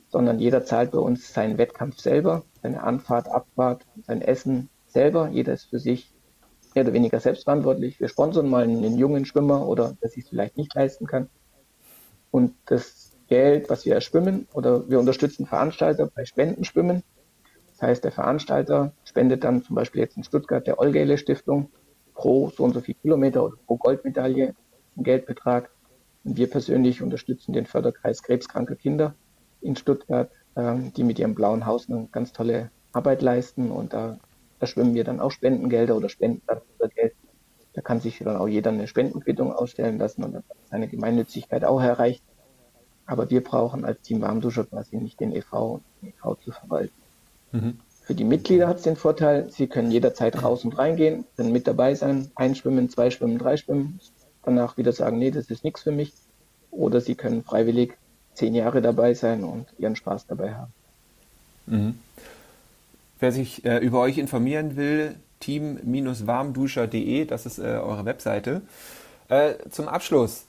sondern 0.10 0.40
jeder 0.40 0.66
zahlt 0.66 0.92
bei 0.92 1.00
uns 1.00 1.34
seinen 1.34 1.58
Wettkampf 1.58 2.00
selber, 2.00 2.44
seine 2.62 2.84
Anfahrt, 2.84 3.28
Abfahrt, 3.28 3.86
sein 4.08 4.22
Essen 4.22 4.70
selber. 4.88 5.30
Jeder 5.30 5.54
ist 5.54 5.66
für 5.66 5.80
sich 5.80 6.14
mehr 6.74 6.84
oder 6.84 6.94
weniger 6.94 7.20
selbstverantwortlich. 7.20 8.00
Wir 8.00 8.08
sponsern 8.08 8.50
mal 8.50 8.64
einen 8.64 8.98
jungen 8.98 9.26
Schwimmer 9.26 9.68
oder 9.68 9.96
der 10.02 10.10
sich 10.10 10.26
vielleicht 10.26 10.58
nicht 10.58 10.74
leisten 10.74 11.06
kann. 11.06 11.30
Und 12.32 12.54
das 12.66 13.01
Geld, 13.32 13.70
was 13.70 13.86
wir 13.86 13.96
erschwimmen, 13.96 14.46
oder 14.54 14.90
wir 14.90 15.00
unterstützen 15.00 15.46
Veranstalter 15.46 16.10
bei 16.14 16.26
Spendenschwimmen. 16.26 17.02
Das 17.70 17.82
heißt, 17.82 18.04
der 18.04 18.12
Veranstalter 18.12 18.92
spendet 19.06 19.46
dann 19.46 19.64
zum 19.64 19.78
Beispiel 19.78 20.02
jetzt 20.02 20.18
in 20.18 20.26
Stuttgart 20.26 20.68
der 20.68 20.80
Olgele 20.80 21.18
Stiftung 21.18 21.72
pro 22.14 22.50
so 22.50 22.66
und 22.66 22.74
so 22.74 22.82
viel 22.82 22.96
Kilometer 22.96 23.46
oder 23.46 23.56
pro 23.66 23.78
Goldmedaille 23.78 24.54
einen 24.98 25.04
Geldbetrag. 25.06 25.72
Und 26.26 26.36
wir 26.36 26.50
persönlich 26.50 27.02
unterstützen 27.02 27.54
den 27.54 27.66
Förderkreis 27.66 28.22
krebskranker 28.22 28.76
Kinder 28.76 29.16
in 29.62 29.78
Stuttgart, 29.78 30.30
ähm, 30.58 30.92
die 30.94 31.06
mit 31.06 31.18
ihrem 31.18 31.34
blauen 31.34 31.66
Haus 31.66 31.90
eine 31.90 32.10
ganz 32.12 32.34
tolle 32.34 32.70
Arbeit 32.92 33.22
leisten. 33.22 33.72
Und 33.72 33.94
da 33.94 34.20
da 34.62 34.68
schwimmen 34.68 34.94
wir 34.94 35.04
dann 35.04 35.20
auch 35.20 35.32
Spendengelder 35.32 35.98
oder 35.98 36.08
Spenden 36.08 36.44
oder 36.78 36.90
Geld. 36.90 37.16
Da 37.74 37.82
kann 37.82 38.00
sich 38.00 38.20
dann 38.20 38.38
auch 38.38 38.48
jeder 38.48 38.70
eine 38.70 38.88
Spendenquittung 38.88 39.52
ausstellen 39.52 39.98
lassen 39.98 40.24
und 40.24 40.34
dann 40.34 40.44
seine 40.70 40.88
Gemeinnützigkeit 40.88 41.66
auch 41.66 41.82
erreicht. 41.82 42.24
Aber 43.12 43.30
wir 43.30 43.44
brauchen 43.44 43.84
als 43.84 44.02
Team 44.04 44.22
Warmduscher 44.22 44.64
quasi 44.64 44.96
nicht 44.96 45.20
den 45.20 45.36
EV, 45.36 45.82
den 46.02 46.14
EV 46.14 46.38
zu 46.46 46.52
verwalten. 46.54 46.94
Mhm. 47.52 47.78
Für 48.04 48.16
die 48.16 48.24
Mitglieder 48.24 48.70
hat 48.70 48.78
es 48.78 48.84
den 48.84 48.96
Vorteil, 48.96 49.50
sie 49.50 49.68
können 49.68 49.92
jederzeit 49.92 50.42
raus 50.42 50.64
und 50.64 50.78
reingehen, 50.78 51.26
können 51.36 51.52
mit 51.52 51.68
dabei 51.68 51.94
sein, 51.94 52.32
einschwimmen, 52.36 52.90
zwei 52.90 53.12
schwimmen, 53.12 53.38
drei 53.38 53.58
schwimmen, 53.58 54.00
danach 54.46 54.78
wieder 54.78 54.94
sagen, 54.94 55.20
nee, 55.20 55.30
das 55.30 55.50
ist 55.50 55.66
nichts 55.66 55.82
für 55.82 55.92
mich. 55.92 56.14
Oder 56.72 57.02
sie 57.02 57.16
können 57.16 57.44
freiwillig 57.44 57.98
zehn 58.34 58.56
Jahre 58.56 58.82
dabei 58.82 59.14
sein 59.14 59.44
und 59.44 59.66
ihren 59.78 59.98
Spaß 59.98 60.28
dabei 60.28 60.56
haben. 60.56 60.72
Mhm. 61.66 62.00
Wer 63.20 63.34
sich 63.34 63.66
äh, 63.66 63.80
über 63.80 64.00
euch 64.00 64.20
informieren 64.20 64.78
will, 64.78 65.16
team-warmduscher.de, 65.42 67.26
das 67.26 67.46
ist 67.46 67.60
äh, 67.60 67.64
eure 67.64 68.06
Webseite. 68.06 68.62
Äh, 69.28 69.56
zum 69.70 69.90
Abschluss, 69.90 70.46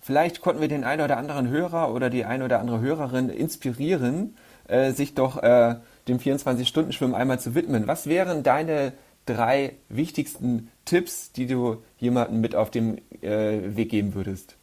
vielleicht 0.00 0.40
konnten 0.40 0.60
wir 0.60 0.68
den 0.68 0.84
einen 0.84 1.02
oder 1.02 1.16
anderen 1.16 1.48
Hörer 1.48 1.92
oder 1.92 2.10
die 2.10 2.24
eine 2.24 2.44
oder 2.44 2.60
andere 2.60 2.80
Hörerin 2.80 3.28
inspirieren, 3.28 4.36
äh, 4.68 4.92
sich 4.92 5.14
doch 5.14 5.42
äh, 5.42 5.76
dem 6.08 6.18
24-Stunden-Schwimmen 6.18 7.14
einmal 7.14 7.40
zu 7.40 7.54
widmen. 7.54 7.86
Was 7.86 8.06
wären 8.06 8.42
deine 8.42 8.92
drei 9.26 9.74
wichtigsten 9.88 10.70
Tipps, 10.84 11.32
die 11.32 11.46
du 11.46 11.82
jemandem 11.98 12.40
mit 12.40 12.54
auf 12.54 12.70
dem 12.70 12.98
äh, 13.20 13.76
Weg 13.76 13.90
geben 13.90 14.14
würdest? 14.14 14.56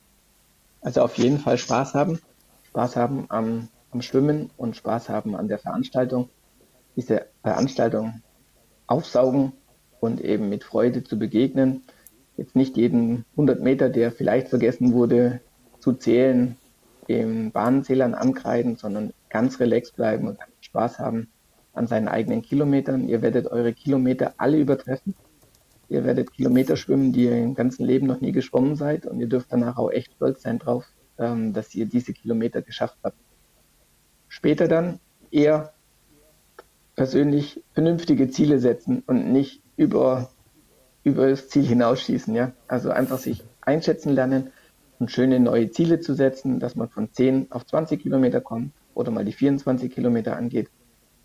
Also 0.82 1.02
auf 1.02 1.18
jeden 1.18 1.40
Fall 1.40 1.58
Spaß 1.58 1.94
haben. 1.94 2.20
Spaß 2.70 2.96
haben 2.96 3.26
am, 3.30 3.70
am 3.92 4.02
Schwimmen 4.02 4.50
und 4.58 4.76
Spaß 4.76 5.10
haben 5.10 5.36
an 5.36 5.48
der 5.48 5.60
Veranstaltung 5.60 6.30
diese 6.96 7.26
Veranstaltung 7.42 8.22
aufsaugen 8.88 9.54
und 10.00 10.22
eben 10.22 10.50
mit 10.50 10.64
Freude 10.64 11.04
zu 11.04 11.18
begegnen. 11.18 11.84
Jetzt 12.38 12.56
nicht 12.56 12.78
jeden 12.78 13.26
100 13.32 13.62
Meter, 13.62 13.90
der 13.90 14.12
vielleicht 14.12 14.50
vergessen 14.50 14.94
wurde, 14.94 15.42
zu 15.80 15.94
zählen, 15.94 16.58
den 17.08 17.52
Bahnenzählern 17.52 18.14
ankreiden, 18.14 18.78
sondern 18.78 19.14
ganz 19.30 19.60
relaxed 19.60 19.96
bleiben 19.96 20.28
und 20.28 20.38
Spaß 20.62 21.00
haben 21.00 21.28
an 21.74 21.88
seinen 21.88 22.08
eigenen 22.08 22.42
Kilometern. 22.42 23.08
Ihr 23.08 23.22
werdet 23.22 23.48
eure 23.48 23.74
Kilometer 23.74 24.34
alle 24.38 24.58
übertreffen. 24.58 25.16
Ihr 25.90 26.06
werdet 26.06 26.32
Kilometer 26.34 26.78
schwimmen, 26.78 27.12
die 27.12 27.26
ihr 27.26 27.38
im 27.38 27.56
ganzen 27.56 27.86
Leben 27.86 28.08
noch 28.08 28.22
nie 28.22 28.32
geschwommen 28.32 28.76
seid 28.76 29.06
und 29.06 29.20
ihr 29.20 29.28
dürft 29.28 29.52
danach 29.52 29.78
auch 29.78 29.92
echt 29.92 30.14
stolz 30.14 30.42
sein 30.42 30.60
drauf, 30.60 30.86
ähm, 31.18 31.54
dass 31.54 31.76
ihr 31.76 31.86
diese 31.86 32.14
Kilometer 32.14 32.62
geschafft 32.62 32.98
habt. 33.04 33.18
Später 34.28 34.68
dann 34.68 35.00
eher 35.30 35.74
persönlich 36.96 37.64
vernünftige 37.74 38.30
Ziele 38.30 38.60
setzen 38.60 39.04
und 39.06 39.32
nicht 39.32 39.62
über, 39.76 40.30
über 41.04 41.30
das 41.30 41.50
Ziel 41.50 41.66
hinausschießen. 41.66 42.34
Ja? 42.34 42.52
Also 42.68 42.90
einfach 42.90 43.18
sich 43.18 43.44
einschätzen 43.62 44.14
lernen 44.14 44.52
und 45.00 45.12
schöne 45.12 45.40
neue 45.40 45.72
Ziele 45.72 46.00
zu 46.00 46.14
setzen, 46.14 46.60
dass 46.60 46.76
man 46.76 46.90
von 46.90 47.12
10 47.12 47.52
auf 47.52 47.66
20 47.66 48.02
Kilometer 48.02 48.42
kommt 48.42 48.72
oder 48.94 49.12
mal 49.12 49.26
die 49.26 49.34
24 49.34 49.94
Kilometer 49.94 50.38
angeht, 50.38 50.70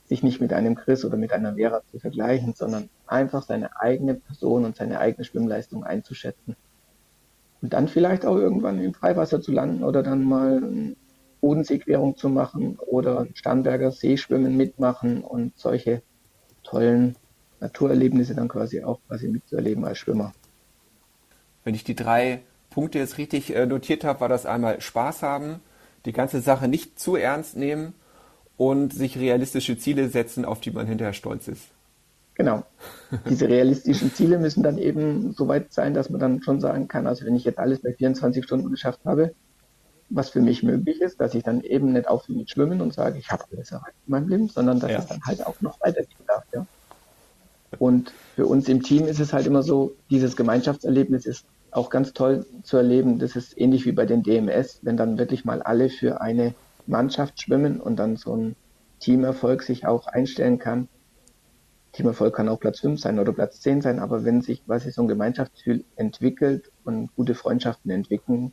sich 0.07 0.23
nicht 0.23 0.41
mit 0.41 0.53
einem 0.53 0.75
Chris 0.75 1.05
oder 1.05 1.17
mit 1.17 1.33
einer 1.33 1.55
Vera 1.55 1.83
zu 1.91 1.99
vergleichen, 1.99 2.55
sondern 2.55 2.89
einfach 3.07 3.43
seine 3.43 3.81
eigene 3.81 4.15
Person 4.15 4.65
und 4.65 4.77
seine 4.77 4.99
eigene 5.01 5.25
Schwimmleistung 5.25 5.85
einzuschätzen. 5.85 6.57
Und 7.61 7.73
dann 7.73 7.89
vielleicht 7.89 8.25
auch 8.25 8.37
irgendwann 8.37 8.81
im 8.81 8.95
Freiwasser 8.95 9.41
zu 9.41 9.53
landen 9.53 9.85
oder 9.85 10.03
dann 10.03 10.25
mal 10.25 10.95
Bodenseequerung 11.41 12.17
zu 12.17 12.29
machen 12.29 12.79
oder 12.79 13.27
Starnberger 13.35 13.91
Seeschwimmen 13.91 14.57
mitmachen 14.57 15.23
und 15.23 15.57
solche 15.57 16.03
tollen 16.63 17.17
Naturerlebnisse 17.61 18.35
dann 18.35 18.49
quasi 18.49 18.83
auch 18.83 19.01
quasi 19.09 19.29
mitzuerleben 19.29 19.85
als 19.85 19.99
Schwimmer. 19.99 20.33
Wenn 21.65 21.75
ich 21.75 21.85
die 21.85 21.97
drei 21.97 22.41
Punkte 22.71 22.99
jetzt 22.99 23.19
richtig 23.19 23.55
äh, 23.55 23.67
notiert 23.67 24.05
habe, 24.05 24.21
war 24.21 24.29
das 24.29 24.47
einmal 24.47 24.81
Spaß 24.81 25.23
haben, 25.23 25.61
die 26.05 26.13
ganze 26.13 26.41
Sache 26.41 26.69
nicht 26.69 26.99
zu 26.99 27.17
ernst 27.17 27.57
nehmen 27.57 27.95
und 28.57 28.93
sich 28.93 29.19
realistische 29.19 29.79
Ziele 29.79 30.09
setzen, 30.09 30.45
auf 30.45 30.61
die 30.61 30.71
man 30.71 30.87
hinterher 30.87 31.13
stolz 31.13 31.49
ist. 31.49 31.69
Genau. 32.35 32.63
Diese 33.29 33.49
realistischen 33.49 34.15
Ziele 34.15 34.39
müssen 34.39 34.63
dann 34.63 34.79
eben 34.79 35.33
so 35.33 35.49
weit 35.49 35.73
sein, 35.73 35.93
dass 35.93 36.09
man 36.09 36.21
dann 36.21 36.43
schon 36.43 36.61
sagen 36.61 36.87
kann, 36.87 37.07
also 37.09 37.27
wenn 37.27 37.35
ich 37.35 37.45
jetzt 37.45 37.59
alles 37.59 37.83
bei 37.83 37.93
24 37.93 38.45
Stunden 38.45 38.71
geschafft 38.71 39.01
habe, 39.05 39.35
was 40.09 40.31
für 40.31 40.41
mich 40.41 40.63
möglich 40.63 41.01
ist, 41.01 41.21
dass 41.21 41.35
ich 41.35 41.43
dann 41.43 41.63
eben 41.63 41.93
nicht 41.93 42.09
aufhöre 42.09 42.39
mit 42.39 42.51
Schwimmen 42.51 42.81
und 42.81 42.95
sage, 42.95 43.19
ich 43.19 43.31
habe 43.31 43.45
alles 43.53 43.73
erreicht 43.73 43.97
in 44.07 44.13
meinem 44.13 44.29
Leben, 44.29 44.49
sondern 44.49 44.81
dass 44.81 44.91
ja. 44.91 44.99
es 44.99 45.07
dann 45.07 45.21
halt 45.25 45.45
auch 45.47 45.61
noch 45.61 45.81
weitergehen 45.81 46.25
darf. 46.27 46.45
Ja. 46.55 46.67
Und 47.79 48.13
für 48.35 48.47
uns 48.47 48.69
im 48.69 48.83
Team 48.83 49.07
ist 49.07 49.21
es 49.21 49.33
halt 49.33 49.47
immer 49.47 49.63
so, 49.63 49.95
dieses 50.11 50.37
Gemeinschaftserlebnis 50.37 51.27
ist 51.27 51.45
auch 51.71 51.91
ganz 51.91 52.13
toll 52.13 52.47
zu 52.63 52.77
erleben. 52.77 53.19
Das 53.19 53.37
ist 53.37 53.59
ähnlich 53.59 53.85
wie 53.87 53.93
bei 53.93 54.07
den 54.07 54.23
DMS, 54.23 54.81
wenn 54.83 54.97
dann 54.97 55.19
wirklich 55.19 55.45
mal 55.45 55.63
alle 55.63 55.91
für 55.91 56.21
eine 56.21 56.55
Mannschaft 56.87 57.41
schwimmen 57.41 57.81
und 57.81 57.97
dann 57.97 58.17
so 58.17 58.35
ein 58.35 58.57
Teamerfolg 59.01 59.63
sich 59.63 59.87
auch 59.87 60.07
einstellen 60.07 60.59
kann. 60.59 60.89
Teamerfolg 61.93 62.35
kann 62.35 62.49
auch 62.49 62.61
Platz 62.61 62.81
5 62.81 63.01
sein 63.01 63.19
oder 63.19 63.33
Platz 63.33 63.61
10 63.61 63.83
sein, 63.83 63.99
aber 63.99 64.25
wenn 64.25 64.41
sich 64.41 64.65
quasi 64.65 64.91
so 64.91 65.03
ein 65.03 65.09
Gemeinschaftsgefühl 65.09 65.85
entwickelt 65.97 66.71
und 66.85 67.15
gute 67.17 67.35
Freundschaften 67.35 67.91
entwickeln, 67.91 68.53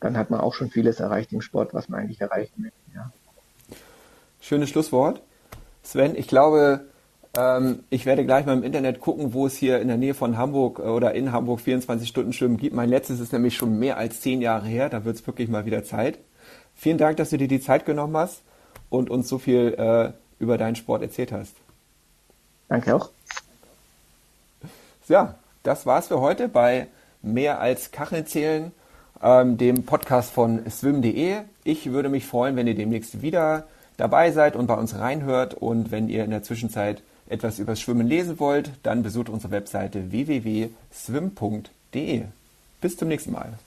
dann 0.00 0.16
hat 0.16 0.30
man 0.30 0.40
auch 0.40 0.54
schon 0.54 0.70
vieles 0.70 1.00
erreicht 1.00 1.32
im 1.32 1.40
Sport, 1.40 1.72
was 1.72 1.88
man 1.88 2.00
eigentlich 2.00 2.20
erreichen 2.20 2.62
möchte. 2.62 2.78
Ja. 2.94 3.10
Schönes 4.40 4.68
Schlusswort. 4.68 5.22
Sven, 5.82 6.14
ich 6.16 6.28
glaube, 6.28 6.86
ähm, 7.36 7.80
ich 7.90 8.06
werde 8.06 8.24
gleich 8.24 8.46
mal 8.46 8.52
im 8.52 8.62
Internet 8.62 9.00
gucken, 9.00 9.32
wo 9.32 9.46
es 9.46 9.56
hier 9.56 9.80
in 9.80 9.88
der 9.88 9.96
Nähe 9.96 10.14
von 10.14 10.36
Hamburg 10.36 10.78
äh, 10.78 10.82
oder 10.82 11.14
in 11.14 11.32
Hamburg 11.32 11.60
24 11.60 12.08
Stunden 12.08 12.32
Schwimmen 12.32 12.56
gibt. 12.56 12.74
Mein 12.74 12.88
letztes 12.88 13.20
ist 13.20 13.32
nämlich 13.32 13.56
schon 13.56 13.78
mehr 13.78 13.96
als 13.96 14.20
zehn 14.20 14.40
Jahre 14.40 14.66
her. 14.66 14.88
Da 14.88 15.04
wird 15.04 15.16
es 15.16 15.26
wirklich 15.26 15.48
mal 15.48 15.66
wieder 15.66 15.84
Zeit. 15.84 16.18
Vielen 16.74 16.98
Dank, 16.98 17.16
dass 17.16 17.30
du 17.30 17.36
dir 17.36 17.48
die 17.48 17.60
Zeit 17.60 17.86
genommen 17.86 18.16
hast 18.16 18.42
und 18.88 19.10
uns 19.10 19.28
so 19.28 19.38
viel 19.38 19.74
äh, 19.78 20.12
über 20.42 20.58
deinen 20.58 20.76
Sport 20.76 21.02
erzählt 21.02 21.32
hast. 21.32 21.54
Danke 22.68 22.94
auch. 22.94 23.10
Ja, 25.08 25.34
das 25.62 25.86
war's 25.86 26.08
für 26.08 26.20
heute 26.20 26.48
bei 26.48 26.86
Mehr 27.22 27.58
als 27.58 27.90
Kacheln 27.90 28.26
zählen, 28.26 28.72
ähm, 29.22 29.56
dem 29.56 29.86
Podcast 29.86 30.30
von 30.30 30.68
swim.de. 30.68 31.38
Ich 31.64 31.90
würde 31.90 32.10
mich 32.10 32.26
freuen, 32.26 32.54
wenn 32.56 32.66
ihr 32.66 32.74
demnächst 32.74 33.22
wieder 33.22 33.66
dabei 33.96 34.30
seid 34.30 34.56
und 34.56 34.66
bei 34.66 34.74
uns 34.74 34.98
reinhört 34.98 35.54
und 35.54 35.90
wenn 35.90 36.08
ihr 36.08 36.24
in 36.24 36.30
der 36.30 36.42
Zwischenzeit 36.42 37.02
etwas 37.34 37.58
übers 37.58 37.80
Schwimmen 37.80 38.06
lesen 38.06 38.40
wollt, 38.40 38.70
dann 38.82 39.02
besucht 39.02 39.28
unsere 39.28 39.52
Webseite 39.52 40.10
www.swim.de. 40.10 40.72
Bis 42.80 42.96
zum 42.96 43.08
nächsten 43.08 43.32
Mal. 43.32 43.58